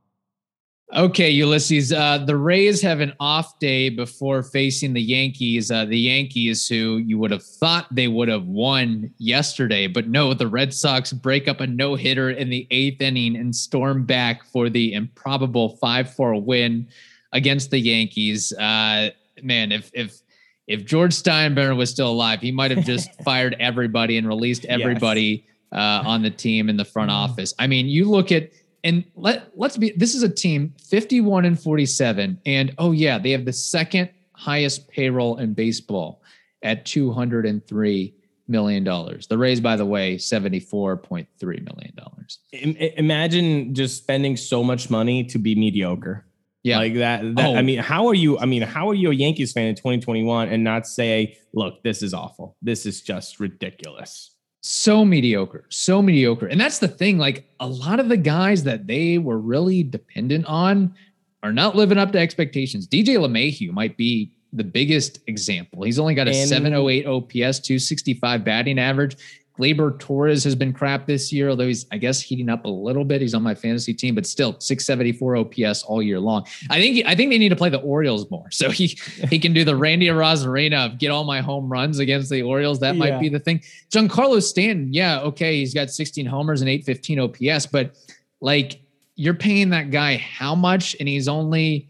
Okay, 0.93 1.31
Ulysses. 1.31 1.91
Uh, 1.91 2.19
the 2.19 2.37
Rays 2.37 2.83
have 2.83 2.99
an 2.99 3.13
off 3.19 3.57
day 3.57 3.89
before 3.89 4.43
facing 4.43 4.93
the 4.93 5.01
Yankees. 5.01 5.71
Uh, 5.71 5.85
the 5.85 5.97
Yankees, 5.97 6.67
who 6.67 6.97
you 6.97 7.17
would 7.17 7.31
have 7.31 7.41
thought 7.41 7.87
they 7.89 8.07
would 8.07 8.27
have 8.27 8.45
won 8.45 9.11
yesterday, 9.17 9.87
but 9.87 10.07
no, 10.07 10.35
the 10.35 10.47
Red 10.47 10.71
Sox 10.71 11.11
break 11.11 11.47
up 11.47 11.61
a 11.61 11.65
no 11.65 11.95
hitter 11.95 12.29
in 12.29 12.51
the 12.51 12.67
eighth 12.69 13.01
inning 13.01 13.35
and 13.35 13.55
storm 13.55 14.05
back 14.05 14.45
for 14.45 14.69
the 14.69 14.93
improbable 14.93 15.77
5 15.77 16.13
4 16.13 16.39
win 16.43 16.87
against 17.33 17.71
the 17.71 17.79
Yankees. 17.79 18.53
Uh, 18.53 19.09
man, 19.41 19.71
if, 19.71 19.89
if, 19.95 20.21
if 20.67 20.85
George 20.85 21.13
Steinbrenner 21.15 21.75
was 21.75 21.89
still 21.89 22.11
alive, 22.11 22.39
he 22.39 22.51
might 22.51 22.69
have 22.69 22.85
just 22.85 23.09
fired 23.23 23.55
everybody 23.59 24.19
and 24.19 24.27
released 24.27 24.65
everybody 24.65 25.43
yes. 25.43 25.54
Uh, 25.71 26.03
on 26.05 26.21
the 26.21 26.29
team 26.29 26.69
in 26.69 26.77
the 26.77 26.85
front 26.85 27.11
mm. 27.11 27.15
office. 27.15 27.53
I 27.59 27.67
mean, 27.67 27.87
you 27.87 28.09
look 28.09 28.31
at 28.31 28.51
and 28.85 29.03
let 29.15 29.51
let's 29.55 29.75
be 29.75 29.91
this 29.97 30.15
is 30.15 30.23
a 30.23 30.29
team 30.29 30.73
51 30.79 31.43
and 31.43 31.59
47 31.59 32.39
and 32.45 32.73
oh 32.77 32.91
yeah 32.91 33.17
they 33.17 33.31
have 33.31 33.43
the 33.43 33.51
second 33.51 34.09
highest 34.33 34.87
payroll 34.87 35.37
in 35.37 35.53
baseball 35.53 36.21
at 36.63 36.85
203 36.85 38.15
million 38.47 38.83
dollars 38.83 39.27
the 39.27 39.37
rays 39.37 39.59
by 39.59 39.75
the 39.75 39.85
way 39.85 40.17
74.3 40.17 41.27
million 41.41 41.93
dollars 41.95 42.39
imagine 42.53 43.73
just 43.73 43.97
spending 43.97 44.37
so 44.37 44.63
much 44.63 44.89
money 44.89 45.23
to 45.23 45.39
be 45.39 45.55
mediocre 45.55 46.25
yeah 46.61 46.77
like 46.77 46.93
that, 46.93 47.35
that 47.35 47.47
oh. 47.47 47.55
i 47.55 47.63
mean 47.63 47.79
how 47.79 48.07
are 48.07 48.13
you 48.13 48.37
i 48.37 48.45
mean 48.45 48.61
how 48.61 48.87
are 48.87 48.93
you 48.93 49.09
a 49.09 49.15
yankees 49.15 49.51
fan 49.51 49.65
in 49.65 49.75
2021 49.75 50.49
and 50.49 50.63
not 50.63 50.85
say 50.85 51.35
look 51.53 51.81
this 51.81 52.03
is 52.03 52.13
awful 52.13 52.55
this 52.61 52.85
is 52.85 53.01
just 53.01 53.39
ridiculous 53.39 54.34
so 54.67 55.05
mediocre, 55.05 55.63
so 55.69 56.01
mediocre. 56.01 56.47
And 56.47 56.59
that's 56.59 56.79
the 56.79 56.87
thing. 56.87 57.19
Like 57.19 57.47
a 57.59 57.67
lot 57.67 57.99
of 57.99 58.09
the 58.09 58.17
guys 58.17 58.63
that 58.63 58.87
they 58.87 59.19
were 59.19 59.37
really 59.37 59.83
dependent 59.83 60.47
on 60.47 60.95
are 61.43 61.53
not 61.53 61.75
living 61.75 61.99
up 61.99 62.11
to 62.13 62.17
expectations. 62.17 62.87
DJ 62.87 63.17
LeMahieu 63.17 63.71
might 63.71 63.95
be 63.95 64.31
the 64.53 64.63
biggest 64.63 65.19
example. 65.27 65.83
He's 65.83 65.99
only 65.99 66.15
got 66.15 66.27
a 66.27 66.31
and, 66.31 66.49
708 66.49 67.05
OPS, 67.05 67.59
265 67.59 68.43
batting 68.43 68.79
average. 68.79 69.17
Gleyber 69.57 69.97
Torres 69.99 70.43
has 70.43 70.55
been 70.55 70.73
crap 70.73 71.05
this 71.05 71.31
year, 71.31 71.49
although 71.49 71.67
he's, 71.67 71.85
I 71.91 71.97
guess, 71.97 72.21
heating 72.21 72.49
up 72.49 72.65
a 72.65 72.69
little 72.69 73.05
bit. 73.05 73.21
He's 73.21 73.33
on 73.33 73.41
my 73.41 73.55
fantasy 73.55 73.93
team, 73.93 74.15
but 74.15 74.25
still 74.25 74.59
674 74.59 75.37
OPS 75.37 75.83
all 75.83 76.03
year 76.03 76.19
long. 76.19 76.45
I 76.69 76.79
think 76.79 77.05
I 77.05 77.15
think 77.15 77.31
they 77.31 77.37
need 77.37 77.49
to 77.49 77.55
play 77.55 77.69
the 77.69 77.79
Orioles 77.79 78.29
more. 78.29 78.51
So 78.51 78.69
he 78.69 78.97
he 79.29 79.39
can 79.39 79.53
do 79.53 79.63
the 79.63 79.75
Randy 79.75 80.07
Arozarena 80.07 80.87
of 80.87 80.97
get 80.97 81.09
all 81.09 81.23
my 81.23 81.41
home 81.41 81.69
runs 81.69 81.99
against 81.99 82.29
the 82.29 82.41
Orioles. 82.41 82.79
That 82.79 82.95
might 82.95 83.09
yeah. 83.09 83.19
be 83.19 83.29
the 83.29 83.39
thing. 83.39 83.61
Giancarlo 83.91 84.41
Stanton, 84.41 84.93
yeah, 84.93 85.19
okay, 85.21 85.59
he's 85.59 85.73
got 85.73 85.89
16 85.89 86.25
homers 86.25 86.61
and 86.61 86.69
815 86.69 87.19
OPS, 87.51 87.65
but 87.67 87.95
like 88.41 88.81
you're 89.15 89.33
paying 89.33 89.69
that 89.69 89.91
guy 89.91 90.17
how 90.17 90.55
much? 90.55 90.95
And 90.99 91.07
he's 91.07 91.27
only 91.27 91.87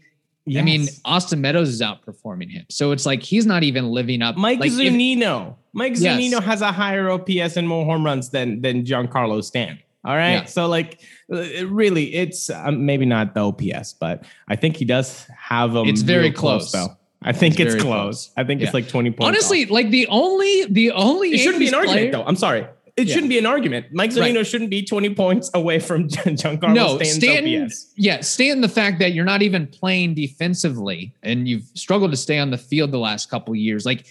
Yes. 0.48 0.60
I 0.60 0.64
mean, 0.64 0.86
Austin 1.04 1.40
Meadows 1.40 1.68
is 1.68 1.82
outperforming 1.82 2.50
him. 2.50 2.66
So 2.70 2.92
it's 2.92 3.04
like 3.04 3.20
he's 3.20 3.46
not 3.46 3.64
even 3.64 3.88
living 3.88 4.22
up. 4.22 4.36
Mike 4.36 4.60
like, 4.60 4.70
Zunino. 4.70 5.50
If, 5.50 5.54
Mike 5.76 5.92
yes. 5.96 6.18
Zunino 6.18 6.42
has 6.42 6.62
a 6.62 6.72
higher 6.72 7.10
OPS 7.10 7.56
and 7.56 7.68
more 7.68 7.84
home 7.84 8.04
runs 8.04 8.30
than 8.30 8.62
than 8.62 8.84
Giancarlo 8.84 9.44
Stan. 9.44 9.78
All 10.04 10.16
right. 10.16 10.32
Yeah. 10.32 10.44
So 10.44 10.66
like 10.66 11.00
uh, 11.32 11.66
really 11.66 12.14
it's 12.14 12.48
um, 12.50 12.86
maybe 12.86 13.04
not 13.04 13.34
the 13.34 13.40
OPS, 13.40 13.92
but 13.92 14.24
I 14.48 14.56
think 14.56 14.76
he 14.76 14.84
does 14.84 15.26
have 15.36 15.76
a 15.76 15.82
It's 15.82 16.00
very 16.02 16.32
close. 16.32 16.70
close 16.70 16.88
though. 16.88 16.96
I 17.22 17.32
think 17.32 17.60
it's, 17.60 17.74
it's 17.74 17.82
close. 17.82 18.28
close. 18.28 18.30
I 18.36 18.44
think 18.44 18.60
yeah. 18.60 18.68
it's 18.68 18.74
like 18.74 18.88
20 18.88 19.10
points. 19.10 19.28
Honestly, 19.28 19.64
off. 19.64 19.70
like 19.70 19.90
the 19.90 20.06
only 20.08 20.64
the 20.66 20.92
only 20.92 21.30
It 21.30 21.38
shouldn't 21.38 21.60
be 21.60 21.68
an 21.68 21.72
player, 21.74 21.88
argument 21.88 22.12
though. 22.12 22.24
I'm 22.24 22.36
sorry 22.36 22.66
it 22.96 23.08
yeah. 23.08 23.14
shouldn't 23.14 23.28
be 23.28 23.38
an 23.38 23.44
argument. 23.44 23.86
Mike 23.92 24.10
Zunino 24.10 24.36
right. 24.36 24.46
shouldn't 24.46 24.70
be 24.70 24.82
20 24.82 25.14
points 25.14 25.50
away 25.52 25.78
from 25.78 26.08
Giancarlo 26.08 26.74
no, 26.74 26.98
Stanton, 27.02 27.64
OPS. 27.64 27.92
Yeah, 27.96 28.22
stand 28.22 28.64
the 28.64 28.70
fact 28.70 28.98
that 29.00 29.12
you're 29.12 29.26
not 29.26 29.42
even 29.42 29.66
playing 29.66 30.14
defensively 30.14 31.14
and 31.22 31.46
you've 31.46 31.64
struggled 31.74 32.10
to 32.12 32.16
stay 32.16 32.38
on 32.38 32.50
the 32.50 32.58
field 32.58 32.92
the 32.92 32.98
last 32.98 33.28
couple 33.28 33.54
years. 33.54 33.84
Like 33.84 34.06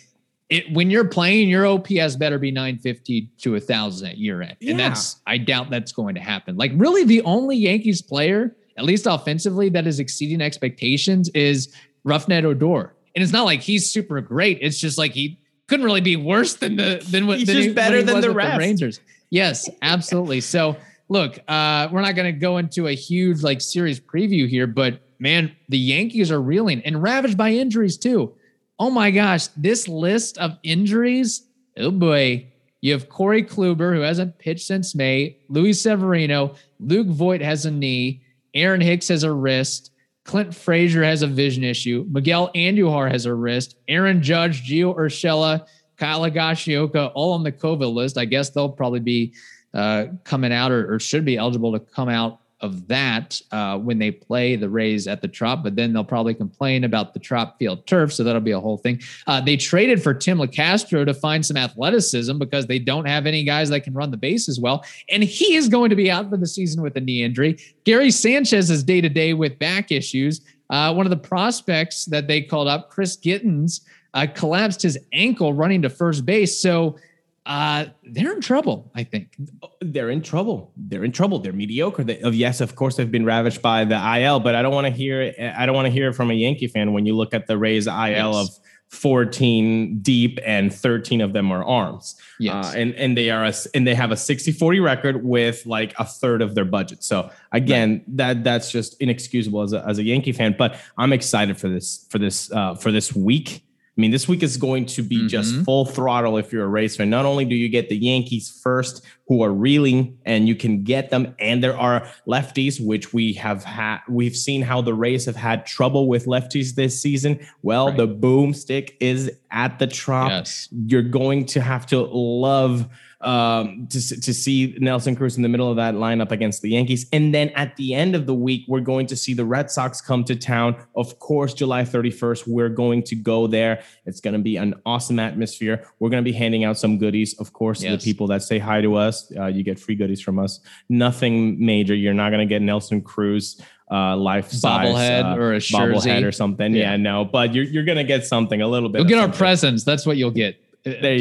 it, 0.49 0.71
when 0.73 0.89
you're 0.89 1.07
playing, 1.07 1.49
your 1.49 1.65
OPS 1.65 2.15
better 2.17 2.37
be 2.37 2.51
950 2.51 3.31
to 3.39 3.51
a 3.51 3.53
1,000 3.53 4.07
at 4.09 4.17
year 4.17 4.41
end. 4.41 4.57
Yeah. 4.59 4.71
And 4.71 4.79
that's, 4.79 5.21
I 5.25 5.37
doubt 5.37 5.69
that's 5.69 5.91
going 5.91 6.15
to 6.15 6.21
happen. 6.21 6.55
Like 6.55 6.71
really 6.75 7.03
the 7.03 7.21
only 7.23 7.57
Yankees 7.57 8.01
player, 8.01 8.55
at 8.77 8.83
least 8.83 9.07
offensively, 9.07 9.69
that 9.69 9.87
is 9.87 9.99
exceeding 9.99 10.41
expectations 10.41 11.29
is 11.29 11.73
Rougned 12.05 12.43
Odor. 12.43 12.93
And 13.15 13.23
it's 13.23 13.33
not 13.33 13.45
like 13.45 13.61
he's 13.61 13.89
super 13.89 14.21
great. 14.21 14.59
It's 14.61 14.77
just 14.77 14.97
like 14.97 15.13
he 15.13 15.39
couldn't 15.67 15.85
really 15.85 16.01
be 16.01 16.15
worse 16.15 16.55
than 16.55 16.75
the 16.75 17.03
than 17.09 17.27
what 17.27 17.39
he's 17.39 17.47
than 17.47 17.55
just 17.55 17.69
he, 17.69 17.73
better 17.73 18.03
than 18.03 18.21
the 18.21 18.31
rest. 18.31 18.53
The 18.53 18.59
Rangers. 18.59 18.99
Yes, 19.29 19.69
absolutely. 19.81 20.41
So 20.41 20.77
look, 21.09 21.39
uh, 21.47 21.87
we're 21.91 22.01
not 22.01 22.15
going 22.15 22.31
to 22.33 22.39
go 22.39 22.57
into 22.57 22.87
a 22.87 22.93
huge 22.93 23.41
like 23.41 23.61
series 23.61 23.99
preview 23.99 24.47
here, 24.47 24.67
but 24.67 25.01
man, 25.17 25.55
the 25.69 25.77
Yankees 25.77 26.31
are 26.31 26.41
reeling 26.41 26.81
and 26.81 27.01
ravaged 27.01 27.37
by 27.37 27.51
injuries 27.51 27.97
too. 27.97 28.33
Oh 28.77 28.89
my 28.89 29.11
gosh, 29.11 29.47
this 29.55 29.87
list 29.87 30.37
of 30.37 30.57
injuries. 30.63 31.47
Oh 31.77 31.91
boy. 31.91 32.47
You 32.81 32.91
have 32.91 33.09
Corey 33.09 33.41
Kluber, 33.41 33.95
who 33.95 34.01
hasn't 34.01 34.37
pitched 34.37 34.67
since 34.67 34.93
May, 34.93 35.37
Luis 35.49 35.81
Severino, 35.81 36.53
Luke 36.79 37.07
Voit 37.07 37.41
has 37.41 37.65
a 37.65 37.71
knee, 37.71 38.21
Aaron 38.53 38.79
Hicks 38.79 39.07
has 39.07 39.23
a 39.23 39.31
wrist, 39.31 39.91
Clint 40.23 40.53
Frazier 40.53 41.03
has 41.03 41.21
a 41.21 41.27
vision 41.27 41.63
issue. 41.63 42.05
Miguel 42.09 42.51
Andujar 42.53 43.09
has 43.11 43.25
a 43.25 43.33
wrist. 43.33 43.77
Aaron 43.87 44.21
Judge, 44.21 44.67
Gio 44.67 44.95
Urshela, 44.95 45.65
Kyle 45.97 46.21
Higashioka, 46.21 47.11
all 47.13 47.33
on 47.33 47.43
the 47.43 47.51
COVID 47.51 47.93
list. 47.93 48.17
I 48.17 48.25
guess 48.25 48.49
they'll 48.49 48.69
probably 48.69 48.99
be 48.99 49.33
uh, 49.73 50.05
coming 50.23 50.51
out 50.51 50.71
or, 50.71 50.95
or, 50.95 50.99
should 50.99 51.25
be 51.25 51.37
eligible 51.37 51.73
to 51.73 51.79
come 51.79 52.07
out 52.07 52.39
of 52.61 52.87
that 52.87 53.41
uh, 53.51 53.77
when 53.77 53.99
they 53.99 54.11
play 54.11 54.55
the 54.55 54.69
Rays 54.69 55.07
at 55.07 55.21
the 55.21 55.27
Trop, 55.27 55.63
but 55.63 55.75
then 55.75 55.93
they'll 55.93 56.03
probably 56.03 56.33
complain 56.33 56.83
about 56.83 57.13
the 57.13 57.19
Trop 57.19 57.59
Field 57.59 57.85
turf. 57.85 58.13
So 58.13 58.23
that'll 58.23 58.41
be 58.41 58.51
a 58.51 58.59
whole 58.59 58.77
thing. 58.77 59.01
Uh, 59.27 59.41
they 59.41 59.57
traded 59.57 60.01
for 60.01 60.13
Tim 60.13 60.37
Locastro 60.37 61.05
to 61.05 61.13
find 61.13 61.45
some 61.45 61.57
athleticism 61.57 62.37
because 62.37 62.65
they 62.65 62.79
don't 62.79 63.05
have 63.05 63.25
any 63.25 63.43
guys 63.43 63.69
that 63.69 63.81
can 63.81 63.93
run 63.93 64.11
the 64.11 64.17
base 64.17 64.47
as 64.47 64.59
well. 64.59 64.83
And 65.09 65.23
he 65.23 65.55
is 65.55 65.67
going 65.67 65.89
to 65.89 65.95
be 65.95 66.09
out 66.09 66.29
for 66.29 66.37
the 66.37 66.47
season 66.47 66.81
with 66.81 66.95
a 66.95 67.01
knee 67.01 67.23
injury. 67.23 67.57
Gary 67.83 68.11
Sanchez 68.11 68.69
is 68.69 68.83
day 68.83 69.01
to 69.01 69.09
day 69.09 69.33
with 69.33 69.59
back 69.59 69.91
issues. 69.91 70.41
Uh, 70.69 70.93
one 70.93 71.05
of 71.05 71.09
the 71.11 71.17
prospects 71.17 72.05
that 72.05 72.27
they 72.27 72.41
called 72.41 72.67
up, 72.67 72.89
Chris 72.89 73.17
Gittens, 73.17 73.81
uh, 74.13 74.25
collapsed 74.33 74.81
his 74.81 74.97
ankle 75.13 75.53
running 75.53 75.81
to 75.81 75.89
first 75.89 76.25
base. 76.25 76.59
So 76.59 76.97
uh, 77.45 77.85
they're 78.03 78.33
in 78.33 78.41
trouble. 78.41 78.91
I 78.95 79.03
think 79.03 79.35
they're 79.81 80.09
in 80.09 80.21
trouble. 80.21 80.71
They're 80.75 81.03
in 81.03 81.11
trouble. 81.11 81.39
They're 81.39 81.53
mediocre. 81.53 82.03
They, 82.03 82.19
of 82.21 82.33
yes, 82.33 82.59
of 82.59 82.75
course, 82.75 82.95
they've 82.95 83.11
been 83.11 83.25
ravished 83.25 83.61
by 83.61 83.85
the 83.85 83.95
IL, 84.19 84.39
but 84.39 84.55
I 84.55 84.61
don't 84.61 84.73
want 84.73 84.87
to 84.87 84.93
hear. 84.93 85.21
It, 85.21 85.39
I 85.39 85.65
don't 85.65 85.75
want 85.75 85.85
to 85.85 85.91
hear 85.91 86.09
it 86.09 86.13
from 86.13 86.31
a 86.31 86.33
Yankee 86.33 86.67
fan 86.67 86.93
when 86.93 87.05
you 87.05 87.15
look 87.15 87.33
at 87.33 87.45
the 87.45 87.57
Rays 87.57 87.85
IL 87.85 87.93
yes. 87.93 88.35
of 88.35 88.49
14 88.89 89.99
deep 89.99 90.39
and 90.45 90.73
13 90.73 91.21
of 91.21 91.33
them 91.33 91.51
are 91.51 91.63
arms. 91.63 92.15
Yes. 92.39 92.73
Uh, 92.73 92.77
and 92.77 92.95
and 92.95 93.17
they 93.17 93.29
are 93.29 93.45
a, 93.45 93.53
and 93.75 93.85
they 93.85 93.93
have 93.93 94.11
a 94.11 94.15
60-40 94.15 94.83
record 94.83 95.23
with 95.23 95.65
like 95.67 95.93
a 95.99 96.05
third 96.05 96.41
of 96.41 96.55
their 96.55 96.65
budget. 96.65 97.03
So 97.03 97.29
again, 97.51 97.91
right. 97.91 98.17
that 98.17 98.43
that's 98.43 98.71
just 98.71 98.99
inexcusable 98.99 99.61
as 99.61 99.73
a, 99.73 99.85
as 99.87 99.99
a 99.99 100.03
Yankee 100.03 100.31
fan, 100.31 100.55
but 100.57 100.79
I'm 100.97 101.13
excited 101.13 101.57
for 101.57 101.67
this 101.67 102.07
for 102.09 102.17
this 102.17 102.51
uh, 102.51 102.75
for 102.75 102.91
this 102.91 103.15
week 103.15 103.64
I 103.97 104.01
mean, 104.01 104.11
this 104.11 104.27
week 104.27 104.43
is 104.43 104.57
going 104.57 104.87
to 104.87 105.01
be 105.01 105.19
mm-hmm. 105.19 105.27
just 105.27 105.55
full 105.63 105.85
throttle 105.85 106.37
if 106.37 106.51
you're 106.51 106.77
a 106.77 106.89
fan. 106.89 107.09
Not 107.09 107.25
only 107.25 107.45
do 107.45 107.55
you 107.55 107.69
get 107.69 107.87
the 107.87 107.95
Yankees 107.95 108.59
first, 108.61 109.05
who 109.27 109.41
are 109.41 109.53
reeling, 109.53 110.17
and 110.25 110.49
you 110.49 110.55
can 110.55 110.83
get 110.83 111.11
them, 111.11 111.33
and 111.39 111.63
there 111.63 111.77
are 111.77 112.05
lefties, 112.27 112.85
which 112.85 113.13
we 113.13 113.33
have 113.33 113.63
had. 113.63 113.99
We've 114.09 114.35
seen 114.35 114.61
how 114.63 114.81
the 114.81 114.93
Rays 114.93 115.25
have 115.25 115.37
had 115.37 115.65
trouble 115.65 116.09
with 116.09 116.25
lefties 116.25 116.75
this 116.75 117.01
season. 117.01 117.39
Well, 117.61 117.87
right. 117.87 117.97
the 117.97 118.07
boomstick 118.07 118.97
is 118.99 119.31
at 119.49 119.79
the 119.79 119.87
Trop. 119.87 120.29
Yes. 120.29 120.67
You're 120.71 121.01
going 121.01 121.45
to 121.47 121.61
have 121.61 121.85
to 121.87 122.01
love 122.01 122.89
um, 123.25 123.87
to, 123.87 124.21
to 124.21 124.33
see 124.33 124.75
Nelson 124.79 125.15
Cruz 125.15 125.35
in 125.35 125.41
the 125.41 125.49
middle 125.49 125.69
of 125.69 125.75
that 125.77 125.95
lineup 125.95 126.31
against 126.31 126.61
the 126.61 126.69
Yankees. 126.69 127.07
And 127.11 127.33
then 127.33 127.49
at 127.49 127.75
the 127.75 127.95
end 127.95 128.15
of 128.15 128.27
the 128.27 128.35
week, 128.35 128.65
we're 128.67 128.81
going 128.81 129.07
to 129.07 129.15
see 129.15 129.33
the 129.33 129.43
Red 129.43 129.71
Sox 129.71 129.99
come 129.99 130.23
to 130.25 130.35
town. 130.35 130.75
Of 130.95 131.17
course, 131.19 131.55
July 131.55 131.83
31st, 131.83 132.47
we're 132.47 132.69
going 132.69 133.01
to 133.03 133.15
go 133.15 133.47
there. 133.47 133.83
It's 134.05 134.21
going 134.21 134.35
to 134.35 134.39
be 134.39 134.57
an 134.57 134.75
awesome 134.85 135.17
atmosphere. 135.17 135.87
We're 135.99 136.09
going 136.09 136.23
to 136.23 136.31
be 136.31 136.37
handing 136.37 136.63
out 136.63 136.77
some 136.77 136.99
goodies, 136.99 137.33
of 137.39 137.51
course, 137.51 137.81
yes. 137.81 137.91
to 137.91 137.97
the 137.97 138.03
people 138.03 138.27
that 138.27 138.43
say 138.43 138.59
hi 138.59 138.81
to 138.81 138.95
us. 138.95 139.31
Uh, 139.35 139.47
you 139.47 139.63
get 139.63 139.79
free 139.79 139.95
goodies 139.95 140.21
from 140.21 140.37
us. 140.37 140.59
Nothing 140.87 141.63
major. 141.63 141.95
You're 141.95 142.13
not 142.13 142.29
going 142.29 142.47
to 142.47 142.53
get 142.53 142.61
Nelson 142.61 143.01
Cruz 143.01 143.59
uh 143.91 144.17
life 144.17 144.49
bobblehead 144.49 145.23
uh, 145.23 145.39
or 145.39 145.53
a 145.53 145.57
bobblehead 145.57 146.25
or 146.25 146.31
something. 146.31 146.73
Yeah. 146.73 146.91
yeah. 146.91 146.97
no, 146.97 147.23
but 147.23 147.53
you're 147.53 147.65
you're 147.65 147.83
gonna 147.83 148.03
get 148.03 148.25
something 148.25 148.59
a 148.59 148.67
little 148.67 148.89
bit. 148.89 148.97
You'll 148.97 149.07
get 149.07 149.19
our 149.19 149.31
presents. 149.31 149.83
That's 149.83 150.07
what 150.07 150.17
you'll 150.17 150.31
get 150.31 150.59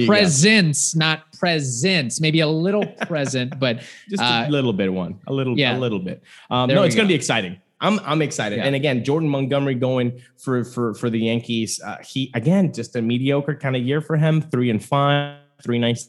presence, 0.07 0.95
not 0.95 1.33
presence. 1.33 2.21
Maybe 2.21 2.41
a 2.41 2.47
little 2.47 2.87
present, 3.07 3.59
but 3.59 3.83
just 4.09 4.23
a 4.23 4.27
uh, 4.27 4.49
little 4.49 4.73
bit. 4.73 4.93
One, 4.93 5.21
a 5.27 5.33
little, 5.33 5.59
yeah. 5.59 5.77
a 5.77 5.79
little 5.79 5.99
bit. 5.99 6.23
Um, 6.51 6.69
no, 6.69 6.83
it's 6.83 6.95
going 6.95 7.09
to 7.09 7.13
be 7.13 7.17
exciting. 7.17 7.61
I'm 7.81 7.99
I'm 8.01 8.23
excited. 8.23 8.59
Yeah. 8.59 8.65
And 8.65 8.75
again, 8.75 9.05
Jordan 9.05 9.29
Montgomery 9.29 9.75
going 9.75 10.21
for 10.39 10.65
for 10.65 10.95
for 10.95 11.11
the 11.11 11.19
Yankees. 11.19 11.81
Uh, 11.85 11.99
he 12.03 12.31
again 12.35 12.73
just 12.73 12.97
a 12.97 13.03
mediocre 13.03 13.55
kind 13.55 13.77
of 13.77 13.83
year 13.83 14.01
for 14.01 14.17
him. 14.17 14.41
Three 14.41 14.71
and 14.71 14.83
five, 14.83 15.39
three 15.63 15.79
nice 15.79 16.09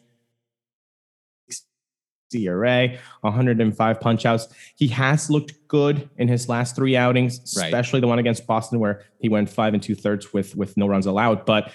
ERA, 2.34 2.90
105 3.22 4.00
punchouts. 4.00 4.54
He 4.76 4.88
has 4.88 5.30
looked 5.30 5.54
good 5.68 6.10
in 6.18 6.28
his 6.28 6.50
last 6.50 6.76
three 6.76 6.98
outings, 6.98 7.40
especially 7.40 7.98
right. 7.98 8.02
the 8.02 8.08
one 8.08 8.20
against 8.20 8.46
Boston 8.48 8.80
where 8.80 9.04
he 9.20 9.30
went 9.30 9.50
five 9.50 9.74
and 9.74 9.82
two 9.82 9.96
thirds 9.96 10.34
with 10.34 10.56
with 10.56 10.76
no 10.78 10.88
runs 10.88 11.06
allowed. 11.06 11.46
But 11.46 11.72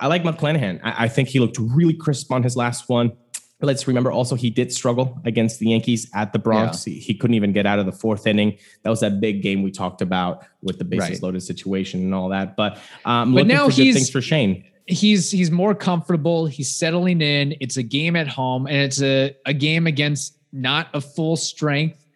I 0.00 0.06
like 0.06 0.22
McClanahan. 0.22 0.80
I, 0.82 1.04
I 1.04 1.08
think 1.08 1.28
he 1.28 1.40
looked 1.40 1.58
really 1.58 1.94
crisp 1.94 2.32
on 2.32 2.42
his 2.42 2.56
last 2.56 2.88
one. 2.88 3.12
Let's 3.60 3.88
remember 3.88 4.12
also 4.12 4.36
he 4.36 4.50
did 4.50 4.72
struggle 4.72 5.20
against 5.24 5.58
the 5.58 5.70
Yankees 5.70 6.08
at 6.14 6.32
the 6.32 6.38
Bronx. 6.38 6.86
Yeah. 6.86 6.94
He, 6.94 7.00
he, 7.00 7.14
couldn't 7.14 7.34
even 7.34 7.52
get 7.52 7.66
out 7.66 7.80
of 7.80 7.86
the 7.86 7.92
fourth 7.92 8.26
inning. 8.26 8.56
That 8.84 8.90
was 8.90 9.00
that 9.00 9.20
big 9.20 9.42
game 9.42 9.64
we 9.64 9.72
talked 9.72 10.00
about 10.00 10.46
with 10.62 10.78
the 10.78 10.84
bases 10.84 11.10
right. 11.10 11.22
loaded 11.22 11.42
situation 11.42 12.00
and 12.00 12.14
all 12.14 12.28
that. 12.28 12.54
But 12.54 12.78
um, 13.04 13.34
but 13.34 13.48
now 13.48 13.68
he's 13.68 13.96
things 13.96 14.10
for 14.10 14.20
Shane. 14.20 14.64
He's 14.86 15.32
he's 15.32 15.50
more 15.50 15.74
comfortable. 15.74 16.46
He's 16.46 16.72
settling 16.72 17.20
in. 17.20 17.56
It's 17.60 17.76
a 17.76 17.82
game 17.82 18.14
at 18.14 18.28
home, 18.28 18.68
and 18.68 18.76
it's 18.76 19.02
a, 19.02 19.34
a 19.44 19.52
game 19.52 19.88
against 19.88 20.38
not 20.52 20.88
a 20.94 21.00
full 21.00 21.36
strength 21.36 22.06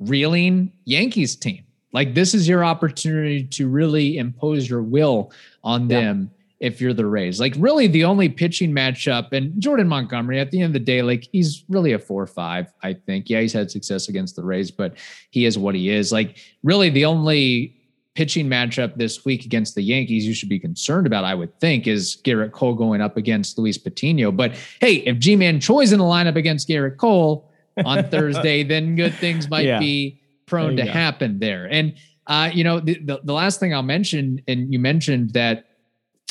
reeling 0.00 0.72
Yankees 0.86 1.36
team. 1.36 1.64
Like 1.92 2.14
this 2.14 2.34
is 2.34 2.48
your 2.48 2.64
opportunity 2.64 3.44
to 3.44 3.68
really 3.68 4.18
impose 4.18 4.68
your 4.68 4.82
will 4.82 5.32
on 5.62 5.88
yeah. 5.90 6.14
If 6.60 6.80
you're 6.80 6.92
the 6.92 7.06
Rays. 7.06 7.38
Like 7.38 7.54
really 7.56 7.86
the 7.86 8.04
only 8.04 8.28
pitching 8.28 8.72
matchup 8.72 9.32
and 9.32 9.60
Jordan 9.60 9.86
Montgomery 9.86 10.40
at 10.40 10.50
the 10.50 10.60
end 10.60 10.70
of 10.70 10.72
the 10.72 10.80
day, 10.80 11.02
like 11.02 11.28
he's 11.30 11.64
really 11.68 11.92
a 11.92 11.98
four 11.98 12.22
or 12.22 12.26
five, 12.26 12.72
I 12.82 12.94
think. 12.94 13.30
Yeah, 13.30 13.40
he's 13.40 13.52
had 13.52 13.70
success 13.70 14.08
against 14.08 14.34
the 14.34 14.42
Rays, 14.42 14.70
but 14.70 14.96
he 15.30 15.44
is 15.44 15.56
what 15.56 15.76
he 15.76 15.88
is. 15.90 16.10
Like 16.10 16.38
really 16.64 16.90
the 16.90 17.04
only 17.04 17.78
pitching 18.18 18.48
matchup 18.48 18.96
this 18.96 19.24
week 19.24 19.44
against 19.44 19.76
the 19.76 19.82
Yankees 19.82 20.26
you 20.26 20.34
should 20.34 20.48
be 20.48 20.58
concerned 20.58 21.06
about, 21.06 21.22
I 21.22 21.36
would 21.36 21.56
think, 21.60 21.86
is 21.86 22.20
Gerrit 22.24 22.50
Cole 22.50 22.74
going 22.74 23.00
up 23.00 23.16
against 23.16 23.56
Luis 23.56 23.78
Patino. 23.78 24.32
But 24.32 24.56
hey, 24.80 24.96
if 24.96 25.20
Ji-Man 25.20 25.60
Choi's 25.60 25.92
in 25.92 26.00
the 26.00 26.04
lineup 26.04 26.34
against 26.34 26.68
Gerrit 26.68 26.96
Cole 26.96 27.48
on 27.84 28.02
Thursday, 28.10 28.64
then 28.64 28.96
good 28.96 29.14
things 29.14 29.48
might 29.48 29.66
yeah. 29.66 29.78
be 29.78 30.20
prone 30.46 30.76
to 30.76 30.84
go. 30.84 30.90
happen 30.90 31.38
there. 31.38 31.66
And 31.66 31.94
uh, 32.26 32.50
you 32.52 32.64
know, 32.64 32.80
the, 32.80 32.98
the, 32.98 33.20
the 33.22 33.32
last 33.32 33.60
thing 33.60 33.72
I'll 33.72 33.84
mention, 33.84 34.42
and 34.48 34.72
you 34.72 34.80
mentioned 34.80 35.30
that 35.34 35.67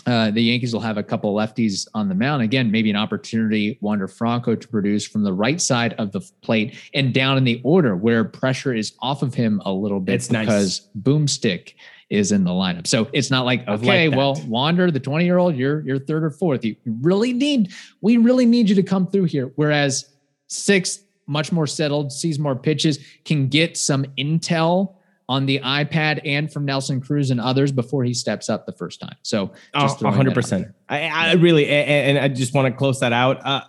uh, 0.05 0.31
the 0.31 0.41
Yankees 0.41 0.73
will 0.73 0.81
have 0.81 0.97
a 0.97 1.03
couple 1.03 1.33
lefties 1.33 1.87
on 1.93 2.07
the 2.07 2.15
mound. 2.15 2.41
Again, 2.41 2.71
maybe 2.71 2.89
an 2.89 2.95
opportunity, 2.95 3.77
Wander 3.81 4.07
Franco 4.07 4.55
to 4.55 4.67
produce 4.67 5.05
from 5.05 5.23
the 5.23 5.33
right 5.33 5.59
side 5.59 5.93
of 5.93 6.11
the 6.11 6.21
plate 6.41 6.77
and 6.93 7.13
down 7.13 7.37
in 7.37 7.43
the 7.43 7.59
order 7.63 7.95
where 7.95 8.23
pressure 8.23 8.73
is 8.73 8.93
off 9.01 9.21
of 9.21 9.33
him 9.33 9.61
a 9.65 9.71
little 9.71 9.99
bit 9.99 10.15
it's 10.15 10.27
because 10.29 10.89
nice. 10.95 11.03
Boomstick 11.03 11.73
is 12.09 12.31
in 12.31 12.45
the 12.45 12.51
lineup. 12.51 12.87
So 12.87 13.09
it's 13.11 13.29
not 13.29 13.45
like, 13.45 13.67
okay, 13.67 14.07
like 14.07 14.17
well, 14.17 14.41
Wander, 14.47 14.89
the 14.91 14.99
20 14.99 15.25
year 15.25 15.37
old, 15.39 15.57
you're, 15.57 15.81
you're 15.81 15.99
third 15.99 16.23
or 16.23 16.31
fourth. 16.31 16.63
You 16.63 16.77
really 17.01 17.33
need, 17.33 17.73
we 17.99 18.15
really 18.15 18.45
need 18.45 18.69
you 18.69 18.75
to 18.75 18.83
come 18.83 19.07
through 19.07 19.25
here. 19.25 19.51
Whereas 19.55 20.09
sixth, 20.47 21.03
much 21.25 21.51
more 21.51 21.67
settled, 21.67 22.13
sees 22.13 22.39
more 22.39 22.55
pitches, 22.55 22.99
can 23.25 23.49
get 23.49 23.75
some 23.77 24.05
intel 24.17 24.95
on 25.29 25.45
the 25.45 25.59
iPad 25.59 26.21
and 26.23 26.51
from 26.51 26.63
Nelson 26.63 27.01
Cruz 27.01 27.31
and 27.31 27.41
others 27.41 27.73
before 27.73 28.05
he 28.05 28.13
steps 28.13 28.49
up 28.49 28.65
the 28.65 28.71
first 28.71 29.01
time. 29.01 29.15
So 29.23 29.51
just 29.77 29.99
100%. 29.99 30.73
I, 30.87 31.07
I, 31.07 31.33
really, 31.33 31.67
and, 31.67 32.17
I 32.17 32.29
just 32.29 32.53
want 32.53 32.73
to 32.73 32.77
close 32.77 33.01
that 33.01 33.11
out. 33.11 33.45
Uh, 33.45 33.61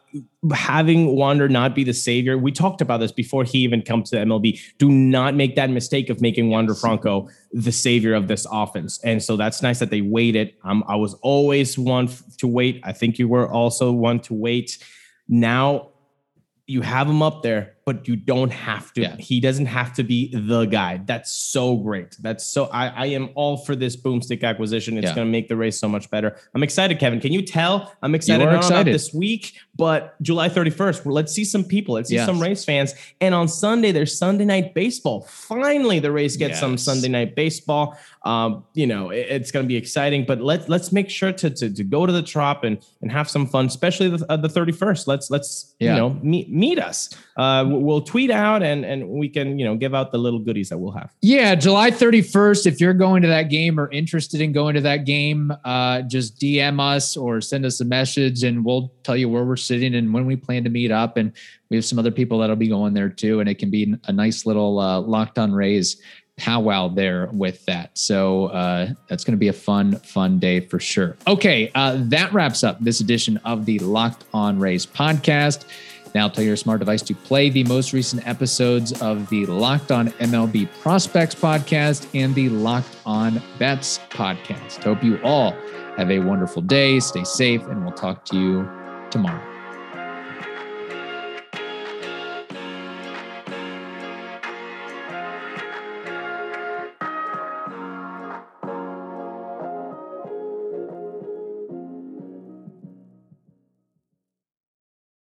having 0.54 1.16
Wander 1.16 1.48
not 1.48 1.74
be 1.74 1.82
the 1.82 1.92
savior, 1.92 2.38
we 2.38 2.52
talked 2.52 2.80
about 2.80 3.00
this 3.00 3.11
before 3.11 3.42
he 3.42 3.59
even 3.59 3.82
comes 3.82 4.11
to 4.11 4.16
MLB. 4.16 4.61
Do 4.78 4.88
not 4.88 5.34
make 5.34 5.56
that 5.56 5.68
mistake 5.70 6.11
of 6.11 6.20
making 6.20 6.48
Wander 6.50 6.74
Franco 6.74 7.28
the 7.52 7.72
savior 7.72 8.14
of 8.14 8.28
this 8.28 8.46
offense. 8.52 9.00
And 9.02 9.20
so 9.20 9.36
that's 9.36 9.61
nice 9.61 9.80
that 9.80 9.90
they 9.90 10.00
waited. 10.00 10.54
Um, 10.62 10.84
I 10.86 10.94
was 10.94 11.14
always 11.14 11.76
one 11.76 12.09
to 12.38 12.46
wait. 12.46 12.80
I 12.84 12.92
think 12.92 13.18
you 13.18 13.26
were 13.26 13.50
also 13.50 13.90
one 13.90 14.20
to 14.20 14.34
wait. 14.34 14.78
Now 15.26 15.90
you 16.68 16.82
have 16.82 17.09
him 17.09 17.22
up 17.22 17.42
there, 17.42 17.74
but 17.89 18.07
you 18.07 18.16
don't 18.16 18.51
have 18.51 18.93
to. 18.93 19.01
Yeah. 19.01 19.16
He 19.16 19.41
doesn't 19.41 19.64
have 19.64 19.95
to 19.95 20.03
be 20.03 20.30
the 20.34 20.66
guy. 20.66 21.01
That's 21.07 21.32
so 21.32 21.74
great. 21.74 22.18
That's 22.20 22.45
so 22.45 22.66
I, 22.66 22.89
I 22.89 23.07
am 23.07 23.30
all 23.34 23.57
for 23.57 23.74
this 23.74 23.97
boomstick 23.97 24.45
acquisition. 24.45 24.99
It's 24.99 25.07
yeah. 25.07 25.14
gonna 25.14 25.30
make 25.30 25.49
the 25.49 25.57
Rays 25.57 25.78
so 25.78 25.89
much 25.89 26.11
better. 26.11 26.36
I'm 26.55 26.62
excited, 26.62 26.99
Kevin. 26.99 27.18
Can 27.18 27.32
you 27.32 27.41
tell? 27.41 27.95
I'm 28.03 28.14
excited 28.14 28.45
not 28.45 28.57
excited. 28.57 28.74
about 28.82 28.93
this 28.93 29.14
week, 29.14 29.55
but 29.74 30.20
July 30.20 30.51
31st. 30.51 31.07
Well, 31.07 31.14
let's 31.14 31.32
see 31.32 31.47
some 31.47 31.64
people. 31.64 31.95
Let's 31.95 32.11
see 32.11 32.16
yes. 32.16 32.26
some 32.26 32.43
Rays 32.43 32.62
fans. 32.62 32.95
And 33.22 33.34
on 33.34 33.49
Sunday, 33.49 33.91
there's 33.91 34.18
Sunday 34.18 34.45
night 34.45 34.74
baseball. 34.74 35.22
Finally, 35.22 36.01
the 36.01 36.12
Rays 36.12 36.36
gets 36.36 36.51
yes. 36.51 36.61
some 36.61 36.76
Sunday 36.76 37.09
night 37.09 37.34
baseball. 37.34 37.97
Um, 38.24 38.64
you 38.74 38.86
know, 38.86 39.09
it, 39.09 39.28
it's 39.30 39.51
gonna 39.51 39.66
be 39.66 39.76
exciting, 39.76 40.26
but 40.26 40.43
let's 40.43 40.68
let's 40.68 40.93
make 40.93 41.09
sure 41.09 41.32
to, 41.32 41.49
to 41.49 41.72
to 41.72 41.84
go 41.84 42.05
to 42.05 42.12
the 42.12 42.22
trop 42.22 42.64
and 42.64 42.84
and 43.01 43.11
have 43.11 43.30
some 43.30 43.47
fun, 43.47 43.64
especially 43.64 44.11
the, 44.11 44.26
uh, 44.28 44.36
the 44.36 44.49
31st. 44.49 45.07
Let's 45.07 45.30
let's 45.30 45.74
yeah. 45.78 45.95
you 45.95 46.01
know 46.01 46.11
meet 46.22 46.51
meet 46.53 46.78
us. 46.78 47.09
Uh, 47.39 47.64
we'll 47.79 48.01
tweet 48.01 48.31
out 48.31 48.62
and 48.62 48.85
and 48.85 49.09
we 49.09 49.29
can 49.29 49.59
you 49.59 49.64
know 49.64 49.76
give 49.76 49.95
out 49.95 50.12
the 50.12 50.18
little 50.18 50.39
goodies 50.39 50.68
that 50.68 50.79
we'll 50.79 50.93
have. 50.93 51.14
Yeah, 51.20 51.55
July 51.55 51.91
31st. 51.91 52.66
If 52.66 52.81
you're 52.81 52.95
going 52.95 53.22
to 53.22 53.29
that 53.29 53.45
game 53.45 53.79
or 53.79 53.91
interested 53.91 54.41
in 54.41 54.53
going 54.53 54.74
to 54.74 54.81
that 54.83 55.05
game, 55.05 55.53
uh, 55.64 56.03
just 56.03 56.39
DM 56.39 56.81
us 56.81 57.16
or 57.16 57.41
send 57.41 57.64
us 57.64 57.81
a 57.81 57.85
message, 57.85 58.45
and 58.45 58.64
we'll 58.64 58.93
tell 59.03 59.16
you 59.16 59.29
where 59.29 59.45
we're 59.45 59.57
sitting 59.57 59.95
and 59.95 60.12
when 60.12 60.26
we 60.26 60.37
plan 60.37 60.64
to 60.64 60.70
meet 60.70 60.91
up. 60.91 61.16
And 61.16 61.33
we 61.70 61.76
have 61.76 61.85
some 61.85 61.99
other 61.99 62.11
people 62.11 62.39
that'll 62.39 62.57
be 62.57 62.68
going 62.68 62.95
there 62.95 63.09
too, 63.09 63.41
and 63.41 63.49
it 63.49 63.59
can 63.59 63.70
be 63.70 63.95
a 64.05 64.12
nice 64.12 64.47
little 64.47 64.79
uh, 64.79 65.01
locked 65.01 65.39
on 65.39 65.53
Rays 65.53 66.01
powwow 66.39 66.89
there 66.89 67.29
with 67.33 67.64
that. 67.66 67.99
So 67.99 68.47
uh, 68.47 68.91
that's 69.09 69.24
going 69.24 69.33
to 69.33 69.39
be 69.39 69.49
a 69.49 69.53
fun, 69.53 69.97
fun 69.97 70.39
day 70.39 70.61
for 70.61 70.81
sure. 70.81 71.16
Okay, 71.26 71.70
uh, 71.74 71.99
that 72.05 72.33
wraps 72.33 72.64
up 72.64 72.79
this 72.81 73.01
edition 73.01 73.37
of 73.39 73.66
the 73.66 73.79
Locked 73.81 74.24
On 74.33 74.59
Rays 74.59 74.87
podcast. 74.87 75.66
Now 76.14 76.28
tell 76.28 76.44
your 76.44 76.56
smart 76.56 76.80
device 76.80 77.02
to 77.02 77.14
play 77.14 77.50
the 77.50 77.64
most 77.64 77.92
recent 77.92 78.26
episodes 78.26 79.00
of 79.00 79.28
the 79.28 79.46
Locked 79.46 79.90
On 79.92 80.09
MLB 80.09 80.68
Prospects 80.80 81.34
podcast 81.34 82.09
and 82.14 82.34
the 82.34 82.48
Locked 82.48 82.96
On 83.06 83.40
Bets 83.59 84.00
podcast. 84.11 84.82
Hope 84.82 85.02
you 85.02 85.20
all 85.22 85.52
have 85.96 86.11
a 86.11 86.18
wonderful 86.20 86.62
day. 86.62 87.00
Stay 87.00 87.24
safe, 87.24 87.62
and 87.66 87.82
we'll 87.84 87.94
talk 87.94 88.24
to 88.26 88.36
you 88.36 88.68
tomorrow. 89.11 89.47